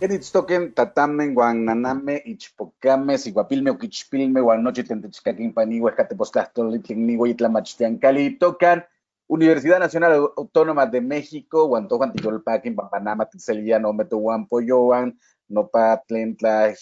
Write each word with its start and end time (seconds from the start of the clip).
Enitztoquen, 0.00 0.72
tatamen, 0.72 1.34
guananame, 1.34 2.22
ichpocame, 2.24 3.18
siguapilme, 3.18 3.70
oquichpilme, 3.70 4.40
guanoche, 4.40 4.84
tentechcaquín, 4.84 5.52
panigua, 5.52 5.90
escatepostlachtolitlignigua, 5.90 7.28
itlamachtiancali, 7.28 8.38
tocan 8.38 8.82
Universidad 9.28 9.78
Nacional 9.78 10.32
Autónoma 10.38 10.86
de 10.86 11.02
México, 11.02 11.66
Guantojuan, 11.66 12.14
Tiyolpaquin, 12.14 12.74
Pampanama, 12.74 13.26
Titzeliano, 13.26 13.92
Meto, 13.92 14.18
Yoan, 14.62 15.18
Nopa, 15.48 16.02
Tlentla, 16.08 16.72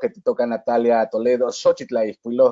que 0.00 0.08
te 0.08 0.22
toca 0.22 0.46
Natalia 0.46 1.06
Toledo, 1.10 1.52
Xochitla, 1.52 2.04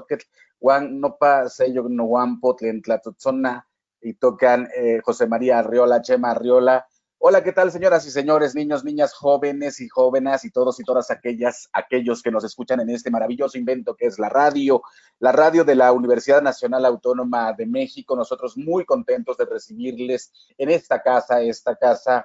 que 0.06 0.18
Juan, 0.58 1.00
Nopa, 1.00 1.48
Sello, 1.48 1.88
Noguampo, 1.88 2.54
Tlentla, 2.54 2.98
Totzona, 2.98 3.66
y 4.02 4.12
tocan 4.14 4.68
eh, 4.76 5.00
José 5.02 5.26
María 5.26 5.60
Arriola, 5.60 6.02
Chema 6.02 6.32
Arriola, 6.32 6.86
Hola, 7.22 7.44
¿qué 7.44 7.52
tal, 7.52 7.70
señoras 7.70 8.06
y 8.06 8.10
señores, 8.10 8.54
niños, 8.54 8.82
niñas, 8.82 9.12
jóvenes 9.12 9.78
y 9.82 9.90
jóvenes 9.90 10.42
y 10.46 10.50
todos 10.50 10.80
y 10.80 10.84
todas 10.84 11.10
aquellas, 11.10 11.68
aquellos 11.74 12.22
que 12.22 12.30
nos 12.30 12.44
escuchan 12.44 12.80
en 12.80 12.88
este 12.88 13.10
maravilloso 13.10 13.58
invento 13.58 13.94
que 13.94 14.06
es 14.06 14.18
la 14.18 14.30
radio, 14.30 14.80
la 15.18 15.30
radio 15.30 15.62
de 15.62 15.74
la 15.74 15.92
Universidad 15.92 16.40
Nacional 16.40 16.86
Autónoma 16.86 17.52
de 17.52 17.66
México. 17.66 18.16
Nosotros 18.16 18.56
muy 18.56 18.86
contentos 18.86 19.36
de 19.36 19.44
recibirles 19.44 20.32
en 20.56 20.70
esta 20.70 21.02
casa, 21.02 21.42
esta 21.42 21.76
casa 21.76 22.24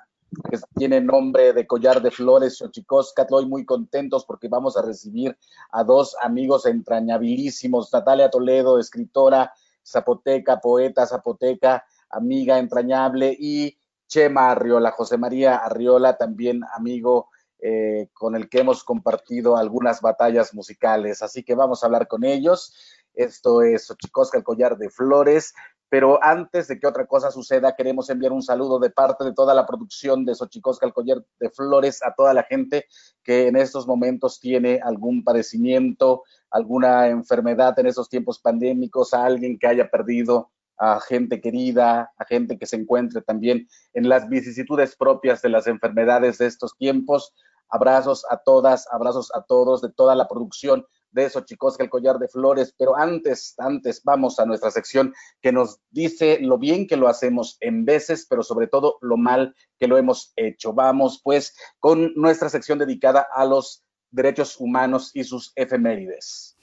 que 0.49 0.57
tiene 0.77 1.01
nombre 1.01 1.51
de 1.51 1.67
Collar 1.67 2.01
de 2.01 2.11
Flores, 2.11 2.59
Xochicóscatl, 2.59 3.33
hoy 3.33 3.47
muy 3.47 3.65
contentos 3.65 4.23
porque 4.23 4.47
vamos 4.47 4.77
a 4.77 4.81
recibir 4.81 5.37
a 5.73 5.83
dos 5.83 6.15
amigos 6.21 6.65
entrañabilísimos, 6.67 7.91
Natalia 7.91 8.29
Toledo, 8.29 8.79
escritora 8.79 9.51
zapoteca, 9.85 10.61
poeta 10.61 11.05
zapoteca, 11.05 11.83
amiga 12.09 12.59
entrañable 12.59 13.35
y 13.37 13.77
Chema 14.07 14.51
Arriola, 14.51 14.91
José 14.91 15.17
María 15.17 15.57
Arriola, 15.57 16.17
también 16.17 16.61
amigo 16.75 17.29
eh, 17.59 18.09
con 18.13 18.35
el 18.35 18.49
que 18.49 18.59
hemos 18.59 18.83
compartido 18.83 19.57
algunas 19.57 20.01
batallas 20.01 20.53
musicales. 20.53 21.21
Así 21.21 21.43
que 21.43 21.55
vamos 21.55 21.81
a 21.81 21.87
hablar 21.87 22.07
con 22.07 22.23
ellos. 22.23 22.73
Esto 23.13 23.61
es 23.61 23.87
Xochicosca, 23.87 24.37
el 24.37 24.43
collar 24.43 24.77
de 24.77 24.89
flores. 24.89 25.53
Pero 25.89 26.21
antes 26.23 26.67
de 26.67 26.79
que 26.79 26.87
otra 26.87 27.05
cosa 27.05 27.31
suceda, 27.31 27.75
queremos 27.75 28.09
enviar 28.09 28.33
un 28.33 28.41
saludo 28.41 28.79
de 28.79 28.89
parte 28.89 29.23
de 29.23 29.33
toda 29.33 29.53
la 29.53 29.65
producción 29.65 30.25
de 30.25 30.35
Xochicosca, 30.35 30.85
el 30.85 30.93
collar 30.93 31.23
de 31.39 31.49
flores, 31.49 32.03
a 32.03 32.13
toda 32.13 32.33
la 32.33 32.43
gente 32.43 32.85
que 33.23 33.47
en 33.47 33.55
estos 33.55 33.87
momentos 33.87 34.39
tiene 34.39 34.79
algún 34.83 35.23
padecimiento, 35.23 36.23
alguna 36.49 37.07
enfermedad 37.07 37.77
en 37.79 37.87
estos 37.87 38.09
tiempos 38.09 38.39
pandémicos, 38.39 39.13
a 39.13 39.25
alguien 39.25 39.57
que 39.59 39.67
haya 39.67 39.89
perdido 39.89 40.51
a 40.77 40.99
gente 40.99 41.41
querida, 41.41 42.11
a 42.17 42.25
gente 42.25 42.57
que 42.57 42.65
se 42.65 42.75
encuentre 42.75 43.21
también 43.21 43.67
en 43.93 44.09
las 44.09 44.27
vicisitudes 44.29 44.95
propias 44.95 45.41
de 45.41 45.49
las 45.49 45.67
enfermedades 45.67 46.37
de 46.37 46.47
estos 46.47 46.75
tiempos, 46.77 47.33
Abrazos 47.69 48.25
a 48.29 48.37
todas, 48.37 48.87
abrazos 48.91 49.31
a 49.33 49.41
todos 49.41 49.81
de 49.81 49.91
toda 49.91 50.15
la 50.15 50.27
producción 50.27 50.85
de 51.11 51.29
Xochicosca, 51.29 51.83
el 51.83 51.89
collar 51.89 52.19
de 52.19 52.27
flores. 52.27 52.73
Pero 52.77 52.95
antes, 52.95 53.55
antes, 53.57 54.01
vamos 54.03 54.39
a 54.39 54.45
nuestra 54.45 54.69
sección 54.71 55.13
que 55.41 55.51
nos 55.51 55.79
dice 55.89 56.39
lo 56.41 56.57
bien 56.57 56.87
que 56.87 56.97
lo 56.97 57.07
hacemos 57.07 57.57
en 57.61 57.85
veces, 57.85 58.27
pero 58.29 58.43
sobre 58.43 58.67
todo 58.67 58.97
lo 59.01 59.17
mal 59.17 59.55
que 59.79 59.87
lo 59.87 59.97
hemos 59.97 60.33
hecho. 60.35 60.73
Vamos 60.73 61.21
pues 61.23 61.55
con 61.79 62.13
nuestra 62.15 62.49
sección 62.49 62.79
dedicada 62.79 63.27
a 63.33 63.45
los 63.45 63.83
derechos 64.11 64.57
humanos 64.59 65.11
y 65.13 65.23
sus 65.23 65.51
efemérides. 65.55 66.57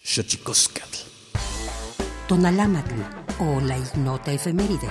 Tonalámatl 2.28 3.21
o 3.38 3.60
la 3.60 3.76
ignota 3.76 4.32
efeméride. 4.32 4.88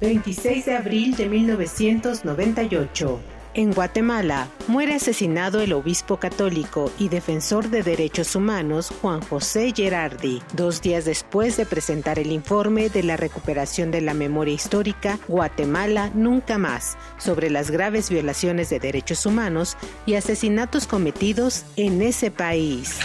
26 0.00 0.66
de 0.66 0.76
abril 0.76 1.16
de 1.16 1.28
1998. 1.28 3.37
En 3.58 3.72
Guatemala, 3.72 4.48
muere 4.68 4.94
asesinado 4.94 5.60
el 5.60 5.72
obispo 5.72 6.18
católico 6.18 6.92
y 6.96 7.08
defensor 7.08 7.70
de 7.70 7.82
derechos 7.82 8.36
humanos 8.36 8.92
Juan 9.02 9.20
José 9.20 9.72
Gerardi, 9.74 10.40
dos 10.52 10.80
días 10.80 11.04
después 11.04 11.56
de 11.56 11.66
presentar 11.66 12.20
el 12.20 12.30
informe 12.30 12.88
de 12.88 13.02
la 13.02 13.16
recuperación 13.16 13.90
de 13.90 14.00
la 14.00 14.14
memoria 14.14 14.54
histórica 14.54 15.18
Guatemala 15.26 16.12
Nunca 16.14 16.56
Más 16.56 16.96
sobre 17.18 17.50
las 17.50 17.72
graves 17.72 18.10
violaciones 18.10 18.70
de 18.70 18.78
derechos 18.78 19.26
humanos 19.26 19.76
y 20.06 20.14
asesinatos 20.14 20.86
cometidos 20.86 21.64
en 21.74 22.00
ese 22.00 22.30
país. 22.30 23.00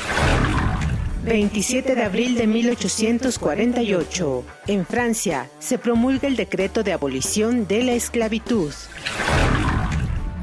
27 1.25 1.95
de 1.95 2.03
abril 2.03 2.35
de 2.35 2.45
1848. 2.45 4.43
En 4.67 4.85
Francia 4.85 5.49
se 5.57 5.79
promulga 5.79 6.27
el 6.27 6.35
decreto 6.35 6.83
de 6.83 6.93
abolición 6.93 7.65
de 7.65 7.81
la 7.81 7.93
esclavitud. 7.93 8.71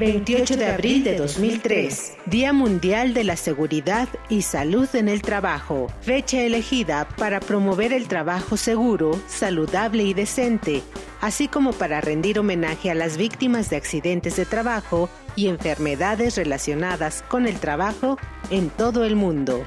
28 0.01 0.57
de 0.57 0.67
abril 0.67 1.05
de 1.05 1.15
2003, 1.15 2.17
Día 2.25 2.55
Mundial 2.55 3.13
de 3.13 3.23
la 3.23 3.37
Seguridad 3.37 4.09
y 4.31 4.41
Salud 4.41 4.89
en 4.95 5.11
el 5.11 5.21
Trabajo, 5.21 5.89
fecha 6.01 6.41
elegida 6.41 7.07
para 7.19 7.39
promover 7.39 7.93
el 7.93 8.09
trabajo 8.09 8.57
seguro, 8.57 9.21
saludable 9.29 10.05
y 10.05 10.15
decente, 10.15 10.83
así 11.21 11.49
como 11.49 11.75
para 11.75 12.01
rendir 12.01 12.39
homenaje 12.39 12.91
a 12.91 12.95
las 12.95 13.19
víctimas 13.19 13.69
de 13.69 13.77
accidentes 13.77 14.37
de 14.37 14.47
trabajo 14.47 15.11
y 15.37 15.49
enfermedades 15.49 16.35
relacionadas 16.39 17.23
con 17.29 17.47
el 17.47 17.61
trabajo 17.61 18.17
en 18.49 18.71
todo 18.71 19.05
el 19.05 19.17
mundo. 19.17 19.67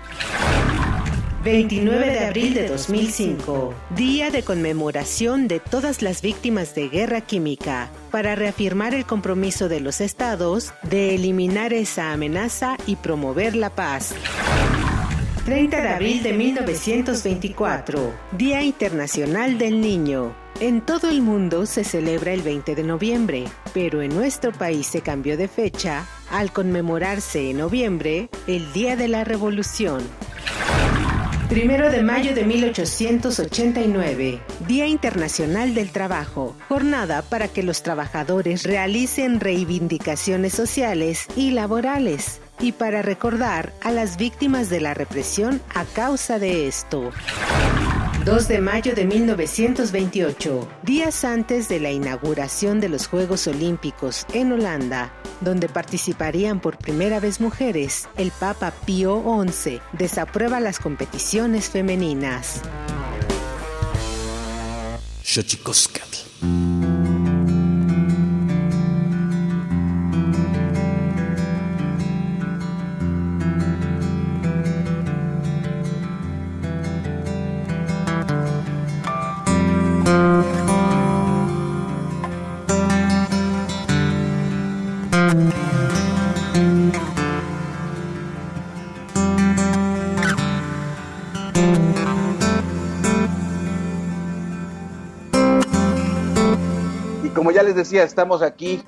29 1.44 2.06
de 2.06 2.25
abril 2.25 2.54
de 2.54 2.69
2005, 2.69 3.74
Día 3.98 4.31
de 4.31 4.44
conmemoración 4.44 5.50
de 5.50 5.60
todas 5.60 6.01
las 6.01 6.22
víctimas 6.22 6.74
de 6.74 6.88
guerra 6.88 7.19
química, 7.19 7.90
para 8.12 8.36
reafirmar 8.36 8.94
el 8.94 9.06
compromiso 9.06 9.68
de 9.68 9.81
los 9.81 10.00
estados 10.00 10.74
de 10.84 11.16
eliminar 11.16 11.74
esa 11.74 12.13
amenaza 12.13 12.78
y 12.88 12.95
promover 12.95 13.57
la 13.57 13.69
paz. 13.69 14.16
30 15.44 15.81
de 15.81 15.90
abril 15.90 16.24
de 16.24 16.31
1924, 16.31 18.13
Día 18.38 18.62
Internacional 18.63 19.57
del 19.57 19.81
Niño. 19.81 20.34
En 20.62 20.80
todo 20.80 21.10
el 21.10 21.22
mundo 21.22 21.66
se 21.66 21.84
celebra 21.84 22.31
el 22.31 22.42
20 22.42 22.74
de 22.74 22.84
noviembre, 22.84 23.44
pero 23.74 24.01
en 24.01 24.16
nuestro 24.16 24.54
país 24.54 24.88
se 24.88 25.01
cambió 25.01 25.36
de 25.36 25.50
fecha 25.50 26.06
al 26.31 26.54
conmemorarse 26.54 27.50
en 27.50 27.57
noviembre 27.57 28.30
el 28.48 28.72
Día 28.72 28.96
de 28.96 29.10
la 29.10 29.25
Revolución. 29.25 30.04
Primero 31.54 31.92
de 31.92 32.02
mayo 32.02 32.34
de 32.34 32.46
1889, 32.46 34.42
Día 34.68 34.88
Internacional 34.88 35.76
del 35.76 35.92
Trabajo, 35.92 36.56
jornada 36.68 37.22
para 37.22 37.48
que 37.48 37.62
los 37.62 37.84
trabajadores 37.84 38.64
realicen 38.64 39.40
reivindicaciones 39.40 40.54
sociales 40.54 41.28
y 41.36 41.52
laborales 41.52 42.42
y 42.60 42.72
para 42.72 43.04
recordar 43.04 43.72
a 43.84 43.92
las 43.92 44.18
víctimas 44.18 44.72
de 44.72 44.82
la 44.82 44.96
represión 44.96 45.62
a 45.76 45.86
causa 45.86 46.40
de 46.40 46.68
esto. 46.68 47.12
2 48.25 48.48
de 48.48 48.62
mayo 48.62 48.96
de 48.96 49.04
1928, 49.04 50.70
días 50.84 51.25
antes 51.25 51.68
de 51.68 51.81
la 51.81 51.92
inauguración 51.92 52.80
de 52.80 52.88
los 52.88 53.08
Juegos 53.08 53.48
Olímpicos 53.48 54.25
en 54.34 54.54
Holanda, 54.54 55.14
donde 55.42 55.68
participarían 55.68 56.62
por 56.62 56.78
primera 56.78 57.20
vez 57.20 57.42
mujeres, 57.42 58.08
el 58.16 58.31
Papa 58.31 58.72
Pío 58.86 59.22
XI 59.46 59.81
desaprueba 59.92 60.62
las 60.62 60.80
competiciones 60.80 61.70
femeninas. 61.70 62.62
Decía, 97.84 98.04
estamos 98.04 98.42
aquí. 98.42 98.82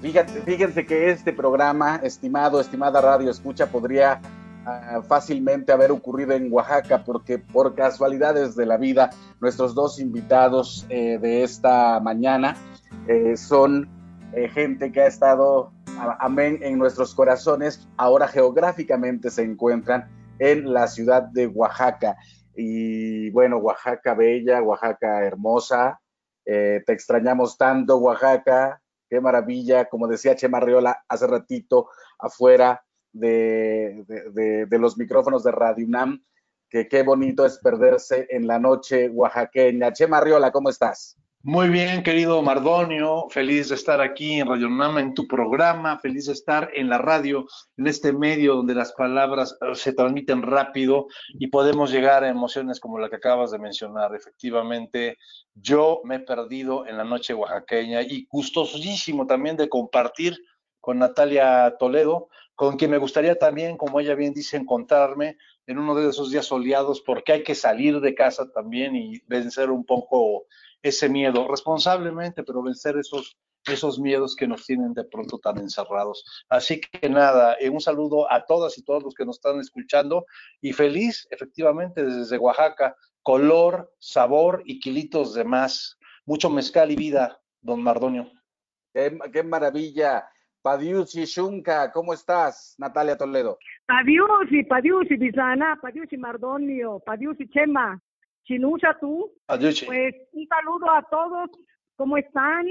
Fíjate, 0.00 0.42
fíjense 0.42 0.84
que 0.84 1.10
este 1.10 1.32
programa, 1.32 2.00
estimado, 2.02 2.60
estimada 2.60 3.00
radio 3.00 3.30
escucha, 3.30 3.68
podría 3.68 4.20
ah, 4.66 5.00
fácilmente 5.06 5.70
haber 5.70 5.92
ocurrido 5.92 6.32
en 6.32 6.52
Oaxaca, 6.52 7.04
porque 7.04 7.38
por 7.38 7.76
casualidades 7.76 8.56
de 8.56 8.66
la 8.66 8.78
vida, 8.78 9.10
nuestros 9.40 9.76
dos 9.76 10.00
invitados 10.00 10.84
eh, 10.88 11.18
de 11.22 11.44
esta 11.44 12.00
mañana 12.00 12.56
eh, 13.06 13.36
son 13.36 13.88
eh, 14.32 14.48
gente 14.48 14.90
que 14.90 15.02
ha 15.02 15.06
estado, 15.06 15.70
amén, 16.18 16.58
en 16.62 16.78
nuestros 16.78 17.14
corazones, 17.14 17.88
ahora 17.96 18.26
geográficamente 18.26 19.30
se 19.30 19.42
encuentran 19.44 20.10
en 20.40 20.72
la 20.72 20.88
ciudad 20.88 21.22
de 21.22 21.46
Oaxaca. 21.46 22.16
Y 22.56 23.30
bueno, 23.30 23.58
Oaxaca 23.58 24.14
bella, 24.14 24.60
Oaxaca 24.62 25.22
hermosa, 25.22 26.01
eh, 26.44 26.82
te 26.86 26.92
extrañamos 26.92 27.56
tanto, 27.56 27.98
Oaxaca. 27.98 28.80
Qué 29.08 29.20
maravilla, 29.20 29.86
como 29.86 30.08
decía 30.08 30.34
Chema 30.34 30.60
Riola 30.60 31.04
hace 31.06 31.26
ratito, 31.26 31.90
afuera 32.18 32.82
de, 33.12 34.04
los 34.70 34.96
micrófonos 34.96 35.44
de 35.44 35.52
Radio 35.52 35.86
UNAM, 35.86 36.24
que 36.70 36.88
qué 36.88 37.02
bonito 37.02 37.44
es 37.44 37.58
perderse 37.58 38.26
en 38.30 38.46
la 38.46 38.58
noche 38.58 39.10
oaxaqueña. 39.10 39.92
Chema 39.92 40.20
Riola, 40.20 40.50
¿cómo 40.50 40.70
estás? 40.70 41.18
Muy 41.44 41.70
bien, 41.70 42.04
querido 42.04 42.40
Mardonio, 42.40 43.26
feliz 43.28 43.70
de 43.70 43.74
estar 43.74 44.00
aquí 44.00 44.38
en 44.38 44.46
Radio 44.46 44.68
Nama, 44.68 45.00
en 45.00 45.12
tu 45.12 45.26
programa, 45.26 45.98
feliz 45.98 46.26
de 46.26 46.34
estar 46.34 46.70
en 46.72 46.88
la 46.88 46.98
radio, 46.98 47.48
en 47.76 47.88
este 47.88 48.12
medio 48.12 48.54
donde 48.54 48.76
las 48.76 48.92
palabras 48.92 49.58
eh, 49.60 49.74
se 49.74 49.92
transmiten 49.92 50.42
rápido 50.42 51.08
y 51.30 51.48
podemos 51.48 51.90
llegar 51.90 52.22
a 52.22 52.28
emociones 52.28 52.78
como 52.78 53.00
la 53.00 53.10
que 53.10 53.16
acabas 53.16 53.50
de 53.50 53.58
mencionar. 53.58 54.14
Efectivamente, 54.14 55.18
yo 55.56 56.00
me 56.04 56.14
he 56.16 56.20
perdido 56.20 56.86
en 56.86 56.96
la 56.96 57.02
noche 57.02 57.34
oaxaqueña 57.34 58.02
y 58.02 58.24
gustosísimo 58.30 59.26
también 59.26 59.56
de 59.56 59.68
compartir 59.68 60.38
con 60.80 61.00
Natalia 61.00 61.74
Toledo, 61.76 62.28
con 62.54 62.76
quien 62.76 62.92
me 62.92 62.98
gustaría 62.98 63.36
también, 63.36 63.76
como 63.76 63.98
ella 63.98 64.14
bien 64.14 64.32
dice, 64.32 64.58
encontrarme 64.58 65.38
en 65.66 65.80
uno 65.80 65.96
de 65.96 66.08
esos 66.08 66.30
días 66.30 66.46
soleados, 66.46 67.00
porque 67.00 67.32
hay 67.32 67.42
que 67.42 67.56
salir 67.56 67.98
de 68.00 68.14
casa 68.14 68.48
también 68.52 68.94
y 68.94 69.20
vencer 69.26 69.70
un 69.70 69.84
poco 69.84 70.46
ese 70.82 71.08
miedo, 71.08 71.46
responsablemente, 71.48 72.42
pero 72.42 72.62
vencer 72.62 72.96
esos, 72.96 73.36
esos 73.66 73.98
miedos 73.98 74.34
que 74.34 74.48
nos 74.48 74.66
tienen 74.66 74.92
de 74.94 75.04
pronto 75.04 75.38
tan 75.38 75.58
encerrados. 75.58 76.24
Así 76.48 76.80
que 76.80 77.08
nada, 77.08 77.56
eh, 77.60 77.70
un 77.70 77.80
saludo 77.80 78.30
a 78.30 78.44
todas 78.44 78.76
y 78.78 78.84
todos 78.84 79.02
los 79.02 79.14
que 79.14 79.24
nos 79.24 79.36
están 79.36 79.60
escuchando 79.60 80.26
y 80.60 80.72
feliz, 80.72 81.26
efectivamente, 81.30 82.04
desde 82.04 82.38
Oaxaca, 82.38 82.96
color, 83.22 83.92
sabor 83.98 84.62
y 84.66 84.80
kilitos 84.80 85.34
de 85.34 85.44
más. 85.44 85.98
Mucho 86.26 86.50
mezcal 86.50 86.90
y 86.90 86.96
vida, 86.96 87.40
don 87.60 87.82
Mardonio. 87.82 88.30
Qué, 88.92 89.42
maravilla. 89.42 90.28
Padiusi 90.60 91.24
Shunka, 91.24 91.90
¿cómo 91.90 92.12
estás, 92.12 92.76
Natalia 92.78 93.16
Toledo? 93.16 93.58
Padiusi, 93.86 94.62
Padiusi 94.62 95.16
Bisana, 95.16 95.76
Padiusi 95.82 96.16
Mardonio, 96.16 97.00
Padiusi 97.00 97.48
Chema. 97.48 98.00
Chinucha, 98.44 98.96
tú. 99.00 99.32
Adiós. 99.48 99.82
Pues 99.86 100.14
un 100.32 100.46
saludo 100.46 100.90
a 100.90 101.02
todos. 101.10 101.50
¿Cómo 101.96 102.16
están? 102.16 102.66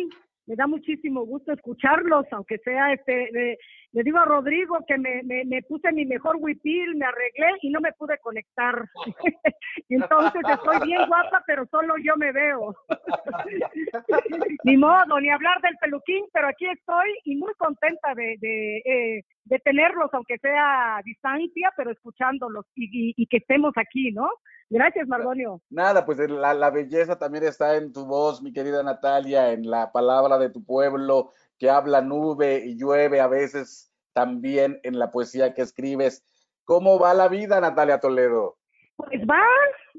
me 0.47 0.55
da 0.55 0.67
muchísimo 0.67 1.25
gusto 1.25 1.53
escucharlos, 1.53 2.25
aunque 2.31 2.57
sea 2.57 2.91
este, 2.91 3.57
le 3.93 4.03
digo 4.03 4.17
a 4.17 4.25
Rodrigo 4.25 4.79
que 4.87 4.97
me, 4.97 5.21
me, 5.23 5.61
puse 5.63 5.91
mi 5.91 6.05
mejor 6.05 6.37
huipil, 6.39 6.95
me 6.95 7.05
arreglé 7.05 7.57
y 7.61 7.69
no 7.69 7.79
me 7.79 7.93
pude 7.93 8.17
conectar. 8.19 8.83
Entonces 9.89 10.41
estoy 10.49 10.87
bien 10.87 11.07
guapa, 11.07 11.43
pero 11.45 11.65
solo 11.67 11.93
yo 12.03 12.15
me 12.17 12.31
veo. 12.31 12.75
ni 14.63 14.77
modo, 14.77 15.19
ni 15.19 15.29
hablar 15.29 15.61
del 15.61 15.77
peluquín, 15.77 16.25
pero 16.33 16.47
aquí 16.47 16.65
estoy 16.67 17.17
y 17.25 17.35
muy 17.35 17.53
contenta 17.53 18.13
de, 18.15 18.37
de, 18.39 18.77
eh, 18.79 19.23
de 19.45 19.59
tenerlos, 19.59 20.09
aunque 20.13 20.37
sea 20.39 20.97
a 20.97 21.01
distancia, 21.03 21.71
pero 21.77 21.91
escuchándolos 21.91 22.65
y, 22.75 23.13
y, 23.15 23.27
que 23.27 23.37
estemos 23.37 23.71
aquí, 23.75 24.11
¿no? 24.11 24.29
Gracias, 24.71 25.05
Mardonio. 25.05 25.61
Nada, 25.69 26.05
pues 26.05 26.17
la, 26.17 26.53
la 26.53 26.69
belleza 26.69 27.19
también 27.19 27.43
está 27.43 27.75
en 27.75 27.91
tu 27.91 28.05
voz, 28.05 28.41
mi 28.41 28.53
querida 28.53 28.81
Natalia, 28.81 29.51
en 29.51 29.69
la 29.69 29.91
palabra 29.91 30.37
de 30.37 30.49
tu 30.49 30.63
pueblo, 30.63 31.31
que 31.59 31.69
habla 31.69 32.01
nube 32.01 32.63
y 32.65 32.77
llueve 32.77 33.19
a 33.19 33.27
veces 33.27 33.91
también 34.13 34.79
en 34.83 34.97
la 34.97 35.11
poesía 35.11 35.53
que 35.53 35.61
escribes. 35.61 36.23
¿Cómo 36.63 36.97
va 36.99 37.13
la 37.13 37.27
vida, 37.27 37.59
Natalia 37.59 37.99
Toledo? 37.99 38.55
Pues 38.95 39.19
va, 39.29 39.43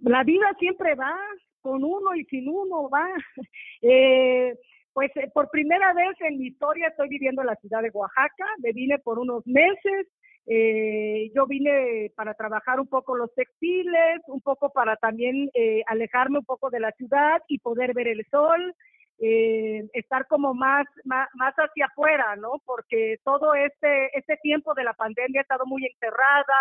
la 0.00 0.25
vida 0.25 0.47
siempre 0.59 0.95
va, 0.95 1.14
con 1.61 1.85
uno 1.85 2.14
y 2.17 2.25
sin 2.25 2.49
uno 2.49 2.88
va. 2.88 3.07
Eh, 3.85 4.55
pues 4.93 5.11
eh, 5.17 5.29
por 5.35 5.50
primera 5.50 5.93
vez 5.93 6.14
en 6.21 6.38
mi 6.38 6.47
historia 6.47 6.87
estoy 6.87 7.09
viviendo 7.09 7.43
en 7.43 7.49
la 7.49 7.57
ciudad 7.57 7.83
de 7.83 7.91
Oaxaca, 7.93 8.47
me 8.59 8.73
vine 8.73 8.97
por 9.00 9.19
unos 9.19 9.45
meses, 9.45 10.07
eh, 10.46 11.30
yo 11.34 11.46
vine 11.46 12.11
para 12.16 12.34
trabajar 12.34 12.80
un 12.80 12.88
poco 12.88 13.16
los 13.16 13.32
textiles, 13.34 14.20
un 14.26 14.40
poco 14.40 14.70
para 14.70 14.96
también 14.96 15.50
eh, 15.54 15.82
alejarme 15.87 16.38
un 16.38 16.44
poco 16.44 16.70
de 16.70 16.80
la 16.80 16.90
ciudad 16.92 17.42
y 17.49 17.58
poder 17.58 17.94
ver 17.94 18.08
el 18.08 18.26
sol, 18.30 18.75
eh, 19.20 19.84
estar 19.92 20.26
como 20.26 20.52
más, 20.52 20.84
más, 21.04 21.28
más, 21.34 21.54
hacia 21.54 21.87
afuera, 21.87 22.34
¿no? 22.37 22.61
Porque 22.64 23.18
todo 23.25 23.54
este, 23.54 24.16
este 24.18 24.37
tiempo 24.38 24.75
de 24.75 24.84
la 24.84 24.94
pandemia 24.94 25.40
ha 25.40 25.42
estado 25.42 25.64
muy 25.64 25.87
encerrada, 25.87 26.54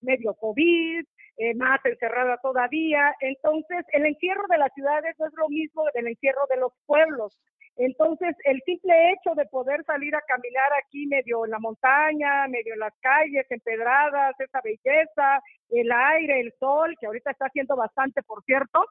medio 0.00 0.32
COVID, 0.34 1.04
eh, 1.38 1.54
más 1.54 1.80
encerrada 1.84 2.36
todavía. 2.42 3.14
Entonces, 3.20 3.84
el 3.92 4.06
encierro 4.06 4.44
de 4.48 4.58
las 4.58 4.72
ciudades 4.74 5.14
no 5.18 5.26
es 5.26 5.32
lo 5.34 5.48
mismo 5.48 5.84
del 5.94 6.08
encierro 6.08 6.42
de 6.50 6.56
los 6.56 6.72
pueblos. 6.86 7.38
Entonces, 7.76 8.34
el 8.44 8.60
simple 8.66 9.12
hecho 9.12 9.36
de 9.36 9.46
poder 9.46 9.84
salir 9.84 10.14
a 10.16 10.20
caminar 10.22 10.70
aquí 10.84 11.06
medio 11.06 11.44
en 11.44 11.52
la 11.52 11.60
montaña, 11.60 12.48
medio 12.48 12.74
en 12.74 12.80
las 12.80 12.94
calles, 13.00 13.46
empedradas, 13.50 14.34
esa 14.40 14.60
belleza, 14.64 15.40
el 15.70 15.92
aire, 15.92 16.40
el 16.40 16.52
sol, 16.58 16.96
que 16.98 17.06
ahorita 17.06 17.30
está 17.30 17.46
haciendo 17.46 17.76
bastante, 17.76 18.20
por 18.24 18.42
cierto, 18.42 18.84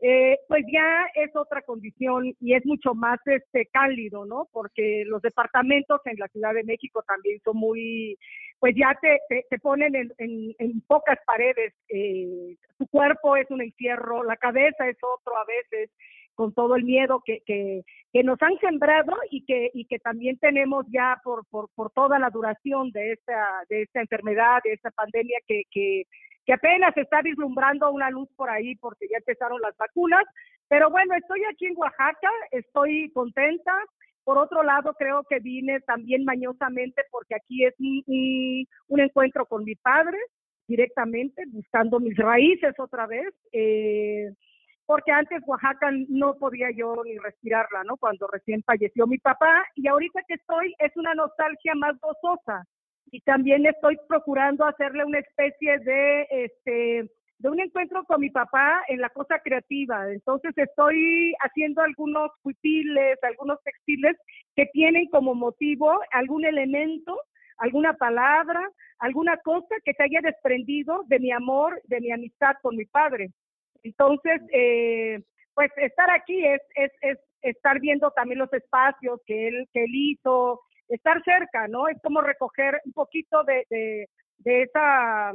eh, 0.00 0.36
pues 0.48 0.64
ya 0.72 1.06
es 1.14 1.30
otra 1.36 1.62
condición 1.62 2.34
y 2.40 2.54
es 2.54 2.66
mucho 2.66 2.92
más 2.92 3.20
este 3.26 3.66
cálido, 3.66 4.24
¿no? 4.24 4.48
Porque 4.50 5.04
los 5.06 5.22
departamentos 5.22 6.00
en 6.06 6.16
la 6.18 6.26
Ciudad 6.26 6.52
de 6.52 6.64
México 6.64 7.04
también 7.06 7.40
son 7.44 7.56
muy, 7.56 8.18
pues 8.62 8.76
ya 8.76 8.96
te, 9.00 9.18
te, 9.50 9.58
ponen 9.58 9.96
en, 9.96 10.12
en, 10.18 10.80
pocas 10.82 11.18
paredes. 11.26 11.74
Eh, 11.88 12.56
tu 12.78 12.86
cuerpo 12.86 13.34
es 13.34 13.50
un 13.50 13.60
encierro, 13.60 14.22
la 14.22 14.36
cabeza 14.36 14.86
es 14.88 14.96
otro 15.02 15.36
a 15.36 15.44
veces 15.44 15.90
con 16.36 16.54
todo 16.54 16.76
el 16.76 16.84
miedo 16.84 17.20
que, 17.26 17.40
que, 17.44 17.82
que, 18.12 18.22
nos 18.22 18.40
han 18.40 18.56
sembrado 18.60 19.16
y 19.32 19.44
que, 19.46 19.72
y 19.74 19.86
que 19.86 19.98
también 19.98 20.38
tenemos 20.38 20.86
ya 20.90 21.20
por, 21.24 21.44
por, 21.46 21.70
por 21.74 21.90
toda 21.90 22.20
la 22.20 22.30
duración 22.30 22.92
de 22.92 23.14
esta, 23.14 23.64
de 23.68 23.82
esta 23.82 24.00
enfermedad, 24.00 24.60
de 24.62 24.74
esta 24.74 24.92
pandemia 24.92 25.38
que, 25.48 25.62
que, 25.68 26.04
que 26.46 26.52
apenas 26.52 26.96
está 26.96 27.20
vislumbrando 27.20 27.90
una 27.90 28.10
luz 28.10 28.28
por 28.36 28.48
ahí 28.48 28.76
porque 28.76 29.08
ya 29.10 29.16
empezaron 29.16 29.60
las 29.60 29.76
vacunas. 29.76 30.22
Pero 30.68 30.88
bueno, 30.88 31.16
estoy 31.16 31.42
aquí 31.50 31.66
en 31.66 31.76
Oaxaca, 31.76 32.30
estoy 32.52 33.10
contenta. 33.10 33.72
Por 34.24 34.38
otro 34.38 34.62
lado, 34.62 34.94
creo 34.94 35.24
que 35.28 35.40
vine 35.40 35.80
también 35.80 36.24
mañosamente 36.24 37.02
porque 37.10 37.34
aquí 37.34 37.64
es 37.64 37.74
un, 37.78 38.66
un, 38.88 39.00
encuentro 39.00 39.46
con 39.46 39.64
mi 39.64 39.74
padre 39.74 40.16
directamente, 40.68 41.42
buscando 41.48 41.98
mis 41.98 42.16
raíces 42.16 42.74
otra 42.78 43.06
vez. 43.06 43.34
Eh, 43.52 44.32
porque 44.86 45.12
antes 45.12 45.42
Oaxaca 45.46 45.90
no 46.08 46.34
podía 46.34 46.70
yo 46.70 47.02
ni 47.04 47.16
respirarla, 47.18 47.84
¿no? 47.84 47.96
Cuando 47.96 48.26
recién 48.26 48.62
falleció 48.62 49.06
mi 49.06 49.18
papá 49.18 49.64
y 49.74 49.88
ahorita 49.88 50.20
que 50.26 50.34
estoy 50.34 50.74
es 50.78 50.92
una 50.96 51.14
nostalgia 51.14 51.74
más 51.74 51.94
gozosa 52.00 52.64
y 53.10 53.20
también 53.20 53.64
estoy 53.66 53.98
procurando 54.08 54.64
hacerle 54.64 55.04
una 55.04 55.18
especie 55.18 55.78
de 55.78 56.26
este 56.30 57.10
de 57.42 57.48
un 57.48 57.60
encuentro 57.60 58.04
con 58.04 58.20
mi 58.20 58.30
papá 58.30 58.84
en 58.86 59.00
la 59.00 59.10
cosa 59.10 59.40
creativa. 59.40 60.08
Entonces 60.12 60.52
estoy 60.56 61.34
haciendo 61.40 61.82
algunos 61.82 62.30
pupiles, 62.40 63.18
algunos 63.22 63.60
textiles 63.64 64.16
que 64.54 64.66
tienen 64.66 65.08
como 65.08 65.34
motivo 65.34 65.92
algún 66.12 66.44
elemento, 66.44 67.18
alguna 67.58 67.94
palabra, 67.94 68.60
alguna 69.00 69.36
cosa 69.38 69.74
que 69.84 69.92
se 69.92 70.04
haya 70.04 70.20
desprendido 70.22 71.02
de 71.08 71.18
mi 71.18 71.32
amor, 71.32 71.82
de 71.84 72.00
mi 72.00 72.12
amistad 72.12 72.54
con 72.62 72.76
mi 72.76 72.84
padre. 72.84 73.30
Entonces, 73.82 74.40
eh, 74.52 75.20
pues 75.52 75.70
estar 75.78 76.12
aquí 76.12 76.46
es, 76.46 76.62
es, 76.76 76.92
es 77.00 77.18
estar 77.42 77.80
viendo 77.80 78.12
también 78.12 78.38
los 78.38 78.52
espacios 78.52 79.20
que 79.26 79.48
él, 79.48 79.68
que 79.72 79.82
él 79.82 79.90
hizo, 79.92 80.60
estar 80.86 81.20
cerca, 81.24 81.66
¿no? 81.66 81.88
Es 81.88 82.00
como 82.02 82.20
recoger 82.20 82.80
un 82.84 82.92
poquito 82.92 83.42
de, 83.42 83.66
de, 83.68 84.62
esa 84.62 85.32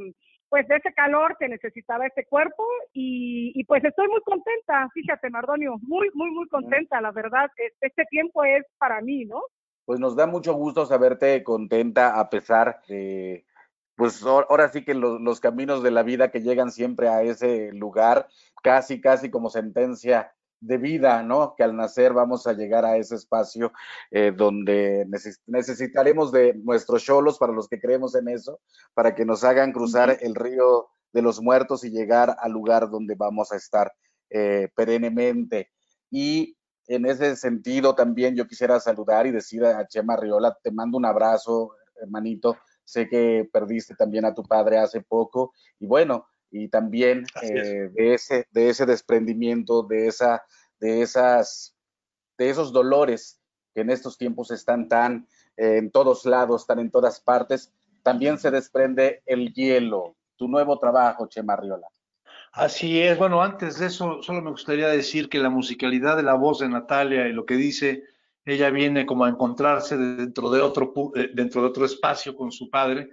pues 0.49 0.67
de 0.67 0.75
ese 0.77 0.93
calor 0.93 1.35
que 1.37 1.49
necesitaba 1.49 2.07
este 2.07 2.25
cuerpo 2.25 2.63
y, 2.93 3.51
y, 3.55 3.63
pues 3.65 3.83
estoy 3.83 4.07
muy 4.07 4.21
contenta, 4.21 4.87
fíjate 4.93 5.29
Mardonio, 5.29 5.77
muy, 5.81 6.09
muy, 6.13 6.31
muy 6.31 6.47
contenta, 6.47 7.01
la 7.01 7.11
verdad, 7.11 7.49
este 7.81 8.05
tiempo 8.05 8.43
es 8.43 8.65
para 8.77 9.01
mí, 9.01 9.25
¿no? 9.25 9.41
Pues 9.85 9.99
nos 9.99 10.15
da 10.15 10.25
mucho 10.25 10.53
gusto 10.53 10.85
saberte 10.85 11.43
contenta 11.43 12.19
a 12.19 12.29
pesar 12.29 12.81
de, 12.87 13.45
pues 13.95 14.23
ahora 14.23 14.69
sí 14.69 14.85
que 14.85 14.93
los, 14.93 15.19
los 15.19 15.39
caminos 15.39 15.81
de 15.83 15.91
la 15.91 16.03
vida 16.03 16.29
que 16.29 16.41
llegan 16.41 16.71
siempre 16.71 17.09
a 17.09 17.23
ese 17.23 17.71
lugar, 17.73 18.27
casi, 18.61 19.01
casi 19.01 19.29
como 19.31 19.49
sentencia 19.49 20.33
de 20.59 20.77
vida, 20.77 21.23
¿no? 21.23 21.53
Que 21.55 21.63
al 21.63 21.75
nacer 21.75 22.13
vamos 22.13 22.47
a 22.47 22.53
llegar 22.53 22.85
a 22.85 22.97
ese 22.97 23.15
espacio 23.15 23.71
eh, 24.11 24.31
donde 24.35 25.05
necesitaremos 25.45 26.31
de 26.31 26.53
nuestros 26.55 27.03
cholos, 27.03 27.37
para 27.37 27.53
los 27.53 27.67
que 27.67 27.79
creemos 27.79 28.15
en 28.15 28.27
eso, 28.27 28.59
para 28.93 29.15
que 29.15 29.25
nos 29.25 29.43
hagan 29.43 29.71
cruzar 29.71 30.17
el 30.21 30.35
río 30.35 30.87
de 31.13 31.21
los 31.21 31.41
muertos 31.41 31.83
y 31.83 31.91
llegar 31.91 32.35
al 32.39 32.51
lugar 32.51 32.89
donde 32.89 33.15
vamos 33.15 33.51
a 33.51 33.55
estar 33.55 33.91
eh, 34.29 34.69
perennemente. 34.75 35.71
Y 36.09 36.57
en 36.87 37.05
ese 37.05 37.35
sentido 37.35 37.95
también 37.95 38.35
yo 38.35 38.47
quisiera 38.47 38.79
saludar 38.79 39.27
y 39.27 39.31
decir 39.31 39.63
a 39.65 39.87
Chema 39.87 40.15
Riola, 40.15 40.57
te 40.61 40.71
mando 40.71 40.97
un 40.97 41.05
abrazo, 41.05 41.71
hermanito. 42.01 42.57
Sé 42.83 43.09
que 43.09 43.47
perdiste 43.51 43.95
también 43.95 44.25
a 44.25 44.33
tu 44.33 44.43
padre 44.43 44.77
hace 44.77 45.01
poco 45.01 45.53
y 45.79 45.85
bueno, 45.85 46.25
y 46.51 46.69
también 46.69 47.25
eh, 47.41 47.89
de, 47.93 48.13
ese, 48.13 48.47
de 48.51 48.69
ese 48.69 48.85
desprendimiento, 48.85 49.83
de, 49.83 50.07
esa, 50.07 50.43
de, 50.79 51.01
esas, 51.01 51.75
de 52.37 52.49
esos 52.49 52.71
dolores 52.71 53.39
que 53.73 53.81
en 53.81 53.89
estos 53.89 54.17
tiempos 54.17 54.51
están 54.51 54.87
tan 54.87 55.27
eh, 55.55 55.77
en 55.77 55.91
todos 55.91 56.25
lados, 56.25 56.61
están 56.61 56.79
en 56.79 56.91
todas 56.91 57.19
partes, 57.19 57.71
también 58.03 58.37
se 58.37 58.51
desprende 58.51 59.21
el 59.25 59.53
hielo, 59.53 60.15
tu 60.35 60.47
nuevo 60.47 60.79
trabajo, 60.79 61.27
Chema 61.27 61.55
Riola. 61.55 61.87
Así 62.53 63.01
es, 63.01 63.17
bueno, 63.17 63.43
antes 63.43 63.77
de 63.77 63.87
eso, 63.87 64.21
solo 64.23 64.41
me 64.41 64.51
gustaría 64.51 64.87
decir 64.87 65.29
que 65.29 65.39
la 65.39 65.49
musicalidad 65.49 66.15
de 66.15 66.23
la 66.23 66.33
voz 66.33 66.59
de 66.59 66.69
Natalia 66.69 67.27
y 67.27 67.33
lo 67.33 67.45
que 67.45 67.55
dice, 67.55 68.03
ella 68.45 68.69
viene 68.69 69.05
como 69.05 69.25
a 69.25 69.29
encontrarse 69.29 69.97
dentro 69.97 70.49
de 70.49 70.61
otro, 70.61 70.93
eh, 71.15 71.29
dentro 71.33 71.61
de 71.61 71.67
otro 71.67 71.85
espacio 71.85 72.35
con 72.35 72.51
su 72.51 72.69
padre, 72.69 73.09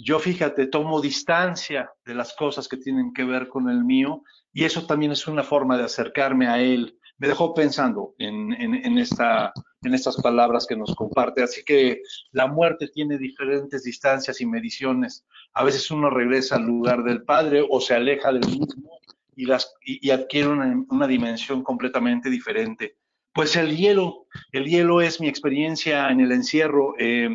yo 0.00 0.18
fíjate, 0.20 0.66
tomo 0.68 1.00
distancia 1.00 1.90
de 2.04 2.14
las 2.14 2.32
cosas 2.34 2.68
que 2.68 2.76
tienen 2.76 3.12
que 3.12 3.24
ver 3.24 3.48
con 3.48 3.68
el 3.68 3.84
mío 3.84 4.22
y 4.52 4.64
eso 4.64 4.86
también 4.86 5.12
es 5.12 5.26
una 5.26 5.42
forma 5.42 5.76
de 5.76 5.84
acercarme 5.84 6.46
a 6.46 6.60
él. 6.60 6.96
Me 7.18 7.26
dejó 7.26 7.52
pensando 7.52 8.14
en, 8.18 8.52
en, 8.52 8.96
esta, 8.96 9.52
en 9.82 9.94
estas 9.94 10.16
palabras 10.22 10.66
que 10.68 10.76
nos 10.76 10.94
comparte. 10.94 11.42
Así 11.42 11.64
que 11.64 12.02
la 12.30 12.46
muerte 12.46 12.86
tiene 12.88 13.18
diferentes 13.18 13.82
distancias 13.82 14.40
y 14.40 14.46
mediciones. 14.46 15.26
A 15.52 15.64
veces 15.64 15.90
uno 15.90 16.10
regresa 16.10 16.56
al 16.56 16.66
lugar 16.66 17.02
del 17.02 17.24
Padre 17.24 17.66
o 17.68 17.80
se 17.80 17.94
aleja 17.94 18.32
del 18.32 18.46
mismo 18.46 19.00
y, 19.34 19.46
las, 19.46 19.74
y, 19.84 20.10
adquiere 20.10 20.46
una, 20.46 20.84
una 20.90 21.08
dimensión 21.08 21.64
completamente 21.64 22.30
diferente. 22.30 22.98
Pues 23.32 23.56
el 23.56 23.76
hielo, 23.76 24.26
el 24.52 24.66
hielo 24.66 25.00
es 25.00 25.20
mi 25.20 25.26
experiencia 25.26 26.08
en 26.10 26.20
el 26.20 26.30
encierro. 26.30 26.94
Eh, 26.98 27.30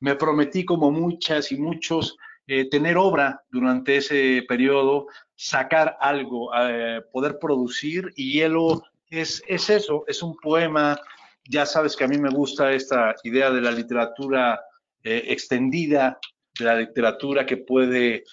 me 0.00 0.16
prometí, 0.16 0.64
como 0.64 0.90
muchas 0.90 1.52
y 1.52 1.56
muchos, 1.56 2.16
eh, 2.46 2.68
tener 2.68 2.98
obra 2.98 3.42
durante 3.50 3.96
ese 3.96 4.44
periodo, 4.46 5.06
sacar 5.34 5.96
algo, 5.98 6.50
eh, 6.54 7.00
poder 7.10 7.38
producir, 7.38 8.12
y 8.16 8.32
Hielo 8.32 8.82
es, 9.08 9.42
es 9.48 9.70
eso, 9.70 10.04
es 10.06 10.22
un 10.22 10.36
poema. 10.36 10.98
Ya 11.48 11.64
sabes 11.64 11.96
que 11.96 12.04
a 12.04 12.08
mí 12.08 12.18
me 12.18 12.28
gusta 12.28 12.72
esta 12.72 13.14
idea 13.24 13.50
de 13.50 13.62
la 13.62 13.70
literatura 13.70 14.60
eh, 15.02 15.24
extendida, 15.28 16.18
de 16.58 16.64
la 16.64 16.76
literatura 16.76 17.46
que 17.46 17.56
puede 17.58 18.24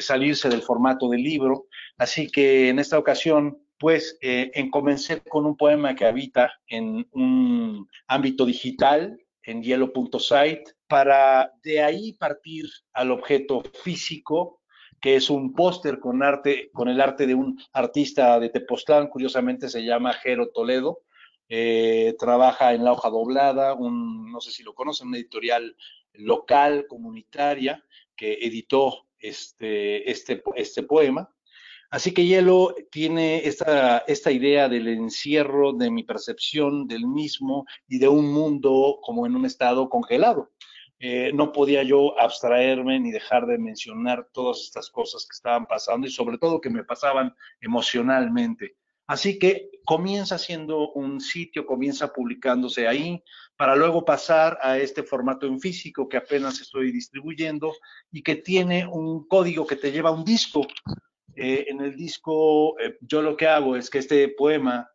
salirse 0.00 0.48
del 0.48 0.62
formato 0.62 1.08
del 1.08 1.22
libro. 1.22 1.66
Así 1.98 2.28
que 2.28 2.68
en 2.68 2.80
esta 2.80 2.98
ocasión 2.98 3.58
pues 3.78 4.18
en 4.20 4.70
comencé 4.70 5.20
con 5.20 5.46
un 5.46 5.56
poema 5.56 5.94
que 5.94 6.04
habita 6.04 6.52
en 6.66 7.06
un 7.12 7.88
ámbito 8.08 8.44
digital, 8.44 9.16
en 9.44 9.62
hielo.site, 9.62 10.64
para 10.88 11.52
de 11.62 11.82
ahí 11.82 12.14
partir 12.14 12.66
al 12.92 13.10
objeto 13.10 13.62
físico, 13.82 14.62
que 15.00 15.16
es 15.16 15.30
un 15.30 15.54
póster 15.54 16.00
con 16.00 16.22
arte, 16.22 16.70
con 16.72 16.88
el 16.88 17.00
arte 17.00 17.26
de 17.26 17.34
un 17.34 17.60
artista 17.72 18.40
de 18.40 18.48
Tepoztlán, 18.48 19.08
curiosamente 19.08 19.68
se 19.68 19.84
llama 19.84 20.14
Jero 20.14 20.48
Toledo, 20.48 21.02
eh, 21.48 22.14
trabaja 22.18 22.74
en 22.74 22.84
La 22.84 22.92
Hoja 22.92 23.10
Doblada, 23.10 23.74
un, 23.74 24.30
no 24.32 24.40
sé 24.40 24.50
si 24.50 24.62
lo 24.62 24.74
conocen, 24.74 25.08
una 25.08 25.18
editorial 25.18 25.76
local, 26.14 26.86
comunitaria, 26.88 27.84
que 28.16 28.34
editó 28.42 29.06
este, 29.18 30.10
este, 30.10 30.42
este 30.56 30.82
poema. 30.82 31.32
Así 31.90 32.12
que 32.12 32.26
Hielo 32.26 32.74
tiene 32.90 33.46
esta, 33.46 33.98
esta 34.06 34.30
idea 34.30 34.68
del 34.68 34.88
encierro 34.88 35.72
de 35.72 35.90
mi 35.90 36.02
percepción 36.02 36.86
del 36.86 37.06
mismo 37.06 37.64
y 37.86 37.98
de 37.98 38.08
un 38.08 38.30
mundo 38.30 38.98
como 39.00 39.24
en 39.24 39.34
un 39.34 39.46
estado 39.46 39.88
congelado. 39.88 40.50
Eh, 41.00 41.30
no 41.32 41.52
podía 41.52 41.82
yo 41.84 42.18
abstraerme 42.18 42.98
ni 42.98 43.12
dejar 43.12 43.46
de 43.46 43.58
mencionar 43.58 44.28
todas 44.32 44.62
estas 44.62 44.90
cosas 44.90 45.24
que 45.24 45.34
estaban 45.34 45.66
pasando 45.66 46.06
y 46.06 46.10
sobre 46.10 46.38
todo 46.38 46.60
que 46.60 46.70
me 46.70 46.84
pasaban 46.84 47.34
emocionalmente. 47.60 48.76
Así 49.06 49.38
que 49.38 49.70
comienza 49.84 50.36
siendo 50.36 50.90
un 50.90 51.20
sitio, 51.20 51.64
comienza 51.64 52.12
publicándose 52.12 52.86
ahí, 52.86 53.24
para 53.56 53.74
luego 53.74 54.04
pasar 54.04 54.58
a 54.60 54.76
este 54.76 55.02
formato 55.02 55.46
en 55.46 55.60
físico 55.60 56.08
que 56.08 56.18
apenas 56.18 56.60
estoy 56.60 56.92
distribuyendo 56.92 57.72
y 58.12 58.22
que 58.22 58.36
tiene 58.36 58.86
un 58.86 59.26
código 59.26 59.66
que 59.66 59.76
te 59.76 59.90
lleva 59.90 60.10
a 60.10 60.12
un 60.12 60.24
disco. 60.24 60.66
Eh, 61.34 61.66
en 61.68 61.80
el 61.80 61.96
disco 61.96 62.78
eh, 62.80 62.98
yo 63.00 63.22
lo 63.22 63.36
que 63.36 63.46
hago 63.46 63.76
es 63.76 63.88
que 63.88 63.98
este 63.98 64.28
poema 64.28 64.90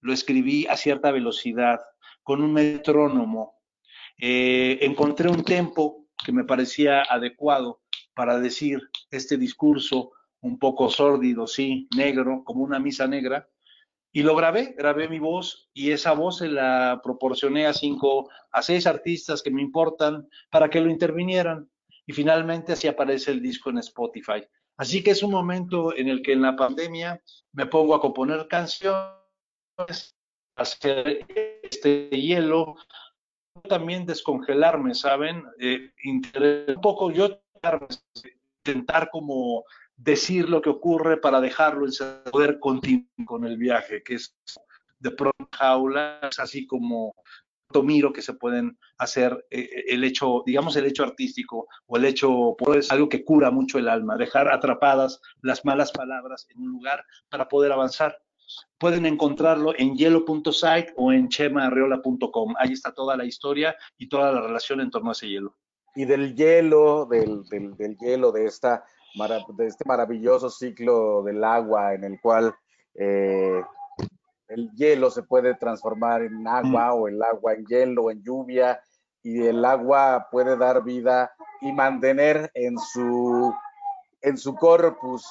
lo 0.00 0.12
escribí 0.12 0.66
a 0.66 0.76
cierta 0.76 1.12
velocidad, 1.12 1.78
con 2.22 2.42
un 2.42 2.52
metrónomo. 2.52 3.61
Eh, 4.24 4.78
encontré 4.82 5.28
un 5.28 5.42
tempo 5.42 6.06
que 6.24 6.30
me 6.30 6.44
parecía 6.44 7.02
adecuado 7.02 7.80
para 8.14 8.38
decir 8.38 8.80
este 9.10 9.36
discurso 9.36 10.12
un 10.42 10.60
poco 10.60 10.88
sórdido, 10.90 11.48
sí, 11.48 11.88
negro, 11.96 12.44
como 12.44 12.62
una 12.62 12.78
misa 12.78 13.08
negra, 13.08 13.48
y 14.12 14.22
lo 14.22 14.36
grabé, 14.36 14.76
grabé 14.78 15.08
mi 15.08 15.18
voz 15.18 15.68
y 15.74 15.90
esa 15.90 16.12
voz 16.12 16.38
se 16.38 16.46
la 16.46 17.00
proporcioné 17.02 17.66
a 17.66 17.72
cinco, 17.72 18.28
a 18.52 18.62
seis 18.62 18.86
artistas 18.86 19.42
que 19.42 19.50
me 19.50 19.60
importan 19.60 20.28
para 20.52 20.70
que 20.70 20.80
lo 20.80 20.88
intervinieran. 20.88 21.68
Y 22.06 22.12
finalmente 22.12 22.74
así 22.74 22.86
aparece 22.86 23.32
el 23.32 23.42
disco 23.42 23.70
en 23.70 23.78
Spotify. 23.78 24.44
Así 24.76 25.02
que 25.02 25.10
es 25.10 25.24
un 25.24 25.32
momento 25.32 25.96
en 25.96 26.08
el 26.08 26.22
que 26.22 26.32
en 26.32 26.42
la 26.42 26.54
pandemia 26.54 27.20
me 27.52 27.66
pongo 27.66 27.96
a 27.96 28.00
componer 28.00 28.46
canciones, 28.46 30.14
hacer 30.54 31.26
este 31.62 32.10
hielo, 32.10 32.76
también 33.68 34.06
descongelarme, 34.06 34.94
¿saben? 34.94 35.44
Eh, 35.58 35.92
un 36.04 36.80
poco 36.80 37.10
yo 37.10 37.40
intentar 38.64 39.10
como 39.10 39.64
decir 39.96 40.48
lo 40.48 40.60
que 40.60 40.70
ocurre 40.70 41.16
para 41.16 41.40
dejarlo 41.40 41.86
en 41.86 42.30
poder 42.30 42.58
continuar 42.58 43.06
con 43.24 43.44
el 43.44 43.56
viaje, 43.56 44.02
que 44.02 44.14
es 44.14 44.34
de 44.98 45.10
pronto 45.10 45.48
jaulas, 45.52 46.38
así 46.38 46.66
como 46.66 47.14
tomiro 47.72 48.12
que 48.12 48.22
se 48.22 48.34
pueden 48.34 48.78
hacer 48.98 49.32
eh, 49.50 49.60
eh, 49.60 49.84
el 49.88 50.04
hecho, 50.04 50.42
digamos 50.46 50.76
el 50.76 50.86
hecho 50.86 51.02
artístico 51.02 51.66
o 51.86 51.96
el 51.96 52.04
hecho, 52.04 52.54
pues 52.58 52.92
algo 52.92 53.08
que 53.08 53.24
cura 53.24 53.50
mucho 53.50 53.78
el 53.78 53.88
alma, 53.88 54.16
dejar 54.16 54.52
atrapadas 54.52 55.20
las 55.40 55.64
malas 55.64 55.90
palabras 55.90 56.46
en 56.50 56.60
un 56.60 56.70
lugar 56.70 57.04
para 57.28 57.48
poder 57.48 57.72
avanzar. 57.72 58.18
Pueden 58.78 59.06
encontrarlo 59.06 59.72
en 59.76 59.94
hielo.site 59.96 60.92
o 60.96 61.12
en 61.12 61.28
chemarreola.com. 61.28 62.54
Ahí 62.58 62.72
está 62.72 62.92
toda 62.92 63.16
la 63.16 63.24
historia 63.24 63.74
y 63.98 64.08
toda 64.08 64.32
la 64.32 64.40
relación 64.40 64.80
en 64.80 64.90
torno 64.90 65.10
a 65.10 65.12
ese 65.12 65.28
hielo. 65.28 65.54
Y 65.94 66.04
del 66.04 66.34
hielo, 66.34 67.06
del, 67.06 67.44
del, 67.44 67.76
del 67.76 67.96
hielo, 67.98 68.32
de 68.32 68.46
esta 68.46 68.84
de 69.56 69.66
este 69.66 69.84
maravilloso 69.86 70.48
ciclo 70.48 71.22
del 71.22 71.44
agua 71.44 71.94
en 71.94 72.04
el 72.04 72.20
cual 72.20 72.54
eh, 72.94 73.62
el 74.48 74.70
hielo 74.72 75.10
se 75.10 75.22
puede 75.22 75.54
transformar 75.54 76.22
en 76.22 76.46
agua 76.46 76.94
o 76.94 77.08
el 77.08 77.22
agua 77.22 77.54
en 77.54 77.64
hielo, 77.66 78.10
en 78.10 78.22
lluvia, 78.22 78.80
y 79.22 79.46
el 79.46 79.64
agua 79.64 80.28
puede 80.30 80.56
dar 80.56 80.82
vida 80.82 81.32
y 81.60 81.72
mantener 81.72 82.50
en 82.54 82.76
su, 82.78 83.54
en 84.20 84.36
su 84.36 84.54
corpus 84.54 85.24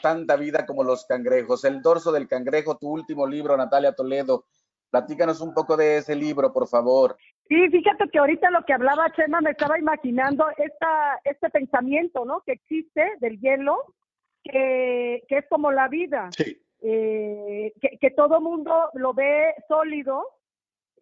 tanta 0.00 0.36
vida 0.36 0.66
como 0.66 0.84
los 0.84 1.06
cangrejos. 1.06 1.64
El 1.64 1.82
dorso 1.82 2.12
del 2.12 2.28
cangrejo, 2.28 2.76
tu 2.76 2.88
último 2.88 3.26
libro, 3.26 3.56
Natalia 3.56 3.92
Toledo. 3.92 4.44
Platícanos 4.90 5.40
un 5.40 5.52
poco 5.52 5.76
de 5.76 5.98
ese 5.98 6.14
libro, 6.14 6.52
por 6.52 6.68
favor. 6.68 7.16
Sí, 7.48 7.68
fíjate 7.68 8.08
que 8.10 8.18
ahorita 8.18 8.50
lo 8.50 8.64
que 8.64 8.72
hablaba 8.72 9.12
Chema 9.12 9.40
me 9.40 9.50
estaba 9.50 9.78
imaginando 9.78 10.46
esta, 10.56 11.20
este 11.24 11.50
pensamiento, 11.50 12.24
¿no? 12.24 12.42
Que 12.42 12.52
existe 12.52 13.02
del 13.20 13.40
hielo, 13.40 13.94
que, 14.42 15.24
que 15.28 15.38
es 15.38 15.46
como 15.48 15.72
la 15.72 15.88
vida. 15.88 16.30
Sí. 16.36 16.60
Eh, 16.80 17.72
que, 17.80 17.98
que, 17.98 18.10
todo 18.10 18.40
mundo 18.40 18.90
lo 18.94 19.14
ve 19.14 19.54
sólido, 19.68 20.22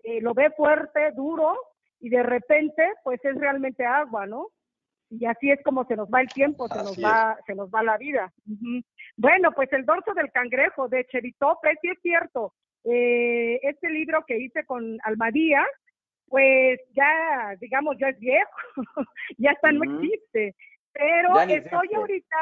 eh, 0.05 0.21
lo 0.21 0.33
ve 0.33 0.51
fuerte, 0.53 1.11
duro, 1.13 1.57
y 2.01 2.09
de 2.09 2.23
repente, 2.23 2.95
pues 3.05 3.25
es 3.25 3.35
realmente 3.35 3.85
agua, 3.85 4.27
¿no? 4.27 4.49
Y 5.13 5.27
así 5.27 5.51
es 5.51 5.63
como 5.63 5.85
se 5.85 5.95
nos 5.95 6.09
va 6.09 6.23
el 6.23 6.29
tiempo, 6.29 6.69
se 6.69 6.79
nos 6.79 6.97
va, 6.97 7.37
se 7.47 7.55
nos 7.55 7.69
va 7.69 7.83
la 7.83 7.99
vida. 7.99 8.33
Bueno, 9.17 9.53
pues 9.53 9.71
el 9.73 9.85
dorso 9.85 10.15
del 10.15 10.33
cangrejo 10.33 10.89
de 10.89 11.05
Cheritope, 11.05 11.77
sí 11.83 11.89
es 11.91 11.99
cierto. 12.01 12.55
Eh, 12.85 13.61
este 13.63 13.91
libro 13.91 14.25
que 14.27 14.39
hice 14.39 14.65
con 14.65 14.99
Almadía, 15.05 15.67
pues 16.29 16.81
ya, 16.95 17.55
digamos, 17.61 17.97
ya 18.01 18.09
es 18.09 18.19
viejo, 18.19 18.51
ya 19.37 19.51
está, 19.51 19.71
no 19.71 19.85
existe. 19.85 20.55
Pero 20.95 21.39
estoy 21.41 21.95
ahorita, 21.95 22.37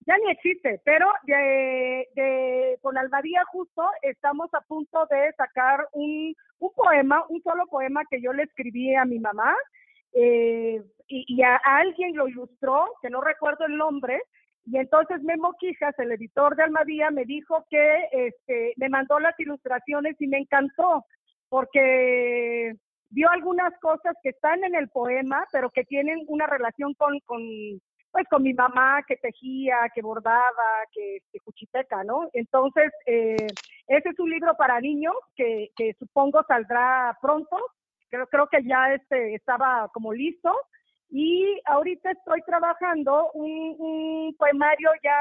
ya 0.00 0.18
ni 0.18 0.32
existe, 0.32 0.80
pero 0.84 1.08
de, 1.22 2.08
de, 2.16 2.78
con 2.82 2.98
Almadía 2.98 3.44
justo 3.52 3.88
estamos 4.02 4.52
a 4.52 4.62
punto 4.62 5.06
de 5.06 5.32
sacar 5.36 5.86
un, 5.92 6.34
un 6.58 6.72
poema, 6.74 7.24
un 7.28 7.40
solo 7.42 7.66
poema 7.66 8.02
que 8.10 8.20
yo 8.20 8.32
le 8.32 8.44
escribí 8.44 8.96
a 8.96 9.04
mi 9.04 9.20
mamá, 9.20 9.54
eh, 10.12 10.82
y, 11.06 11.24
y 11.26 11.42
a, 11.42 11.56
alguien 11.56 12.16
lo 12.16 12.28
ilustró, 12.28 12.86
que 13.02 13.10
no 13.10 13.20
recuerdo 13.20 13.66
el 13.66 13.76
nombre, 13.76 14.20
y 14.70 14.76
entonces 14.76 15.22
Memo 15.22 15.54
Quijas, 15.58 15.98
el 15.98 16.12
editor 16.12 16.54
de 16.54 16.64
Almadía, 16.64 17.10
me 17.10 17.24
dijo 17.24 17.64
que 17.70 18.08
este, 18.12 18.74
me 18.76 18.90
mandó 18.90 19.18
las 19.18 19.38
ilustraciones 19.40 20.16
y 20.20 20.26
me 20.26 20.38
encantó, 20.38 21.04
porque 21.48 22.74
vio 23.10 23.30
algunas 23.30 23.72
cosas 23.80 24.14
que 24.22 24.30
están 24.30 24.62
en 24.64 24.74
el 24.74 24.88
poema, 24.90 25.46
pero 25.52 25.70
que 25.70 25.84
tienen 25.84 26.22
una 26.28 26.46
relación 26.46 26.92
con, 26.94 27.18
con 27.20 27.40
pues 28.10 28.26
con 28.30 28.42
mi 28.42 28.54
mamá 28.54 29.02
que 29.06 29.16
tejía, 29.16 29.76
que 29.94 30.02
bordaba, 30.02 30.42
que, 30.92 31.18
que 31.32 31.38
¿no? 32.04 32.28
Entonces, 32.32 32.90
eh, 33.06 33.46
ese 33.86 34.08
es 34.08 34.18
un 34.18 34.30
libro 34.30 34.54
para 34.56 34.80
niños 34.80 35.14
que, 35.36 35.68
que 35.76 35.94
supongo 35.98 36.42
saldrá 36.48 37.16
pronto. 37.20 37.56
Creo, 38.10 38.26
creo 38.26 38.46
que 38.48 38.62
ya 38.64 38.94
este 38.94 39.34
estaba 39.34 39.88
como 39.92 40.12
listo. 40.12 40.52
Y 41.10 41.58
ahorita 41.64 42.10
estoy 42.10 42.42
trabajando 42.42 43.30
un, 43.32 43.76
un 43.78 44.36
poemario 44.36 44.90
ya 45.02 45.16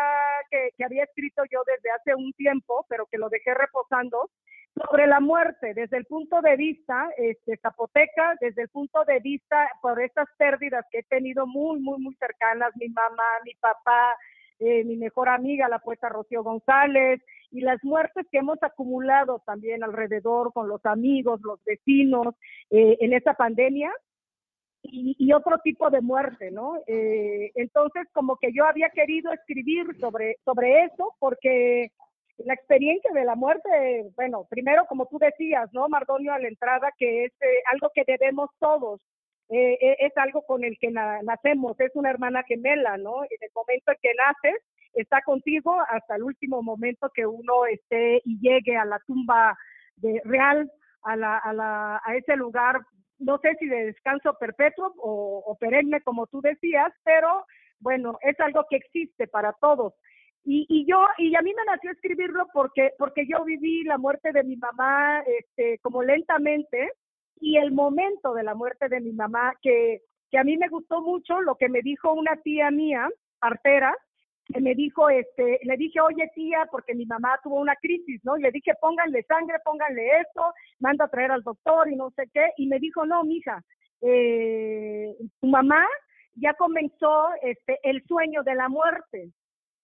que, 0.51 0.71
que 0.77 0.83
había 0.83 1.05
escrito 1.05 1.43
yo 1.49 1.61
desde 1.65 1.91
hace 1.91 2.13
un 2.13 2.33
tiempo, 2.33 2.85
pero 2.89 3.05
que 3.05 3.17
lo 3.17 3.29
dejé 3.29 3.53
reposando, 3.53 4.29
sobre 4.77 5.07
la 5.07 5.19
muerte, 5.19 5.73
desde 5.73 5.97
el 5.97 6.05
punto 6.05 6.41
de 6.41 6.55
vista 6.55 7.09
este, 7.17 7.57
zapoteca, 7.57 8.35
desde 8.39 8.63
el 8.63 8.69
punto 8.69 9.03
de 9.05 9.19
vista 9.19 9.69
por 9.81 10.01
estas 10.01 10.27
pérdidas 10.37 10.85
que 10.91 10.99
he 10.99 11.03
tenido 11.03 11.47
muy, 11.47 11.79
muy, 11.79 11.99
muy 11.99 12.15
cercanas, 12.15 12.71
mi 12.75 12.89
mamá, 12.89 13.23
mi 13.43 13.53
papá, 13.55 14.15
eh, 14.59 14.83
mi 14.83 14.97
mejor 14.97 15.29
amiga, 15.29 15.67
la 15.67 15.79
poeta 15.79 16.09
Rocío 16.09 16.43
González, 16.43 17.21
y 17.51 17.61
las 17.61 17.83
muertes 17.83 18.25
que 18.31 18.39
hemos 18.39 18.61
acumulado 18.61 19.41
también 19.45 19.83
alrededor 19.83 20.53
con 20.53 20.67
los 20.67 20.85
amigos, 20.85 21.41
los 21.43 21.63
vecinos, 21.63 22.35
eh, 22.69 22.97
en 22.99 23.13
esta 23.13 23.33
pandemia, 23.33 23.91
y, 24.89 25.33
otro 25.33 25.57
tipo 25.63 25.89
de 25.89 25.99
muerte, 25.99 26.49
¿no? 26.49 26.75
Eh, 26.87 27.51
entonces, 27.55 28.07
como 28.13 28.37
que 28.37 28.53
yo 28.53 28.65
había 28.65 28.89
querido 28.89 29.33
escribir 29.33 29.85
sobre, 29.99 30.37
sobre 30.45 30.85
eso, 30.85 31.13
porque 31.19 31.91
la 32.37 32.53
experiencia 32.53 33.11
de 33.13 33.25
la 33.25 33.35
muerte, 33.35 34.11
bueno, 34.15 34.45
primero 34.49 34.85
como 34.87 35.07
tú 35.07 35.17
decías, 35.17 35.69
¿no, 35.73 35.89
Mardonio, 35.89 36.33
a 36.33 36.39
la 36.39 36.47
entrada, 36.47 36.93
que 36.97 37.25
es 37.25 37.31
eh, 37.41 37.63
algo 37.73 37.91
que 37.93 38.03
debemos 38.05 38.49
todos, 38.59 39.01
eh, 39.49 39.77
eh, 39.81 39.97
es 39.99 40.17
algo 40.17 40.43
con 40.43 40.63
el 40.63 40.77
que 40.77 40.91
nacemos, 40.91 41.79
es 41.79 41.91
una 41.95 42.09
hermana 42.09 42.43
gemela, 42.43 42.97
¿no? 42.97 43.23
En 43.23 43.37
el 43.41 43.49
momento 43.55 43.91
en 43.91 43.97
que 44.01 44.13
naces, 44.13 44.61
está 44.93 45.21
contigo 45.21 45.75
hasta 45.89 46.15
el 46.15 46.23
último 46.23 46.61
momento 46.61 47.09
que 47.13 47.25
uno 47.25 47.65
esté 47.65 48.21
y 48.25 48.39
llegue 48.39 48.77
a 48.77 48.85
la 48.85 48.99
tumba 49.05 49.57
de, 49.95 50.21
real, 50.25 50.71
a, 51.03 51.15
la, 51.15 51.37
a, 51.37 51.53
la, 51.53 52.01
a 52.03 52.15
ese 52.15 52.35
lugar, 52.35 52.81
no 53.19 53.39
sé 53.39 53.55
si 53.59 53.67
de 53.67 53.85
descanso 53.85 54.35
perpetuo 54.39 54.93
o, 54.97 55.43
o 55.45 55.55
perenne, 55.55 56.01
como 56.01 56.27
tú 56.27 56.41
decías, 56.41 56.93
pero 57.03 57.45
bueno, 57.79 58.17
es 58.21 58.39
algo 58.39 58.65
que 58.69 58.77
existe 58.77 59.27
para 59.27 59.53
todos. 59.53 59.93
Y, 60.43 60.65
y 60.69 60.85
yo, 60.85 61.05
y 61.17 61.35
a 61.35 61.41
mí 61.41 61.53
me 61.53 61.65
nació 61.65 61.91
escribirlo 61.91 62.47
porque, 62.53 62.91
porque 62.97 63.27
yo 63.27 63.43
viví 63.43 63.83
la 63.83 63.97
muerte 63.97 64.31
de 64.31 64.43
mi 64.43 64.55
mamá 64.55 65.21
este, 65.21 65.77
como 65.79 66.03
lentamente 66.03 66.93
y 67.39 67.57
el 67.57 67.71
momento 67.71 68.33
de 68.33 68.43
la 68.43 68.55
muerte 68.55 68.87
de 68.87 69.01
mi 69.01 69.11
mamá, 69.11 69.53
que, 69.61 70.01
que 70.31 70.37
a 70.37 70.43
mí 70.43 70.57
me 70.57 70.69
gustó 70.69 71.01
mucho 71.01 71.41
lo 71.41 71.55
que 71.55 71.69
me 71.69 71.81
dijo 71.81 72.13
una 72.13 72.37
tía 72.37 72.71
mía, 72.71 73.09
partera, 73.39 73.95
me 74.59 74.75
dijo, 74.75 75.09
este, 75.09 75.59
le 75.63 75.77
dije, 75.77 75.99
oye 75.99 76.29
tía, 76.33 76.67
porque 76.71 76.95
mi 76.95 77.05
mamá 77.05 77.39
tuvo 77.43 77.59
una 77.59 77.75
crisis, 77.75 78.21
¿no? 78.23 78.37
Y 78.37 78.41
le 78.41 78.51
dije, 78.51 78.73
pónganle 78.79 79.23
sangre, 79.23 79.57
pónganle 79.63 80.21
esto, 80.21 80.53
manda 80.79 81.05
a 81.05 81.09
traer 81.09 81.31
al 81.31 81.43
doctor 81.43 81.89
y 81.89 81.95
no 81.95 82.11
sé 82.11 82.29
qué. 82.33 82.51
Y 82.57 82.67
me 82.67 82.79
dijo, 82.79 83.05
no, 83.05 83.23
mija, 83.23 83.61
eh, 84.01 85.13
tu 85.39 85.47
mamá 85.47 85.85
ya 86.35 86.53
comenzó 86.53 87.29
este, 87.41 87.79
el 87.83 88.03
sueño 88.07 88.43
de 88.43 88.55
la 88.55 88.69
muerte. 88.69 89.31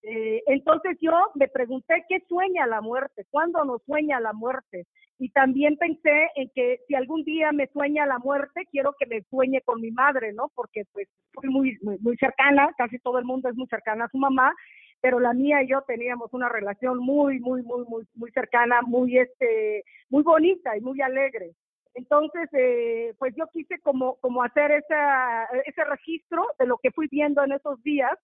Eh, 0.03 0.43
entonces 0.47 0.97
yo 0.99 1.13
me 1.35 1.47
pregunté 1.47 2.05
qué 2.09 2.19
sueña 2.27 2.67
la 2.67 2.81
muerte, 2.81 3.25
cuándo 3.31 3.63
nos 3.63 3.81
sueña 3.83 4.19
la 4.19 4.33
muerte. 4.33 4.85
Y 5.17 5.29
también 5.29 5.77
pensé 5.77 6.29
en 6.35 6.49
que 6.53 6.81
si 6.87 6.95
algún 6.95 7.23
día 7.23 7.51
me 7.53 7.67
sueña 7.67 8.05
la 8.05 8.19
muerte, 8.19 8.67
quiero 8.69 8.93
que 8.99 9.05
me 9.05 9.21
sueñe 9.29 9.61
con 9.61 9.79
mi 9.79 9.91
madre, 9.91 10.33
¿no? 10.33 10.51
Porque 10.55 10.83
pues 10.91 11.07
fui 11.31 11.49
muy, 11.49 11.77
muy, 11.81 12.17
cercana, 12.17 12.69
casi 12.77 12.99
todo 12.99 13.17
el 13.19 13.25
mundo 13.25 13.47
es 13.47 13.55
muy 13.55 13.67
cercana 13.67 14.05
a 14.05 14.09
su 14.09 14.17
mamá, 14.17 14.53
pero 14.99 15.19
la 15.19 15.33
mía 15.33 15.63
y 15.63 15.69
yo 15.69 15.81
teníamos 15.83 16.33
una 16.33 16.49
relación 16.49 16.97
muy, 16.97 17.39
muy, 17.39 17.61
muy, 17.61 17.85
muy, 17.85 18.05
muy 18.15 18.31
cercana, 18.31 18.81
muy, 18.81 19.17
este, 19.17 19.85
muy 20.09 20.23
bonita 20.23 20.75
y 20.75 20.81
muy 20.81 20.99
alegre. 21.01 21.51
Entonces, 21.93 22.49
eh, 22.53 23.13
pues 23.19 23.33
yo 23.37 23.45
quise 23.53 23.79
como, 23.79 24.15
como 24.15 24.43
hacer 24.43 24.71
esa, 24.71 25.45
ese 25.65 25.83
registro 25.85 26.45
de 26.59 26.65
lo 26.65 26.77
que 26.79 26.91
fui 26.91 27.07
viendo 27.09 27.43
en 27.43 27.53
esos 27.53 27.81
días 27.83 28.17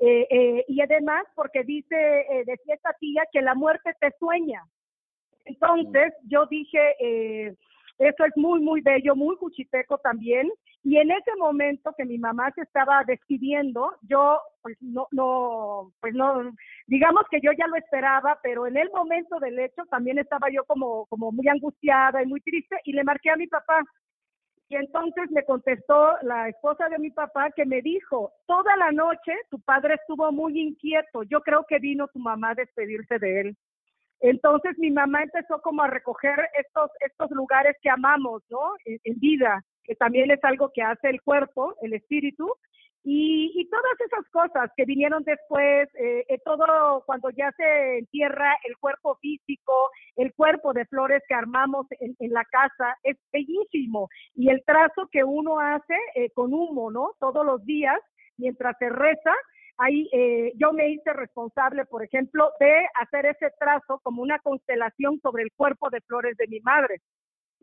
eh, 0.00 0.26
eh, 0.30 0.64
y 0.66 0.80
además 0.80 1.24
porque 1.34 1.62
dice, 1.62 1.94
eh, 1.94 2.44
decía 2.46 2.74
esta 2.74 2.94
tía 2.98 3.22
que 3.30 3.42
la 3.42 3.54
muerte 3.54 3.94
te 4.00 4.10
sueña. 4.18 4.64
Entonces 5.44 6.14
yo 6.24 6.46
dije, 6.46 6.78
eh, 7.00 7.54
eso 7.98 8.24
es 8.24 8.34
muy, 8.36 8.60
muy 8.60 8.80
bello, 8.80 9.14
muy 9.14 9.36
cuchiteco 9.36 9.98
también. 9.98 10.50
Y 10.82 10.96
en 10.96 11.10
ese 11.10 11.36
momento 11.38 11.92
que 11.98 12.06
mi 12.06 12.16
mamá 12.16 12.50
se 12.54 12.62
estaba 12.62 13.04
despidiendo, 13.06 13.92
yo, 14.08 14.40
pues 14.62 14.78
no, 14.80 15.06
no, 15.10 15.92
pues 16.00 16.14
no, 16.14 16.50
digamos 16.86 17.24
que 17.30 17.40
yo 17.42 17.50
ya 17.52 17.66
lo 17.66 17.76
esperaba, 17.76 18.38
pero 18.42 18.66
en 18.66 18.78
el 18.78 18.88
momento 18.90 19.38
del 19.38 19.58
hecho 19.58 19.84
también 19.90 20.18
estaba 20.18 20.48
yo 20.50 20.64
como, 20.64 21.04
como 21.06 21.30
muy 21.30 21.46
angustiada 21.48 22.22
y 22.22 22.26
muy 22.26 22.40
triste 22.40 22.76
y 22.84 22.94
le 22.94 23.04
marqué 23.04 23.28
a 23.28 23.36
mi 23.36 23.46
papá 23.46 23.84
y 24.70 24.76
entonces 24.76 25.28
me 25.32 25.44
contestó 25.44 26.12
la 26.22 26.48
esposa 26.48 26.88
de 26.88 27.00
mi 27.00 27.10
papá 27.10 27.50
que 27.50 27.66
me 27.66 27.82
dijo, 27.82 28.32
toda 28.46 28.76
la 28.76 28.92
noche 28.92 29.32
tu 29.50 29.60
padre 29.60 29.94
estuvo 29.94 30.30
muy 30.30 30.60
inquieto, 30.60 31.24
yo 31.24 31.40
creo 31.40 31.64
que 31.68 31.80
vino 31.80 32.06
tu 32.06 32.20
mamá 32.20 32.50
a 32.50 32.54
despedirse 32.54 33.18
de 33.18 33.40
él. 33.40 33.56
Entonces 34.20 34.78
mi 34.78 34.92
mamá 34.92 35.24
empezó 35.24 35.60
como 35.60 35.82
a 35.82 35.88
recoger 35.88 36.38
estos, 36.56 36.88
estos 37.00 37.32
lugares 37.32 37.76
que 37.82 37.90
amamos, 37.90 38.44
¿no? 38.48 38.60
en 38.84 39.18
vida, 39.18 39.64
que 39.82 39.96
también 39.96 40.30
es 40.30 40.42
algo 40.44 40.70
que 40.72 40.82
hace 40.82 41.08
el 41.10 41.20
cuerpo, 41.20 41.74
el 41.82 41.94
espíritu, 41.94 42.54
y, 43.02 43.50
y, 43.54 43.68
todas 43.68 44.00
esas 44.00 44.28
cosas 44.30 44.70
que 44.76 44.84
vinieron 44.84 45.22
después, 45.24 45.88
eh, 45.94 46.24
eh, 46.28 46.38
todo 46.44 47.02
cuando 47.06 47.30
ya 47.30 47.50
se 47.52 47.98
entierra 47.98 48.54
el 48.64 48.76
cuerpo 48.76 49.16
físico, 49.22 49.72
el 50.16 50.34
cuerpo 50.34 50.74
de 50.74 50.84
flores 50.86 51.22
que 51.26 51.34
armamos 51.34 51.86
en, 52.00 52.14
en 52.18 52.30
la 52.30 52.44
casa, 52.44 52.96
es 53.02 53.16
bellísimo. 53.32 54.08
Y 54.34 54.50
el 54.50 54.62
trazo 54.64 55.08
que 55.10 55.24
uno 55.24 55.60
hace 55.60 55.96
eh, 56.14 56.30
con 56.34 56.52
humo, 56.52 56.90
¿no? 56.90 57.12
Todos 57.18 57.44
los 57.44 57.64
días, 57.64 57.98
mientras 58.36 58.76
se 58.78 58.90
reza, 58.90 59.34
ahí 59.78 60.08
eh, 60.12 60.52
yo 60.56 60.72
me 60.72 60.90
hice 60.90 61.12
responsable, 61.12 61.86
por 61.86 62.04
ejemplo, 62.04 62.50
de 62.60 62.86
hacer 63.00 63.26
ese 63.26 63.50
trazo 63.58 64.00
como 64.02 64.22
una 64.22 64.38
constelación 64.40 65.18
sobre 65.20 65.42
el 65.42 65.52
cuerpo 65.56 65.88
de 65.90 66.02
flores 66.02 66.36
de 66.36 66.48
mi 66.48 66.60
madre 66.60 67.00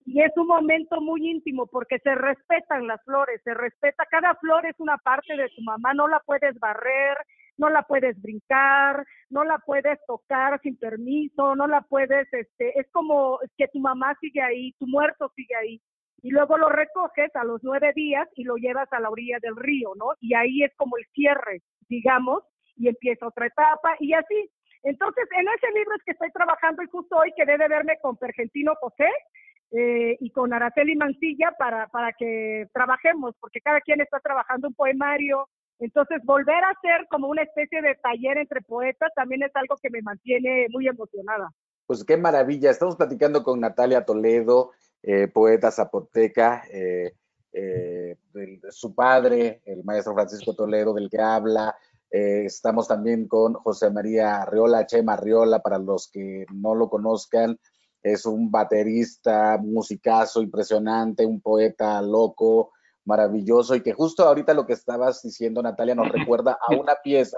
y 0.08 0.22
es 0.22 0.32
un 0.38 0.48
momento 0.48 1.02
muy 1.02 1.30
íntimo 1.30 1.67
porque 1.67 2.00
se 2.00 2.15
respetan 2.15 2.88
las 2.88 3.04
flores, 3.04 3.41
se 3.43 3.54
respeta, 3.54 4.06
cada 4.10 4.36
flor 4.36 4.65
es 4.65 4.80
una 4.80 4.98
parte 4.98 5.36
de 5.36 5.50
tu 5.50 5.62
mamá, 5.63 5.93
no 5.93 6.08
la 6.08 6.22
puedes 6.22 6.58
barrer, 6.60 7.17
no 7.58 7.70
la 7.70 7.82
puedes 7.84 8.20
brincar, 8.22 9.06
no 9.30 9.43
la 9.43 9.58
puedes 9.58 10.00
tocar 10.08 10.62
sin 10.62 10.78
permiso, 10.78 11.58
no 11.58 11.67
la 11.67 11.82
puedes, 11.82 12.32
este, 12.32 12.80
es 12.80 12.88
como 12.93 13.39
que 13.58 13.67
tu 13.67 13.80
mamá 13.80 14.15
sigue 14.22 14.41
ahí, 14.41 14.72
tu 14.80 14.88
muerto 14.88 15.30
sigue 15.36 15.56
ahí. 15.56 15.82
Y 16.24 16.30
luego 16.30 16.58
lo 16.58 16.70
recoges 16.70 17.36
a 17.36 17.43
los 17.43 17.62
nueve 17.62 17.91
días 17.93 18.30
y 18.38 18.46
lo 18.46 18.56
llevas 18.56 18.91
a 18.93 19.02
la 19.02 19.10
orilla 19.10 19.39
del 19.41 19.58
río, 19.58 19.91
¿no? 19.98 20.13
Y 20.22 20.34
ahí 20.36 20.63
es 20.63 20.74
como 20.78 20.98
el 20.98 21.06
cierre, 21.13 21.62
digamos, 21.89 22.43
y 22.78 22.88
empieza 22.88 23.28
otra 23.28 23.48
etapa 23.48 23.98
y 24.00 24.13
así. 24.13 24.50
Entonces, 24.84 25.26
en 25.38 25.48
ese 25.50 25.67
libro 25.78 25.96
es 25.98 26.04
que 26.06 26.12
estoy 26.12 26.32
trabajando 26.32 26.82
y 26.82 26.88
justo 26.88 27.17
hoy 27.17 27.34
quedé 27.36 27.58
de 27.58 27.67
verme 27.67 27.98
con 28.02 28.15
Pergentino 28.15 28.74
José, 28.80 29.10
eh, 29.71 30.15
y 30.21 30.30
con 30.32 30.53
Araceli 30.53 30.95
Mancilla 30.95 31.53
para, 31.60 31.88
para 31.88 32.13
que 32.13 32.67
trabajemos, 32.73 33.36
porque 33.39 33.60
cada 33.60 33.82
quien 33.82 33.99
está 33.99 34.19
trabajando 34.19 34.69
un 34.69 34.73
poemario. 34.73 35.49
Entonces, 35.80 36.21
volver 36.23 36.63
a 36.63 36.73
ser 36.82 37.06
como 37.10 37.27
una 37.27 37.43
especie 37.43 37.82
de 37.82 37.95
taller 37.95 38.38
entre 38.38 38.62
poetas 38.62 39.12
también 39.13 39.43
es 39.43 39.51
algo 39.56 39.75
que 39.82 39.89
me 39.89 40.01
mantiene 40.01 40.67
muy 40.69 40.88
emocionada. 40.88 41.51
Pues 41.86 42.03
qué 42.03 42.17
maravilla. 42.17 42.71
Estamos 42.71 42.95
platicando 42.95 43.43
con 43.43 43.60
Natalia 43.60 44.06
Toledo, 44.06 44.71
eh, 45.03 45.27
poeta 45.27 45.71
zapoteca, 45.71 46.63
eh, 46.71 47.13
de 47.51 48.60
su 48.69 48.93
padre, 48.93 49.62
el 49.65 49.84
maestro 49.84 50.13
Francisco 50.13 50.56
Toledo, 50.56 50.93
del 50.93 51.10
que 51.10 51.19
habla. 51.19 51.75
estamos 52.10 52.88
también 52.88 53.27
con 53.27 53.53
José 53.53 53.89
María 53.89 54.43
Arriola, 54.43 54.86
Chema 54.86 55.13
Arriola, 55.13 55.60
para 55.60 55.80
los 55.80 56.08
que 56.10 56.45
no 56.53 56.75
lo 56.75 56.88
conozcan 56.88 57.60
es 58.03 58.25
un 58.25 58.51
baterista, 58.51 59.57
musicazo 59.57 60.41
impresionante, 60.41 61.25
un 61.25 61.41
poeta 61.41 62.01
loco, 62.01 62.71
maravilloso, 63.05 63.75
y 63.75 63.81
que 63.81 63.93
justo 63.93 64.23
ahorita 64.23 64.53
lo 64.53 64.65
que 64.65 64.73
estabas 64.73 65.21
diciendo, 65.21 65.62
Natalia, 65.62 65.95
nos 65.95 66.10
recuerda 66.12 66.57
a 66.67 66.75
una 66.75 66.95
pieza 67.03 67.38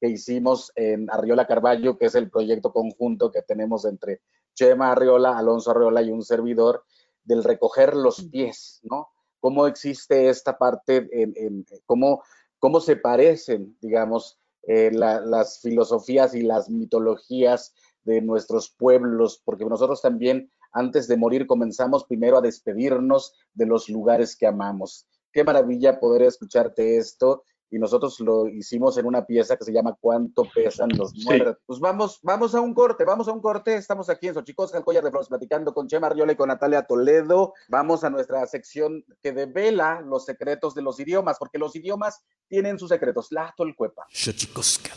que 0.00 0.08
hicimos 0.08 0.72
en 0.76 1.10
Arriola 1.10 1.46
Carballo, 1.46 1.98
que 1.98 2.06
es 2.06 2.14
el 2.14 2.30
proyecto 2.30 2.72
conjunto 2.72 3.30
que 3.30 3.42
tenemos 3.42 3.84
entre 3.84 4.20
Chema 4.54 4.92
Arriola, 4.92 5.36
Alonso 5.36 5.70
Arriola 5.70 6.02
y 6.02 6.10
un 6.10 6.22
servidor, 6.22 6.84
del 7.22 7.44
recoger 7.44 7.94
los 7.94 8.22
pies, 8.24 8.80
¿no? 8.82 9.08
Cómo 9.40 9.66
existe 9.66 10.28
esta 10.28 10.58
parte, 10.58 11.08
en, 11.12 11.64
cómo, 11.86 12.22
cómo 12.58 12.80
se 12.80 12.96
parecen, 12.96 13.76
digamos, 13.80 14.38
eh, 14.62 14.90
las 14.92 15.60
filosofías 15.60 16.34
y 16.34 16.42
las 16.42 16.68
mitologías 16.68 17.74
de 18.04 18.20
nuestros 18.22 18.70
pueblos, 18.70 19.40
porque 19.44 19.64
nosotros 19.64 20.02
también 20.02 20.50
antes 20.72 21.08
de 21.08 21.16
morir 21.16 21.46
comenzamos 21.46 22.04
primero 22.04 22.38
a 22.38 22.42
despedirnos 22.42 23.34
de 23.54 23.66
los 23.66 23.88
lugares 23.88 24.36
que 24.36 24.46
amamos. 24.46 25.06
Qué 25.32 25.44
maravilla 25.44 26.00
poder 26.00 26.22
escucharte 26.22 26.96
esto 26.96 27.44
y 27.70 27.78
nosotros 27.78 28.18
lo 28.20 28.48
hicimos 28.48 28.98
en 28.98 29.06
una 29.06 29.24
pieza 29.24 29.56
que 29.56 29.64
se 29.64 29.72
llama 29.72 29.96
¿Cuánto 30.00 30.42
pesan 30.52 30.90
los 30.96 31.14
muertos? 31.24 31.56
Pues 31.66 31.78
vamos, 31.78 32.18
vamos 32.22 32.54
a 32.54 32.60
un 32.60 32.74
corte, 32.74 33.04
vamos 33.04 33.28
a 33.28 33.32
un 33.32 33.40
corte. 33.40 33.76
Estamos 33.76 34.10
aquí 34.10 34.26
en 34.26 34.34
Xochicosca, 34.34 34.78
el 34.78 34.84
Collar 34.84 35.04
de 35.04 35.10
Flores, 35.10 35.28
platicando 35.28 35.72
con 35.72 35.86
Chema 35.86 36.08
Arriola 36.08 36.32
y 36.32 36.36
con 36.36 36.48
Natalia 36.48 36.82
Toledo. 36.82 37.54
Vamos 37.68 38.02
a 38.02 38.10
nuestra 38.10 38.44
sección 38.46 39.04
que 39.22 39.32
devela 39.32 40.00
los 40.00 40.24
secretos 40.24 40.74
de 40.74 40.82
los 40.82 40.98
idiomas, 40.98 41.38
porque 41.38 41.58
los 41.58 41.76
idiomas 41.76 42.24
tienen 42.48 42.78
sus 42.78 42.88
secretos. 42.88 43.28
La 43.30 43.54
Tolcuepa. 43.56 44.04
Xochicosca. 44.10 44.90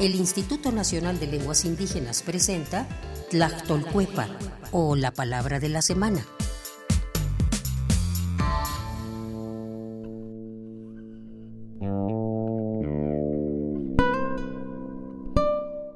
El 0.00 0.16
Instituto 0.16 0.72
Nacional 0.72 1.20
de 1.20 1.28
Lenguas 1.28 1.64
Indígenas 1.64 2.24
presenta 2.24 2.88
Tlactolcuepa 3.30 4.28
o 4.72 4.96
la 4.96 5.12
palabra 5.12 5.60
de 5.60 5.68
la 5.68 5.82
semana. 5.82 6.26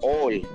Hoy. 0.01 0.47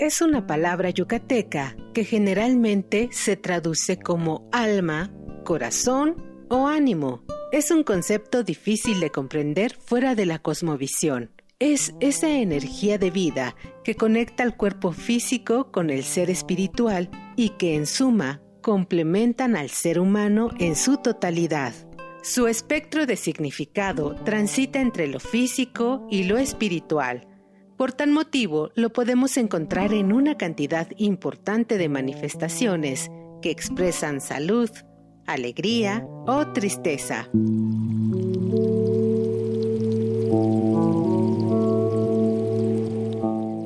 Es 0.00 0.20
una 0.20 0.48
palabra 0.48 0.90
yucateca 0.90 1.76
que 1.94 2.04
generalmente 2.04 3.08
se 3.12 3.36
traduce 3.36 4.00
como 4.00 4.48
alma, 4.50 5.12
corazón 5.44 6.16
o 6.48 6.66
ánimo. 6.66 7.22
Es 7.52 7.70
un 7.70 7.84
concepto 7.84 8.42
difícil 8.42 8.98
de 8.98 9.10
comprender 9.10 9.76
fuera 9.76 10.16
de 10.16 10.26
la 10.26 10.40
cosmovisión 10.40 11.30
es 11.60 11.94
esa 12.00 12.30
energía 12.30 12.96
de 12.96 13.10
vida 13.10 13.54
que 13.84 13.94
conecta 13.94 14.42
al 14.42 14.56
cuerpo 14.56 14.92
físico 14.92 15.70
con 15.70 15.90
el 15.90 16.04
ser 16.04 16.30
espiritual 16.30 17.10
y 17.36 17.50
que 17.50 17.74
en 17.74 17.86
suma 17.86 18.40
complementan 18.62 19.56
al 19.56 19.68
ser 19.68 20.00
humano 20.00 20.48
en 20.58 20.74
su 20.74 20.96
totalidad. 20.96 21.74
Su 22.22 22.46
espectro 22.46 23.04
de 23.04 23.16
significado 23.16 24.14
transita 24.24 24.80
entre 24.80 25.06
lo 25.06 25.20
físico 25.20 26.06
y 26.10 26.24
lo 26.24 26.38
espiritual. 26.38 27.26
Por 27.76 27.92
tal 27.92 28.10
motivo, 28.10 28.70
lo 28.74 28.90
podemos 28.90 29.36
encontrar 29.36 29.92
en 29.92 30.12
una 30.12 30.36
cantidad 30.36 30.88
importante 30.96 31.76
de 31.76 31.88
manifestaciones 31.90 33.10
que 33.42 33.50
expresan 33.50 34.22
salud, 34.22 34.70
alegría 35.26 36.06
o 36.26 36.46
tristeza. 36.52 37.28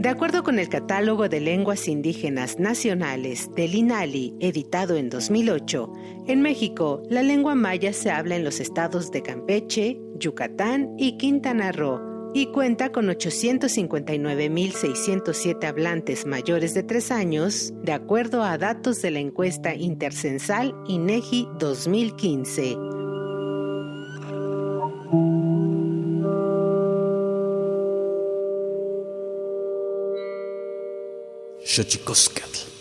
Acuerdo 0.08 0.42
con 0.42 0.58
el 0.58 0.68
Catálogo 0.68 1.28
de 1.28 1.40
Lenguas 1.40 1.88
Indígenas 1.88 2.58
Nacionales 2.58 3.50
del 3.54 3.74
INALI, 3.74 4.34
editado 4.40 4.96
en 4.96 5.08
2008, 5.08 5.92
en 6.26 6.42
México 6.42 7.02
la 7.08 7.22
lengua 7.22 7.54
maya 7.54 7.92
se 7.92 8.10
habla 8.10 8.36
en 8.36 8.44
los 8.44 8.60
estados 8.60 9.10
de 9.10 9.22
Campeche, 9.22 10.00
Yucatán 10.18 10.94
y 10.98 11.16
Quintana 11.16 11.72
Roo 11.72 12.14
y 12.34 12.46
cuenta 12.46 12.90
con 12.90 13.06
859.607 13.06 15.64
hablantes 15.64 16.26
mayores 16.26 16.74
de 16.74 16.82
3 16.82 17.12
años, 17.12 17.72
de 17.82 17.92
acuerdo 17.92 18.42
a 18.42 18.58
datos 18.58 19.00
de 19.00 19.12
la 19.12 19.20
encuesta 19.20 19.72
intercensal 19.74 20.74
INEGI 20.88 21.46
2015. 21.58 22.76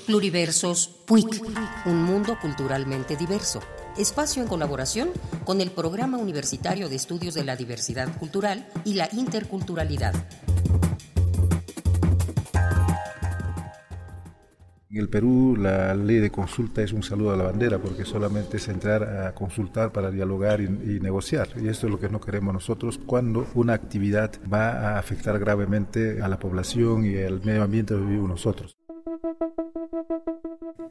Pluriversos 0.06 0.88
PUIC, 1.08 1.42
un 1.88 2.04
mundo 2.04 2.38
culturalmente 2.40 3.16
diverso. 3.16 3.60
Espacio 3.98 4.44
en 4.44 4.48
colaboración 4.48 5.10
con 5.46 5.62
el 5.62 5.72
Programa 5.72 6.20
Universitario 6.20 6.90
de 6.90 6.96
Estudios 6.98 7.34
de 7.34 7.44
la 7.44 7.56
Diversidad 7.56 8.16
Cultural 8.20 8.70
y 8.86 8.94
la 8.94 9.10
Interculturalidad. 9.14 10.14
En 14.92 15.00
el 15.00 15.10
Perú 15.10 15.56
la 15.58 15.96
ley 15.96 16.20
de 16.20 16.30
consulta 16.30 16.84
es 16.84 16.94
un 16.94 17.02
saludo 17.02 17.32
a 17.32 17.38
la 17.38 17.46
bandera 17.46 17.80
porque 17.80 18.06
solamente 18.06 18.58
es 18.58 18.68
entrar 18.68 19.04
a 19.04 19.34
consultar 19.34 19.92
para 19.92 20.12
dialogar 20.12 20.62
y, 20.62 20.66
y, 20.66 21.00
negociar. 21.00 21.48
Y 21.60 21.68
esto 21.68 21.88
es 21.88 21.92
lo 21.92 22.00
que 22.00 22.10
no 22.10 22.22
queremos 22.22 22.54
nosotros 22.54 23.00
cuando 23.04 23.48
una 23.56 23.74
actividad 23.74 24.34
va 24.54 24.70
a 24.70 25.00
afectar 25.00 25.40
gravemente 25.40 26.22
a 26.22 26.28
la 26.28 26.38
población 26.38 27.06
y 27.06 27.18
al 27.18 27.44
medio 27.44 27.64
ambiente 27.64 27.96
donde 27.96 28.10
vivimos 28.10 28.30
nosotros. 28.30 28.76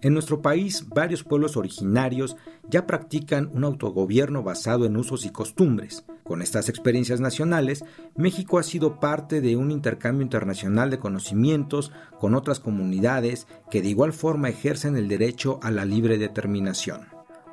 En 0.01 0.15
nuestro 0.15 0.43
país, 0.43 0.89
varios 0.89 1.23
pueblos 1.23 1.57
originarios 1.57 2.37
ya 2.69 2.87
practican 2.87 3.49
un 3.53 3.63
autogobierno 3.63 4.43
basado 4.43 4.85
en 4.85 4.97
usos 4.97 5.25
y 5.25 5.31
costumbres. 5.31 6.05
Con 6.25 6.43
estas 6.43 6.69
experiencias 6.69 7.21
nacionales, 7.21 7.85
México 8.17 8.59
ha 8.59 8.65
sido 8.65 8.99
parte 8.99 9.41
de 9.41 9.57
un 9.57 9.71
intercambio 9.71 10.23
internacional 10.23 10.91
de 10.91 10.99
conocimientos 10.99 11.93
con 12.19 12.35
otras 12.35 12.59
comunidades 12.59 13.47
que 13.71 13.81
de 13.81 13.91
igual 13.91 14.13
forma 14.13 14.49
ejercen 14.49 14.97
el 14.97 15.09
derecho 15.09 15.61
a 15.63 15.71
la 15.71 15.85
libre 15.85 16.19
determinación. 16.19 17.07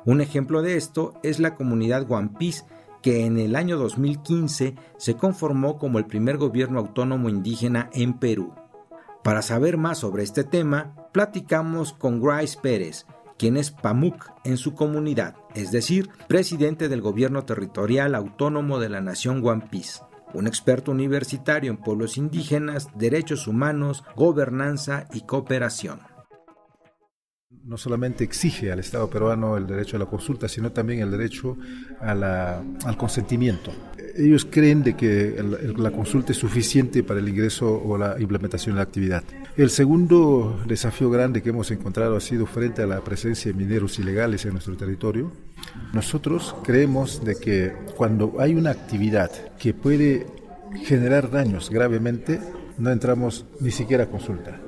Un 0.04 0.20
ejemplo 0.20 0.62
de 0.62 0.76
esto 0.76 1.14
es 1.22 1.38
la 1.38 1.54
comunidad 1.54 2.06
Guampís, 2.06 2.64
que 3.02 3.26
en 3.26 3.38
el 3.38 3.54
año 3.54 3.78
2015 3.78 4.74
se 4.96 5.14
conformó 5.14 5.78
como 5.78 5.98
el 5.98 6.06
primer 6.06 6.36
gobierno 6.36 6.80
autónomo 6.80 7.28
indígena 7.28 7.90
en 7.92 8.18
Perú. 8.18 8.54
Para 9.22 9.42
saber 9.42 9.76
más 9.76 9.98
sobre 9.98 10.22
este 10.22 10.44
tema, 10.44 10.94
platicamos 11.12 11.92
con 11.92 12.22
Grace 12.22 12.58
Pérez, 12.60 13.06
quien 13.38 13.56
es 13.56 13.70
PAMUC 13.70 14.30
en 14.44 14.56
su 14.56 14.74
comunidad, 14.74 15.34
es 15.54 15.70
decir, 15.72 16.08
presidente 16.26 16.88
del 16.88 17.02
gobierno 17.02 17.44
territorial 17.44 18.14
autónomo 18.14 18.78
de 18.78 18.88
la 18.88 19.00
nación 19.00 19.46
One 19.46 19.66
Piece, 19.70 20.00
un 20.32 20.46
experto 20.46 20.90
universitario 20.90 21.70
en 21.70 21.76
pueblos 21.76 22.16
indígenas, 22.16 22.88
derechos 22.96 23.46
humanos, 23.46 24.04
gobernanza 24.16 25.06
y 25.12 25.22
cooperación 25.22 26.09
no 27.64 27.76
solamente 27.76 28.24
exige 28.24 28.72
al 28.72 28.78
Estado 28.78 29.08
peruano 29.10 29.56
el 29.56 29.66
derecho 29.66 29.96
a 29.96 30.00
la 30.00 30.06
consulta, 30.06 30.48
sino 30.48 30.72
también 30.72 31.00
el 31.00 31.10
derecho 31.10 31.56
al 32.00 32.96
consentimiento. 32.96 33.72
Ellos 34.16 34.46
creen 34.48 34.82
de 34.82 34.96
que 34.96 35.40
la 35.76 35.90
consulta 35.90 36.32
es 36.32 36.38
suficiente 36.38 37.02
para 37.02 37.20
el 37.20 37.28
ingreso 37.28 37.70
o 37.72 37.98
la 37.98 38.20
implementación 38.20 38.74
de 38.74 38.78
la 38.78 38.82
actividad. 38.82 39.24
El 39.56 39.70
segundo 39.70 40.60
desafío 40.66 41.10
grande 41.10 41.42
que 41.42 41.50
hemos 41.50 41.70
encontrado 41.70 42.16
ha 42.16 42.20
sido 42.20 42.46
frente 42.46 42.82
a 42.82 42.86
la 42.86 43.00
presencia 43.02 43.52
de 43.52 43.58
mineros 43.58 43.98
ilegales 43.98 44.44
en 44.44 44.52
nuestro 44.52 44.76
territorio. 44.76 45.32
Nosotros 45.92 46.56
creemos 46.64 47.24
de 47.24 47.36
que 47.36 47.72
cuando 47.96 48.34
hay 48.40 48.54
una 48.54 48.70
actividad 48.70 49.30
que 49.58 49.74
puede 49.74 50.26
generar 50.84 51.30
daños 51.30 51.68
gravemente, 51.70 52.40
no 52.78 52.90
entramos 52.90 53.44
ni 53.60 53.70
siquiera 53.70 54.04
a 54.04 54.08
consulta 54.08 54.60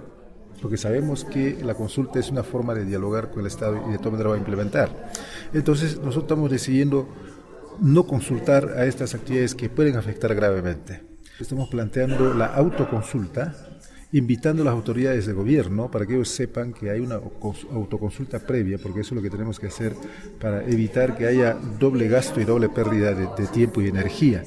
porque 0.62 0.76
sabemos 0.76 1.24
que 1.24 1.58
la 1.62 1.74
consulta 1.74 2.20
es 2.20 2.30
una 2.30 2.44
forma 2.44 2.74
de 2.74 2.84
dialogar 2.84 3.30
con 3.30 3.40
el 3.40 3.48
Estado 3.48 3.84
y 3.88 3.90
de 3.90 3.98
todas 3.98 4.12
maneras 4.12 4.32
va 4.32 4.36
a 4.36 4.38
implementar. 4.38 5.10
Entonces, 5.52 5.96
nosotros 5.96 6.24
estamos 6.24 6.50
decidiendo 6.50 7.08
no 7.80 8.06
consultar 8.06 8.70
a 8.78 8.86
estas 8.86 9.14
actividades 9.14 9.54
que 9.54 9.68
pueden 9.68 9.96
afectar 9.96 10.34
gravemente. 10.34 11.02
Estamos 11.40 11.68
planteando 11.68 12.32
la 12.32 12.46
autoconsulta, 12.46 13.54
invitando 14.12 14.62
a 14.62 14.66
las 14.66 14.74
autoridades 14.74 15.26
de 15.26 15.32
gobierno 15.32 15.90
para 15.90 16.06
que 16.06 16.14
ellos 16.14 16.28
sepan 16.28 16.72
que 16.72 16.90
hay 16.90 17.00
una 17.00 17.16
autoconsulta 17.72 18.38
previa, 18.38 18.78
porque 18.78 19.00
eso 19.00 19.14
es 19.14 19.16
lo 19.16 19.22
que 19.22 19.30
tenemos 19.30 19.58
que 19.58 19.66
hacer 19.66 19.94
para 20.40 20.62
evitar 20.64 21.16
que 21.16 21.26
haya 21.26 21.54
doble 21.80 22.08
gasto 22.08 22.40
y 22.40 22.44
doble 22.44 22.68
pérdida 22.68 23.14
de, 23.14 23.28
de 23.36 23.48
tiempo 23.48 23.82
y 23.82 23.88
energía. 23.88 24.44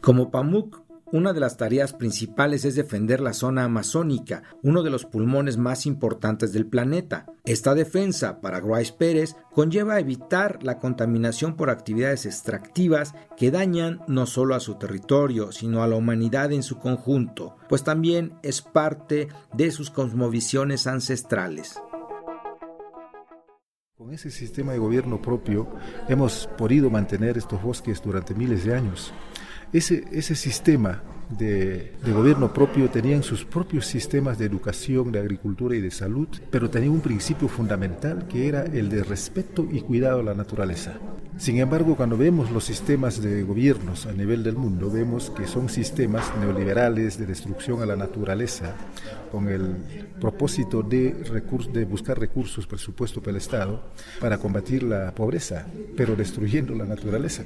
Como 0.00 0.30
PAMUC 0.30 0.89
una 1.12 1.32
de 1.32 1.40
las 1.40 1.56
tareas 1.56 1.92
principales 1.92 2.64
es 2.64 2.76
defender 2.76 3.20
la 3.20 3.32
zona 3.32 3.64
amazónica, 3.64 4.42
uno 4.62 4.82
de 4.82 4.90
los 4.90 5.04
pulmones 5.04 5.56
más 5.56 5.86
importantes 5.86 6.52
del 6.52 6.66
planeta. 6.66 7.26
Esta 7.44 7.74
defensa, 7.74 8.40
para 8.40 8.60
Grace 8.60 8.94
Pérez, 8.96 9.34
conlleva 9.52 9.98
evitar 9.98 10.62
la 10.62 10.78
contaminación 10.78 11.56
por 11.56 11.70
actividades 11.70 12.26
extractivas 12.26 13.14
que 13.36 13.50
dañan 13.50 14.00
no 14.06 14.26
solo 14.26 14.54
a 14.54 14.60
su 14.60 14.76
territorio, 14.76 15.52
sino 15.52 15.82
a 15.82 15.88
la 15.88 15.96
humanidad 15.96 16.52
en 16.52 16.62
su 16.62 16.78
conjunto, 16.78 17.56
pues 17.68 17.82
también 17.82 18.34
es 18.42 18.62
parte 18.62 19.28
de 19.52 19.70
sus 19.70 19.90
cosmovisiones 19.90 20.86
ancestrales. 20.86 21.80
Con 23.96 24.14
ese 24.14 24.30
sistema 24.30 24.72
de 24.72 24.78
gobierno 24.78 25.20
propio 25.20 25.68
hemos 26.08 26.48
podido 26.56 26.88
mantener 26.88 27.36
estos 27.36 27.62
bosques 27.62 28.00
durante 28.00 28.34
miles 28.34 28.64
de 28.64 28.74
años. 28.74 29.12
Ese, 29.72 30.04
ese 30.12 30.34
sistema 30.34 31.02
de, 31.38 31.92
de, 32.04 32.12
gobierno 32.12 32.52
propio 32.52 32.90
tenían 32.90 33.22
sus 33.22 33.44
propios 33.44 33.86
sistemas 33.86 34.36
de 34.36 34.46
educación, 34.46 35.12
de 35.12 35.20
agricultura 35.20 35.76
y 35.76 35.80
de 35.80 35.92
salud, 35.92 36.26
pero 36.50 36.70
tenía 36.70 36.90
un 36.90 37.00
principio 37.00 37.46
fundamental 37.46 38.26
que 38.26 38.48
era 38.48 38.64
el 38.64 38.88
de 38.88 39.04
respeto 39.04 39.66
y 39.70 39.80
cuidado 39.80 40.20
a 40.20 40.24
la 40.24 40.34
naturaleza. 40.34 40.94
Sin 41.38 41.58
embargo, 41.58 41.96
cuando 41.96 42.16
vemos 42.16 42.50
los 42.50 42.64
sistemas 42.64 43.22
de 43.22 43.44
gobiernos 43.44 44.06
a 44.06 44.12
nivel 44.12 44.42
del 44.42 44.56
mundo, 44.56 44.90
vemos 44.90 45.30
que 45.30 45.46
son 45.46 45.68
sistemas 45.68 46.24
neoliberales 46.40 47.16
de 47.16 47.26
destrucción 47.26 47.80
a 47.80 47.86
la 47.86 47.96
naturaleza, 47.96 48.74
con 49.30 49.48
el 49.48 49.76
propósito 50.20 50.82
de, 50.82 51.12
de 51.72 51.84
buscar 51.84 52.18
recursos, 52.18 52.66
presupuesto 52.66 53.20
para 53.20 53.32
el 53.32 53.36
Estado, 53.36 53.82
para 54.20 54.38
combatir 54.38 54.82
la 54.82 55.14
pobreza, 55.14 55.66
pero 55.96 56.16
destruyendo 56.16 56.74
la 56.74 56.84
naturaleza. 56.84 57.44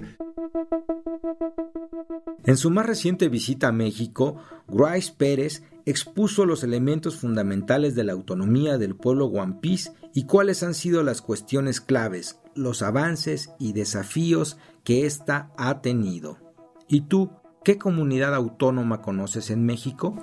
En 2.46 2.58
su 2.58 2.70
más 2.70 2.84
reciente 2.84 3.28
visita 3.28 3.68
a 3.68 3.72
México, 3.72 4.36
Grace 4.68 5.12
Pérez 5.16 5.62
expuso 5.86 6.44
los 6.44 6.62
elementos 6.62 7.16
fundamentales 7.16 7.94
de 7.94 8.04
la 8.04 8.12
autonomía 8.12 8.76
del 8.76 8.96
pueblo 8.96 9.32
Piece 9.60 9.92
y 10.12 10.24
cuáles 10.24 10.62
han 10.62 10.74
sido 10.74 11.02
las 11.02 11.22
cuestiones 11.22 11.80
claves, 11.80 12.38
los 12.54 12.82
avances 12.82 13.50
y 13.58 13.72
desafíos 13.72 14.58
que 14.84 15.06
ésta 15.06 15.50
ha 15.56 15.80
tenido. 15.80 16.38
¿Y 16.86 17.02
tú, 17.02 17.30
qué 17.64 17.78
comunidad 17.78 18.34
autónoma 18.34 19.00
conoces 19.00 19.50
en 19.50 19.64
México? 19.64 20.14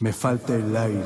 Me 0.00 0.12
falta 0.14 0.54
el 0.54 0.74
aire. 0.74 1.04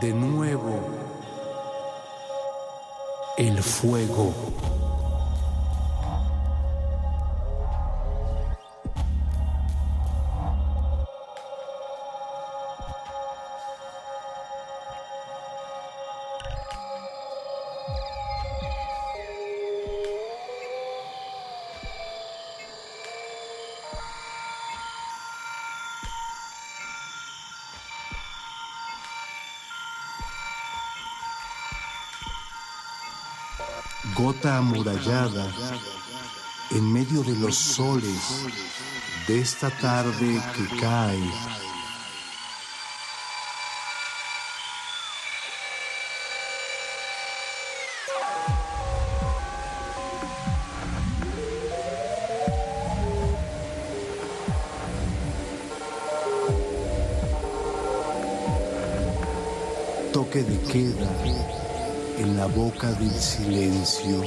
De 0.00 0.12
nuevo, 0.12 0.41
el 3.82 3.88
fuego. 3.88 4.71
Amurallada 34.58 35.46
en 36.70 36.92
medio 36.92 37.22
de 37.22 37.36
los 37.36 37.56
soles 37.56 38.46
de 39.26 39.40
esta 39.40 39.70
tarde 39.70 40.42
que 40.54 40.76
cae. 40.80 41.30
Toque 60.12 60.42
de 60.42 60.58
queda 60.70 61.61
en 62.18 62.36
la 62.36 62.46
boca 62.46 62.90
del 62.92 63.10
silencio. 63.10 64.22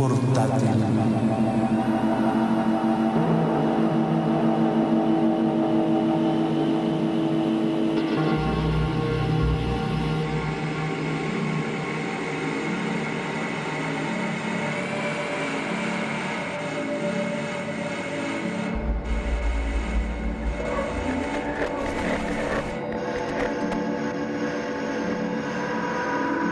Portátil. 0.00 0.80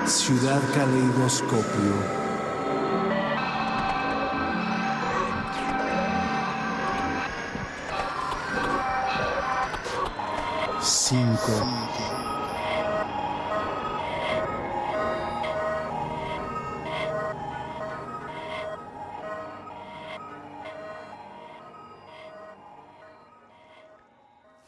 Ciudad 0.06 0.60
Caleidoscopio. 0.74 2.17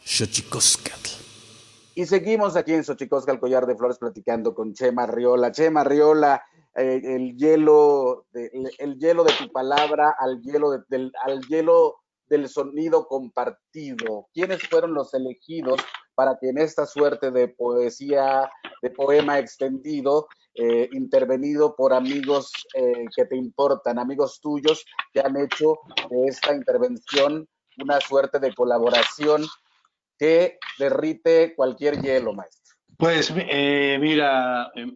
Xochicoscatl. 0.05 1.11
Y 1.95 2.07
seguimos 2.07 2.57
aquí 2.57 2.73
en 2.73 2.85
Xochicosca, 2.85 3.33
el 3.33 3.41
collar 3.41 3.67
de 3.67 3.77
flores, 3.77 3.99
platicando 3.99 4.55
con 4.55 4.73
Chema 4.73 5.07
Riola. 5.07 5.53
Chema 5.53 5.85
Riola, 5.85 6.43
eh, 6.75 7.01
el, 7.05 7.37
hielo 7.37 8.27
de, 8.33 8.51
el 8.79 8.99
hielo 8.99 9.25
de 9.25 9.33
tu 9.35 9.51
palabra 9.53 10.15
al 10.19 10.41
hielo, 10.41 10.71
de- 10.71 10.85
del, 10.89 11.13
al 11.23 11.41
hielo 11.49 11.97
del 12.27 12.49
sonido 12.49 13.07
compartido. 13.07 14.29
¿Quiénes 14.33 14.63
fueron 14.69 14.95
los 14.95 15.13
elegidos 15.15 15.81
para 16.21 16.37
que 16.39 16.51
en 16.51 16.59
esta 16.59 16.85
suerte 16.85 17.31
de 17.31 17.49
poesía, 17.49 18.51
de 18.83 18.91
poema 18.91 19.39
extendido, 19.39 20.29
eh, 20.55 20.87
intervenido 20.93 21.75
por 21.75 21.95
amigos 21.95 22.53
eh, 22.75 23.07
que 23.17 23.25
te 23.25 23.37
importan, 23.37 23.99
amigos 23.99 24.39
tuyos 24.39 24.85
que 25.15 25.21
han 25.21 25.35
hecho 25.39 25.79
de 26.11 26.27
esta 26.27 26.55
intervención 26.55 27.49
una 27.83 27.99
suerte 28.03 28.39
de 28.39 28.55
colaboración 28.55 29.47
que 30.19 30.59
derrite 30.79 31.55
cualquier 31.55 32.03
hielo, 32.03 32.35
maestro. 32.35 32.77
Pues 32.99 33.33
eh, 33.35 33.97
mira, 33.99 34.71
eh, 34.75 34.93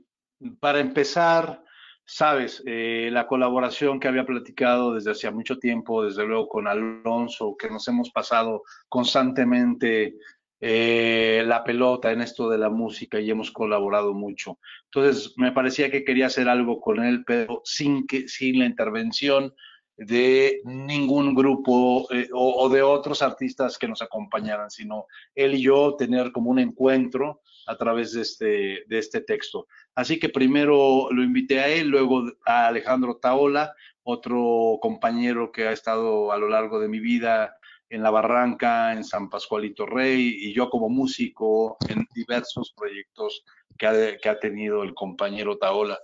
para 0.60 0.80
empezar, 0.80 1.64
sabes, 2.04 2.62
eh, 2.66 3.08
la 3.10 3.26
colaboración 3.26 3.98
que 3.98 4.08
había 4.08 4.26
platicado 4.26 4.92
desde 4.92 5.12
hacía 5.12 5.30
mucho 5.30 5.58
tiempo, 5.58 6.04
desde 6.04 6.26
luego 6.26 6.48
con 6.48 6.68
Alonso, 6.68 7.56
que 7.58 7.70
nos 7.70 7.88
hemos 7.88 8.10
pasado 8.10 8.62
constantemente 8.90 10.18
eh, 10.66 11.42
la 11.44 11.62
pelota 11.62 12.10
en 12.10 12.22
esto 12.22 12.48
de 12.48 12.56
la 12.56 12.70
música 12.70 13.20
y 13.20 13.30
hemos 13.30 13.50
colaborado 13.50 14.14
mucho. 14.14 14.58
Entonces, 14.86 15.34
me 15.36 15.52
parecía 15.52 15.90
que 15.90 16.04
quería 16.04 16.24
hacer 16.24 16.48
algo 16.48 16.80
con 16.80 17.04
él, 17.04 17.22
pero 17.26 17.60
sin 17.64 18.06
que, 18.06 18.28
sin 18.28 18.60
la 18.60 18.64
intervención 18.64 19.54
de 19.98 20.62
ningún 20.64 21.34
grupo 21.34 22.10
eh, 22.10 22.30
o, 22.32 22.66
de 22.70 22.80
otros 22.80 23.20
artistas 23.20 23.76
que 23.76 23.86
nos 23.86 24.00
acompañaran, 24.00 24.70
sino 24.70 25.04
él 25.34 25.52
y 25.52 25.60
yo 25.60 25.96
tener 25.96 26.32
como 26.32 26.50
un 26.50 26.58
encuentro 26.58 27.42
a 27.66 27.76
través 27.76 28.14
de 28.14 28.22
este, 28.22 28.84
de 28.86 28.98
este 28.98 29.20
texto. 29.20 29.66
Así 29.94 30.18
que 30.18 30.30
primero 30.30 31.08
lo 31.10 31.22
invité 31.22 31.60
a 31.60 31.68
él, 31.68 31.88
luego 31.88 32.24
a 32.46 32.68
Alejandro 32.68 33.18
Taola, 33.18 33.74
otro 34.02 34.78
compañero 34.80 35.52
que 35.52 35.68
ha 35.68 35.72
estado 35.72 36.32
a 36.32 36.38
lo 36.38 36.48
largo 36.48 36.80
de 36.80 36.88
mi 36.88 37.00
vida 37.00 37.54
en 37.94 38.02
La 38.02 38.10
Barranca, 38.10 38.92
en 38.92 39.04
San 39.04 39.30
Pascualito 39.30 39.86
Rey, 39.86 40.36
y 40.40 40.52
yo 40.52 40.68
como 40.68 40.88
músico 40.88 41.76
en 41.88 42.04
diversos 42.12 42.74
proyectos 42.76 43.44
que 43.78 43.86
ha, 44.28 44.38
tenido 44.40 44.82
el 44.82 44.94
compañero 44.94 45.58
Taola. 45.58 45.98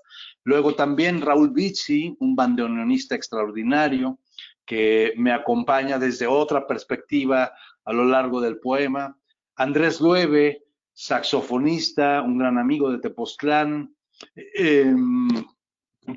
Luego 0.44 0.74
también 0.74 1.20
Raúl 1.20 1.50
Bizzi, 1.50 2.16
un 2.20 2.36
bandoneonista 2.36 3.16
extraordinario, 3.16 4.20
que 4.64 5.14
me 5.16 5.32
acompaña 5.32 5.98
desde 5.98 6.28
otra 6.28 6.64
perspectiva 6.64 7.52
a 7.84 7.92
lo 7.92 8.04
largo 8.04 8.40
del 8.40 8.60
poema. 8.60 9.16
Andrés 9.56 10.00
Lueve, 10.00 10.62
saxofonista, 10.92 12.22
un 12.22 12.38
gran 12.38 12.56
amigo 12.56 12.92
de 12.92 12.98
Tepoztlán, 12.98 13.96
eh, 14.36 14.94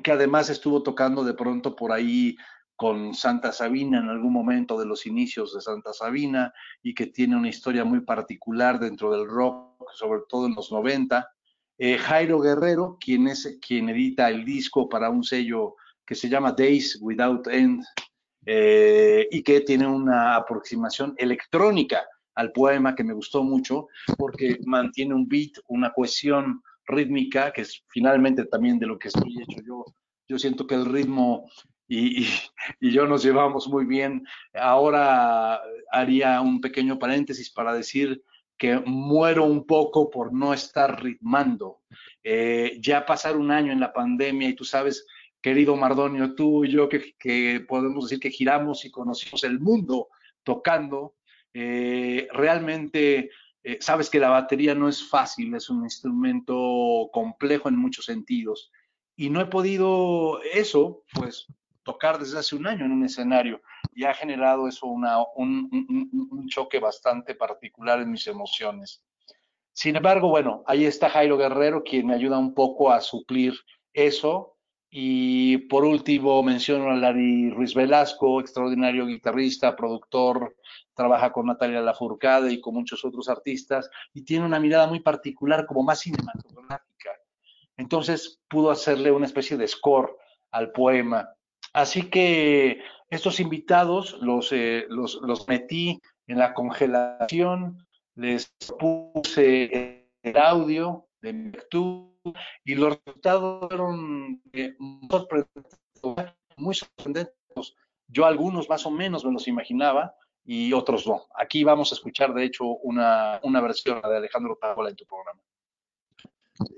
que 0.04 0.12
además 0.12 0.50
estuvo 0.50 0.84
tocando 0.84 1.24
de 1.24 1.34
pronto 1.34 1.74
por 1.74 1.90
ahí 1.90 2.36
con 2.76 3.14
Santa 3.14 3.52
Sabina 3.52 3.98
en 3.98 4.08
algún 4.08 4.32
momento 4.32 4.78
de 4.78 4.86
los 4.86 5.06
inicios 5.06 5.54
de 5.54 5.60
Santa 5.60 5.92
Sabina 5.92 6.52
y 6.82 6.94
que 6.94 7.06
tiene 7.06 7.36
una 7.36 7.48
historia 7.48 7.84
muy 7.84 8.00
particular 8.00 8.78
dentro 8.80 9.12
del 9.12 9.28
rock, 9.28 9.90
sobre 9.94 10.22
todo 10.28 10.46
en 10.46 10.54
los 10.54 10.72
90. 10.72 11.28
Eh, 11.78 11.98
Jairo 11.98 12.40
Guerrero, 12.40 12.98
quien 13.00 13.28
es 13.28 13.58
quien 13.66 13.88
edita 13.88 14.28
el 14.28 14.44
disco 14.44 14.88
para 14.88 15.10
un 15.10 15.22
sello 15.22 15.76
que 16.06 16.14
se 16.14 16.28
llama 16.28 16.52
Days 16.52 16.98
Without 17.00 17.46
End 17.48 17.84
eh, 18.46 19.26
y 19.30 19.42
que 19.42 19.60
tiene 19.60 19.86
una 19.86 20.36
aproximación 20.36 21.14
electrónica 21.16 22.04
al 22.34 22.52
poema 22.52 22.94
que 22.94 23.04
me 23.04 23.14
gustó 23.14 23.42
mucho 23.42 23.88
porque 24.18 24.58
mantiene 24.64 25.14
un 25.14 25.28
beat, 25.28 25.52
una 25.68 25.92
cohesión 25.92 26.60
rítmica, 26.86 27.52
que 27.52 27.62
es 27.62 27.82
finalmente 27.88 28.44
también 28.46 28.78
de 28.78 28.86
lo 28.86 28.98
que 28.98 29.08
estoy 29.08 29.34
hecho 29.40 29.60
yo. 29.64 29.84
Yo 30.28 30.38
siento 30.38 30.66
que 30.66 30.74
el 30.74 30.86
ritmo 30.86 31.48
y, 31.88 32.26
y, 32.80 32.90
yo 32.90 33.06
nos 33.06 33.22
llevamos 33.24 33.68
muy 33.68 33.84
bien. 33.84 34.26
Ahora 34.54 35.60
haría 35.90 36.40
un 36.40 36.60
pequeño 36.60 36.98
paréntesis 36.98 37.50
para 37.50 37.74
decir 37.74 38.22
que 38.56 38.80
muero 38.86 39.44
un 39.44 39.66
poco 39.66 40.10
por 40.10 40.32
no 40.32 40.54
estar 40.54 41.02
ritmando. 41.02 41.80
Eh, 42.22 42.78
ya 42.80 43.04
pasar 43.04 43.36
un 43.36 43.50
año 43.50 43.72
en 43.72 43.80
la 43.80 43.92
pandemia 43.92 44.48
y 44.48 44.54
tú 44.54 44.64
sabes, 44.64 45.06
querido 45.40 45.76
Mardonio, 45.76 46.34
tú 46.34 46.64
y 46.64 46.70
yo 46.70 46.88
que, 46.88 47.14
que 47.18 47.64
podemos 47.68 48.04
decir 48.04 48.20
que 48.20 48.30
giramos 48.30 48.84
y 48.84 48.90
conocimos 48.90 49.44
el 49.44 49.60
mundo 49.60 50.08
tocando, 50.42 51.16
eh, 51.52 52.28
realmente 52.32 53.30
eh, 53.62 53.78
sabes 53.80 54.10
que 54.10 54.20
la 54.20 54.28
batería 54.28 54.74
no 54.74 54.88
es 54.88 55.08
fácil, 55.08 55.54
es 55.54 55.70
un 55.70 55.84
instrumento 55.84 57.08
complejo 57.12 57.68
en 57.68 57.76
muchos 57.76 58.04
sentidos. 58.04 58.70
Y 59.16 59.30
no 59.30 59.40
he 59.40 59.46
podido 59.46 60.42
eso, 60.42 61.04
pues, 61.12 61.46
tocar 61.84 62.18
desde 62.18 62.38
hace 62.38 62.56
un 62.56 62.66
año 62.66 62.84
en 62.84 62.92
un 62.92 63.04
escenario 63.04 63.60
y 63.94 64.04
ha 64.04 64.14
generado 64.14 64.66
eso 64.66 64.86
un, 64.86 65.04
un, 65.36 66.28
un, 66.30 66.48
choque 66.48 66.80
bastante 66.80 67.34
particular 67.34 68.00
en 68.00 68.10
mis 68.10 68.26
emociones. 68.26 69.04
Sin 69.72 69.96
embargo, 69.96 70.28
bueno, 70.28 70.62
ahí 70.66 70.84
está 70.84 71.10
Jairo 71.10 71.36
Guerrero, 71.36 71.82
quien 71.82 72.06
me 72.06 72.14
ayuda 72.14 72.38
un 72.38 72.54
poco 72.54 72.90
a 72.90 73.00
suplir 73.00 73.54
eso 73.92 74.56
Y 74.90 75.58
por 75.68 75.84
último 75.84 76.40
menciono 76.42 76.90
a 76.90 76.94
Larry 76.94 77.50
Ruiz 77.50 77.74
Velasco, 77.74 78.40
extraordinario 78.40 79.06
guitarrista, 79.06 79.74
productor, 79.74 80.54
trabaja 80.94 81.32
con 81.32 81.46
Natalia 81.46 81.80
Lafourcade 81.80 82.52
y 82.52 82.60
con 82.60 82.74
muchos 82.74 83.04
otros 83.04 83.28
artistas 83.28 83.90
y 84.12 84.22
tiene 84.22 84.46
una 84.46 84.60
mirada 84.60 84.86
muy 84.86 85.00
particular 85.00 85.66
como 85.66 85.82
más 85.82 86.00
cinematográfica. 86.00 87.10
Entonces 87.76 88.40
pudo 88.48 88.70
hacerle 88.70 89.10
una 89.10 89.26
especie 89.26 89.56
de 89.56 89.66
score 89.66 90.16
al 90.52 90.70
poema. 90.70 91.28
Así 91.74 92.08
que 92.08 92.80
estos 93.10 93.40
invitados 93.40 94.16
los, 94.22 94.50
eh, 94.52 94.86
los, 94.88 95.20
los 95.22 95.46
metí 95.48 96.00
en 96.26 96.38
la 96.38 96.54
congelación, 96.54 97.86
les 98.14 98.54
puse 98.78 100.08
el 100.22 100.36
audio 100.38 101.06
de 101.20 101.32
mi 101.32 101.52
y 102.64 102.74
los 102.74 102.98
resultados 103.04 103.68
fueron 103.68 104.40
eh, 104.52 104.74
muy 106.56 106.74
sorprendentes. 106.74 107.34
Yo 108.06 108.24
algunos 108.24 108.68
más 108.68 108.86
o 108.86 108.90
menos 108.90 109.24
me 109.24 109.32
los 109.32 109.48
imaginaba 109.48 110.14
y 110.44 110.72
otros 110.72 111.06
no. 111.06 111.26
Aquí 111.36 111.64
vamos 111.64 111.90
a 111.92 111.94
escuchar, 111.94 112.32
de 112.34 112.44
hecho, 112.44 112.64
una, 112.64 113.40
una 113.42 113.60
versión 113.60 114.00
de 114.02 114.16
Alejandro 114.16 114.58
Paola 114.58 114.90
en 114.90 114.96
tu 114.96 115.06
programa. 115.06 115.40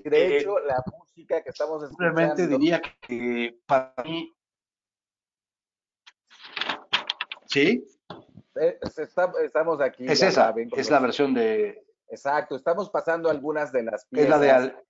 De 0.03 0.25
eh, 0.25 0.37
hecho, 0.37 0.57
la 0.59 0.81
música 0.97 1.43
que 1.43 1.49
estamos 1.49 1.83
escuchando... 1.83 2.17
Simplemente 2.17 2.47
diría 2.47 2.81
que 3.01 3.59
para 3.65 3.93
mí... 4.03 4.33
¿Sí? 7.47 7.85
Eh, 8.59 8.79
estamos 9.43 9.81
aquí. 9.81 10.05
Es 10.07 10.21
esa, 10.21 10.53
es 10.75 10.89
la 10.89 10.99
versión 10.99 11.33
de... 11.33 11.83
Exacto, 12.09 12.55
estamos 12.55 12.89
pasando 12.89 13.29
algunas 13.29 13.71
de 13.71 13.83
las 13.83 14.05
piezas. 14.05 14.25
Es 14.25 14.29
la 14.29 14.39
de 14.39 14.51
Al 14.51 14.83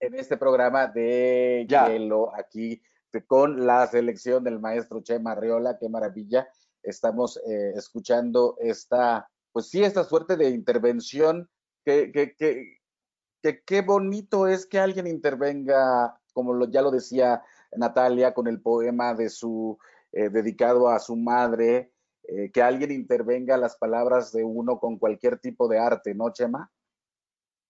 en 0.00 0.14
este 0.14 0.36
programa 0.36 0.86
de 0.86 1.66
Hielo 1.68 2.34
aquí 2.34 2.82
con 3.26 3.66
la 3.66 3.86
selección 3.86 4.42
del 4.44 4.60
maestro 4.60 5.02
Chema 5.02 5.32
Arriola, 5.32 5.78
qué 5.78 5.88
maravilla. 5.88 6.48
Estamos 6.82 7.38
eh, 7.46 7.72
escuchando 7.76 8.56
esta, 8.60 9.28
pues 9.52 9.68
sí, 9.68 9.82
esta 9.82 10.04
suerte 10.04 10.36
de 10.36 10.48
intervención 10.48 11.50
que, 11.84 12.12
que, 12.12 12.34
que, 12.34 13.62
qué 13.64 13.82
bonito 13.82 14.46
es 14.46 14.64
que 14.64 14.78
alguien 14.78 15.06
intervenga, 15.06 16.18
como 16.32 16.54
lo, 16.54 16.70
ya 16.70 16.82
lo 16.82 16.90
decía 16.90 17.42
Natalia, 17.76 18.32
con 18.32 18.46
el 18.46 18.62
poema 18.62 19.14
de 19.14 19.28
su, 19.28 19.76
eh, 20.12 20.28
dedicado 20.28 20.88
a 20.88 20.98
su 20.98 21.16
madre, 21.16 21.92
eh, 22.24 22.50
que 22.52 22.62
alguien 22.62 22.92
intervenga 22.92 23.56
las 23.56 23.76
palabras 23.76 24.32
de 24.32 24.44
uno 24.44 24.78
con 24.78 24.98
cualquier 24.98 25.38
tipo 25.38 25.68
de 25.68 25.78
arte, 25.78 26.14
¿no, 26.14 26.32
Chema? 26.32 26.70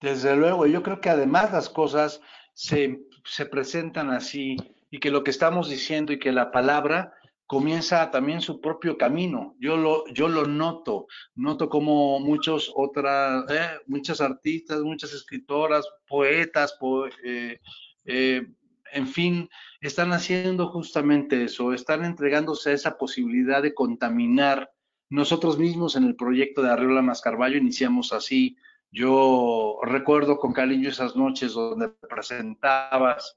Desde 0.01 0.35
luego, 0.37 0.67
yo 0.67 0.83
creo 0.83 1.01
que 1.01 1.11
además 1.11 1.53
las 1.53 1.69
cosas 1.69 2.21
se, 2.55 3.01
se, 3.25 3.47
presentan 3.47 4.11
así 4.11 4.57
y 4.91 4.99
que 4.99 5.11
lo 5.11 5.23
que 5.23 5.31
estamos 5.31 5.69
diciendo 5.69 6.13
y 6.13 6.19
que 6.19 6.33
la 6.33 6.51
palabra 6.51 7.13
comienza 7.47 8.11
también 8.11 8.41
su 8.41 8.61
propio 8.61 8.97
camino. 8.97 9.57
Yo 9.59 9.77
lo, 9.77 10.07
yo 10.13 10.29
lo 10.29 10.47
noto, 10.47 11.07
noto 11.35 11.69
como 11.69 12.21
muchos 12.21 12.73
otras, 12.77 13.45
eh, 13.51 13.71
muchas 13.87 14.21
artistas, 14.21 14.81
muchas 14.83 15.13
escritoras, 15.13 15.85
poetas, 16.07 16.79
eh, 17.25 18.47
en 18.93 19.07
fin, 19.07 19.49
están 19.81 20.13
haciendo 20.13 20.69
justamente 20.69 21.45
eso, 21.45 21.73
están 21.73 22.05
entregándose 22.05 22.71
a 22.71 22.75
esa 22.75 22.99
posibilidad 22.99 23.63
de 23.63 23.75
contaminar. 23.75 24.71
Nosotros 25.09 25.59
mismos 25.59 25.97
en 25.97 26.05
el 26.05 26.17
proyecto 26.17 26.63
de 26.63 26.71
Arriola 26.71 27.03
Mascarballo 27.03 27.57
iniciamos 27.57 28.13
así, 28.13 28.57
yo 28.93 29.79
recuerdo 29.83 30.39
con 30.39 30.53
cariño 30.53 30.89
esas 30.89 31.15
noches 31.17 31.53
donde 31.53 31.89
presentabas 31.89 33.37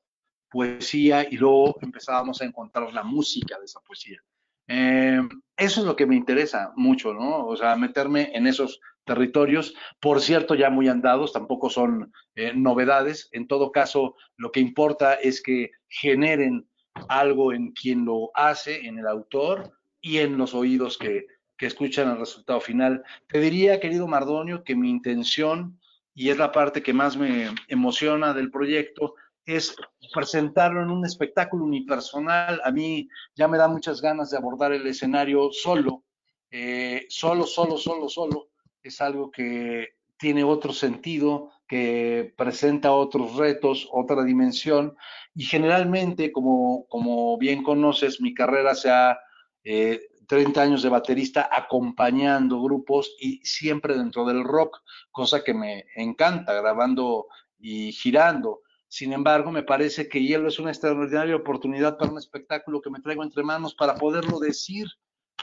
poesía 0.49 1.27
y 1.29 1.37
luego 1.37 1.75
empezábamos 1.81 2.41
a 2.41 2.45
encontrar 2.45 2.93
la 2.93 3.03
música 3.03 3.57
de 3.59 3.65
esa 3.65 3.79
poesía. 3.81 4.19
Eh, 4.67 5.19
eso 5.57 5.81
es 5.81 5.85
lo 5.85 5.95
que 5.95 6.05
me 6.05 6.15
interesa 6.15 6.71
mucho, 6.75 7.13
¿no? 7.13 7.45
O 7.45 7.55
sea, 7.55 7.75
meterme 7.75 8.31
en 8.33 8.47
esos 8.47 8.79
territorios, 9.05 9.75
por 9.99 10.21
cierto, 10.21 10.55
ya 10.55 10.69
muy 10.69 10.87
andados, 10.87 11.33
tampoco 11.33 11.69
son 11.69 12.11
eh, 12.35 12.53
novedades. 12.55 13.29
En 13.31 13.47
todo 13.47 13.71
caso, 13.71 14.15
lo 14.37 14.51
que 14.51 14.59
importa 14.59 15.13
es 15.15 15.41
que 15.41 15.71
generen 15.87 16.67
algo 17.09 17.53
en 17.53 17.71
quien 17.71 18.05
lo 18.05 18.31
hace, 18.33 18.85
en 18.85 18.99
el 18.99 19.07
autor 19.07 19.71
y 20.01 20.19
en 20.19 20.37
los 20.37 20.53
oídos 20.53 20.97
que, 20.97 21.25
que 21.57 21.65
escuchan 21.65 22.09
el 22.09 22.19
resultado 22.19 22.61
final. 22.61 23.03
Te 23.27 23.39
diría, 23.39 23.79
querido 23.79 24.07
Mardonio, 24.07 24.63
que 24.63 24.75
mi 24.75 24.89
intención, 24.89 25.79
y 26.13 26.29
es 26.29 26.37
la 26.37 26.51
parte 26.51 26.83
que 26.83 26.93
más 26.93 27.17
me 27.17 27.49
emociona 27.67 28.33
del 28.33 28.51
proyecto, 28.51 29.15
es 29.45 29.75
presentarlo 30.13 30.81
en 30.81 30.89
un 30.89 31.05
espectáculo 31.05 31.65
unipersonal. 31.65 32.61
A 32.63 32.71
mí 32.71 33.09
ya 33.35 33.47
me 33.47 33.57
da 33.57 33.67
muchas 33.67 34.01
ganas 34.01 34.29
de 34.29 34.37
abordar 34.37 34.71
el 34.71 34.85
escenario 34.87 35.49
solo, 35.51 36.03
eh, 36.51 37.05
solo, 37.09 37.45
solo, 37.45 37.77
solo, 37.77 38.07
solo. 38.07 38.49
Es 38.83 38.99
algo 38.99 39.31
que 39.31 39.93
tiene 40.17 40.43
otro 40.43 40.73
sentido, 40.73 41.51
que 41.67 42.33
presenta 42.37 42.91
otros 42.91 43.37
retos, 43.37 43.87
otra 43.91 44.23
dimensión. 44.23 44.95
Y 45.33 45.45
generalmente, 45.45 46.33
como, 46.33 46.85
como 46.89 47.37
bien 47.37 47.63
conoces, 47.63 48.19
mi 48.19 48.33
carrera 48.33 48.75
se 48.75 48.91
ha 48.91 49.17
eh, 49.63 50.01
30 50.27 50.61
años 50.61 50.83
de 50.83 50.89
baterista 50.89 51.49
acompañando 51.51 52.61
grupos 52.61 53.15
y 53.19 53.39
siempre 53.45 53.97
dentro 53.97 54.25
del 54.25 54.43
rock, 54.43 54.81
cosa 55.11 55.43
que 55.43 55.53
me 55.53 55.85
encanta, 55.95 56.53
grabando 56.53 57.27
y 57.59 57.93
girando. 57.93 58.61
Sin 58.89 59.13
embargo, 59.13 59.51
me 59.51 59.63
parece 59.63 60.09
que 60.09 60.21
Hielo 60.21 60.49
es 60.49 60.59
una 60.59 60.71
extraordinaria 60.71 61.35
oportunidad 61.37 61.97
para 61.97 62.11
un 62.11 62.17
espectáculo 62.17 62.81
que 62.81 62.89
me 62.89 62.99
traigo 62.99 63.23
entre 63.23 63.43
manos 63.43 63.73
para 63.75 63.95
poderlo 63.95 64.39
decir 64.39 64.87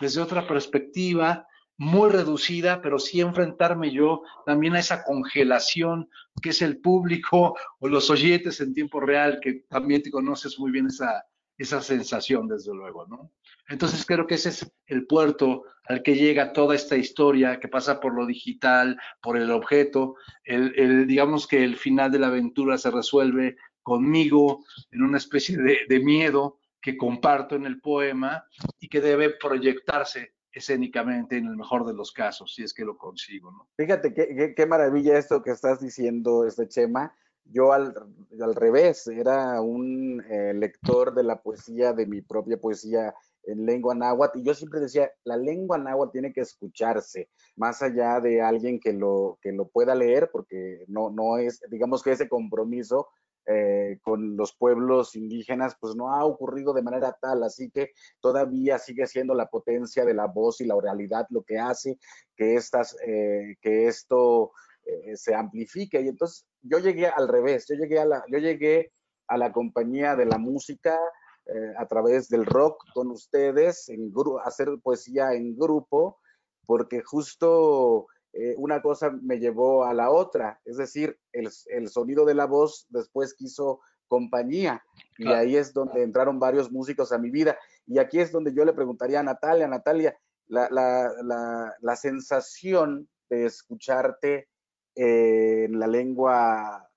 desde 0.01 0.21
otra 0.21 0.47
perspectiva, 0.47 1.47
muy 1.81 2.11
reducida, 2.11 2.83
pero 2.83 2.99
sí 2.99 3.23
enfrentarme 3.23 3.91
yo 3.91 4.23
también 4.45 4.75
a 4.75 4.81
esa 4.81 5.03
congelación 5.03 6.11
que 6.43 6.51
es 6.51 6.61
el 6.61 6.79
público 6.79 7.57
o 7.79 7.89
los 7.89 8.11
oyentes 8.11 8.61
en 8.61 8.75
tiempo 8.75 9.01
real, 9.01 9.41
que 9.41 9.65
también 9.67 10.03
te 10.03 10.11
conoces 10.11 10.59
muy 10.59 10.71
bien 10.73 10.89
esa, 10.89 11.25
esa 11.57 11.81
sensación, 11.81 12.49
desde 12.49 12.75
luego, 12.75 13.07
¿no? 13.07 13.33
Entonces 13.67 14.05
creo 14.05 14.27
que 14.27 14.35
ese 14.35 14.51
es 14.51 14.71
el 14.89 15.07
puerto 15.07 15.63
al 15.85 16.03
que 16.03 16.17
llega 16.17 16.53
toda 16.53 16.75
esta 16.75 16.99
historia 16.99 17.59
que 17.59 17.69
pasa 17.69 17.99
por 17.99 18.15
lo 18.15 18.27
digital, 18.27 19.01
por 19.23 19.39
el 19.39 19.51
objeto. 19.51 20.17
El, 20.45 21.07
digamos 21.07 21.47
que 21.47 21.65
el 21.65 21.77
final 21.77 22.13
de 22.13 22.19
la 22.19 22.27
aventura 22.27 22.77
se 22.77 22.91
resuelve 22.91 23.57
conmigo 23.83 24.67
en 24.91 25.03
una 25.03 25.17
especie 25.17 25.57
de, 25.57 26.01
miedo 26.01 26.59
que 26.79 26.99
comparto 26.99 27.57
en 27.57 27.65
el 27.65 27.81
poema 27.81 28.45
y 28.79 28.89
que 28.89 29.01
debe 29.01 29.31
proyectarse 29.31 30.35
escénicamente 30.53 31.37
en 31.37 31.47
el 31.47 31.57
mejor 31.57 31.87
de 31.87 31.95
los 31.95 32.13
casos, 32.13 32.55
si 32.55 32.63
es 32.63 32.75
que 32.75 32.85
lo 32.85 32.97
consigo. 32.97 33.51
¿no? 33.51 33.69
Fíjate 33.77 34.13
qué, 34.15 34.55
qué, 34.57 34.67
maravilla 34.67 35.19
esto 35.19 35.43
que 35.43 35.51
estás 35.51 35.81
diciendo, 35.81 36.47
este 36.47 36.69
Chema. 36.69 37.15
Yo 37.45 37.73
al, 37.73 37.95
al 38.41 38.55
revés, 38.55 39.07
era 39.09 39.61
un 39.61 40.23
eh, 40.31 40.53
lector 40.55 41.15
de 41.15 41.25
la 41.25 41.43
poesía, 41.43 41.93
de 41.93 42.07
mi 42.07 42.21
propia 42.21 42.59
poesía 42.59 43.15
en 43.45 43.67
lengua 43.67 43.95
náhuatl 43.95 44.39
y 44.39 44.45
yo 44.45 44.55
siempre 44.55 44.81
decía, 44.81 45.11
la 45.25 45.37
lengua 45.37 45.79
náhuatl 45.79 46.13
tiene 46.13 46.33
que 46.33 46.43
escucharse, 46.43 47.31
más 47.57 47.83
allá 47.83 48.21
de 48.21 48.43
alguien 48.43 48.79
que 48.79 48.93
lo, 48.93 49.39
que 49.41 49.53
lo 49.53 49.69
pueda 49.69 49.95
leer, 49.95 50.31
porque 50.31 50.85
no, 50.89 51.11
no 51.11 51.39
es, 51.39 51.61
digamos 51.71 52.03
que 52.03 52.13
ese 52.13 52.29
compromiso 52.29 53.09
eh, 53.47 53.99
con 54.03 54.37
los 54.37 54.55
pueblos 54.55 55.17
indígenas, 55.17 55.77
pues 55.81 55.95
no 55.97 56.15
ha 56.15 56.25
ocurrido 56.25 56.73
de 56.73 56.83
manera 56.83 57.17
tal, 57.21 57.43
así 57.43 57.71
que 57.71 57.91
todavía 58.21 58.79
sigue 58.79 59.07
siendo 59.07 59.35
la 59.35 59.47
potencia 59.47 60.05
de 60.05 60.15
la 60.15 60.27
voz 60.27 60.61
y 60.61 60.67
la 60.67 60.77
oralidad 60.77 61.27
lo 61.31 61.43
que 61.43 61.59
hace 61.59 61.99
que, 62.37 62.55
estas, 62.55 62.97
eh, 63.07 63.57
que 63.61 63.87
esto 63.87 64.53
eh, 64.85 65.17
se 65.17 65.35
amplifique. 65.35 66.01
Y 66.01 66.09
entonces 66.09 66.47
yo 66.63 66.79
llegué 66.79 67.07
al 67.07 67.29
revés, 67.29 67.67
yo 67.69 67.77
llegué 67.77 67.99
a 67.99 68.05
la, 68.05 68.25
yo 68.31 68.39
llegué 68.39 68.93
a 69.29 69.37
la 69.37 69.53
compañía 69.53 70.17
de 70.17 70.27
la 70.27 70.39
música, 70.39 70.99
eh, 71.47 71.75
a 71.79 71.87
través 71.87 72.29
del 72.29 72.47
rock 72.47 72.85
con 72.95 73.11
ustedes, 73.11 73.89
en 73.89 74.13
hacer 74.45 74.69
poesía 74.83 75.33
en 75.33 75.57
grupo, 75.57 76.19
porque 76.67 77.03
justo 77.03 78.07
eh, 78.33 78.55
una 78.59 78.81
cosa 78.81 79.11
me 79.11 79.39
llevó 79.39 79.85
a 79.85 79.95
la 79.95 80.11
otra, 80.11 80.61
es 80.65 80.77
decir, 80.77 81.19
el, 81.33 81.51
el, 81.67 81.89
sonido 81.89 82.25
de 82.25 82.35
la 82.35 82.47
voz 82.47 82.87
después 82.91 83.35
quiso 83.35 83.81
compañía 84.07 84.83
y 85.19 85.29
ahí 85.29 85.57
es 85.57 85.73
donde 85.73 86.03
entraron 86.03 86.39
varios 86.39 86.71
músicos 86.71 87.13
a 87.13 87.19
mi 87.19 87.31
vida 87.31 87.59
y 87.87 87.99
aquí 87.99 88.21
es 88.21 88.33
donde 88.33 88.53
yo 88.53 88.65
le 88.65 88.73
preguntaría 88.73 89.21
a 89.21 89.25
Natalia, 89.25 89.69
Natalia, 89.69 90.19
la, 90.47 90.69
la, 90.71 91.13
la, 91.23 91.75
la 91.81 91.97
sensación 91.97 93.09
de 93.29 93.47
escucharte 93.47 94.49
en 94.97 95.79
la 95.79 95.87
lengua 95.87 96.89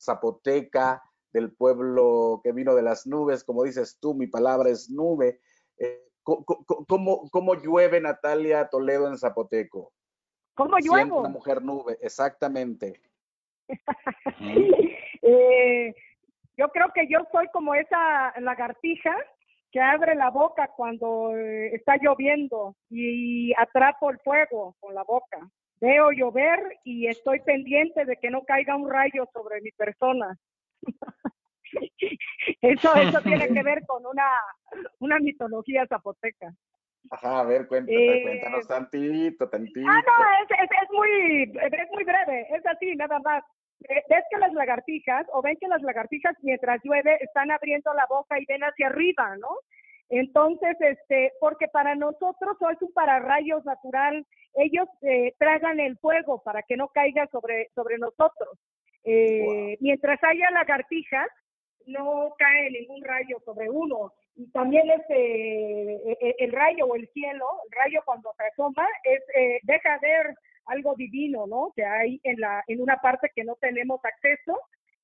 zapoteca, 0.00 1.02
del 1.32 1.52
pueblo 1.52 2.40
que 2.42 2.52
vino 2.52 2.74
de 2.74 2.82
las 2.82 3.06
nubes, 3.06 3.44
como 3.44 3.64
dices 3.64 3.98
tú, 4.00 4.14
mi 4.14 4.26
palabra 4.26 4.70
es 4.70 4.90
nube. 4.90 5.40
Eh, 5.78 6.08
¿cómo, 6.22 7.54
llueve 7.54 8.00
Natalia 8.00 8.68
Toledo 8.68 9.08
en 9.08 9.18
Zapoteco? 9.18 9.92
¿Cómo 10.60 10.78
llueve? 10.78 11.10
Una 11.10 11.28
mujer 11.30 11.62
nube, 11.62 11.96
exactamente. 12.02 13.00
eh, 15.22 15.94
Yo 16.56 16.68
creo 16.68 16.90
que 16.94 17.06
yo 17.08 17.20
soy 17.32 17.46
como 17.52 17.74
esa 17.74 18.34
lagartija 18.40 19.16
que 19.72 19.80
abre 19.80 20.14
la 20.14 20.30
boca 20.30 20.68
cuando 20.76 21.34
eh, 21.34 21.74
está 21.74 21.96
lloviendo 21.96 22.76
y 22.90 23.54
atrapo 23.56 24.10
el 24.10 24.18
fuego 24.18 24.76
con 24.80 24.94
la 24.94 25.02
boca. 25.04 25.38
Veo 25.80 26.10
llover 26.10 26.78
y 26.84 27.06
estoy 27.06 27.40
pendiente 27.40 28.04
de 28.04 28.16
que 28.16 28.28
no 28.28 28.42
caiga 28.42 28.76
un 28.76 28.90
rayo 28.90 29.26
sobre 29.32 29.62
mi 29.62 29.70
persona. 29.70 30.36
eso, 32.60 32.94
eso 32.96 33.20
tiene 33.22 33.48
que 33.48 33.62
ver 33.62 33.86
con 33.86 34.04
una, 34.04 34.28
una 34.98 35.18
mitología 35.20 35.86
zapoteca. 35.86 36.52
Ajá, 37.10 37.40
a 37.40 37.44
ver, 37.44 37.66
cuéntanos, 37.66 38.00
eh, 38.00 38.22
cuéntanos 38.22 38.68
tantito, 38.68 39.48
tantito. 39.48 39.88
Ah, 39.88 40.02
no, 40.06 40.44
es, 40.44 40.50
es, 40.50 40.70
es, 40.82 40.90
muy, 40.92 41.42
es 41.42 41.90
muy 41.90 42.04
breve, 42.04 42.46
es 42.54 42.66
así, 42.66 42.94
nada 42.94 43.18
más. 43.20 43.42
Eh, 43.88 44.02
ves 44.10 44.24
que 44.30 44.38
las 44.38 44.52
lagartijas, 44.52 45.26
o 45.32 45.40
ven 45.40 45.56
que 45.58 45.68
las 45.68 45.82
lagartijas 45.82 46.36
mientras 46.42 46.80
llueve 46.84 47.16
están 47.20 47.50
abriendo 47.50 47.92
la 47.94 48.06
boca 48.06 48.38
y 48.38 48.44
ven 48.46 48.62
hacia 48.62 48.88
arriba, 48.88 49.36
¿no? 49.38 49.48
Entonces, 50.10 50.76
este, 50.80 51.32
porque 51.40 51.68
para 51.68 51.94
nosotros 51.94 52.56
es 52.72 52.82
un 52.82 52.92
pararrayos 52.92 53.64
natural, 53.64 54.26
ellos 54.54 54.88
eh, 55.02 55.34
tragan 55.38 55.78
el 55.80 55.96
fuego 55.98 56.42
para 56.42 56.62
que 56.62 56.76
no 56.76 56.88
caiga 56.88 57.26
sobre, 57.28 57.70
sobre 57.74 57.96
nosotros. 57.96 58.58
Eh, 59.04 59.78
mientras 59.80 60.18
haya 60.22 60.50
lagartijas, 60.50 61.28
no 61.86 62.34
cae 62.38 62.70
ningún 62.70 63.02
rayo 63.02 63.38
sobre 63.44 63.70
uno. 63.70 64.12
Y 64.40 64.50
también 64.52 64.90
este, 64.90 65.14
e, 65.14 66.18
e, 66.18 66.34
el 66.38 66.52
rayo 66.52 66.86
o 66.86 66.96
el 66.96 67.06
cielo, 67.08 67.44
el 67.66 67.72
rayo 67.72 68.00
cuando 68.06 68.32
se 68.38 68.44
asoma, 68.44 68.88
es, 69.04 69.20
eh, 69.36 69.60
deja 69.64 69.98
ver 69.98 70.34
algo 70.64 70.94
divino, 70.94 71.46
¿no? 71.46 71.74
Que 71.76 71.84
hay 71.84 72.18
en, 72.22 72.40
la, 72.40 72.64
en 72.66 72.80
una 72.80 72.96
parte 72.96 73.30
que 73.34 73.44
no 73.44 73.56
tenemos 73.56 74.00
acceso, 74.02 74.58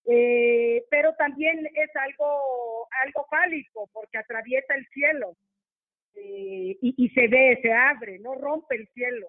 eh, 0.06 0.82
pero 0.90 1.14
también 1.16 1.66
es 1.66 1.90
algo, 1.96 2.88
algo 3.04 3.26
fálico 3.28 3.90
porque 3.92 4.16
atraviesa 4.16 4.74
el 4.74 4.86
cielo 4.86 5.36
eh, 6.14 6.78
y, 6.80 6.94
y, 6.96 7.08
se 7.10 7.28
ve, 7.28 7.58
se 7.60 7.74
abre, 7.74 8.18
no 8.20 8.36
rompe 8.36 8.76
el 8.76 8.88
cielo. 8.94 9.26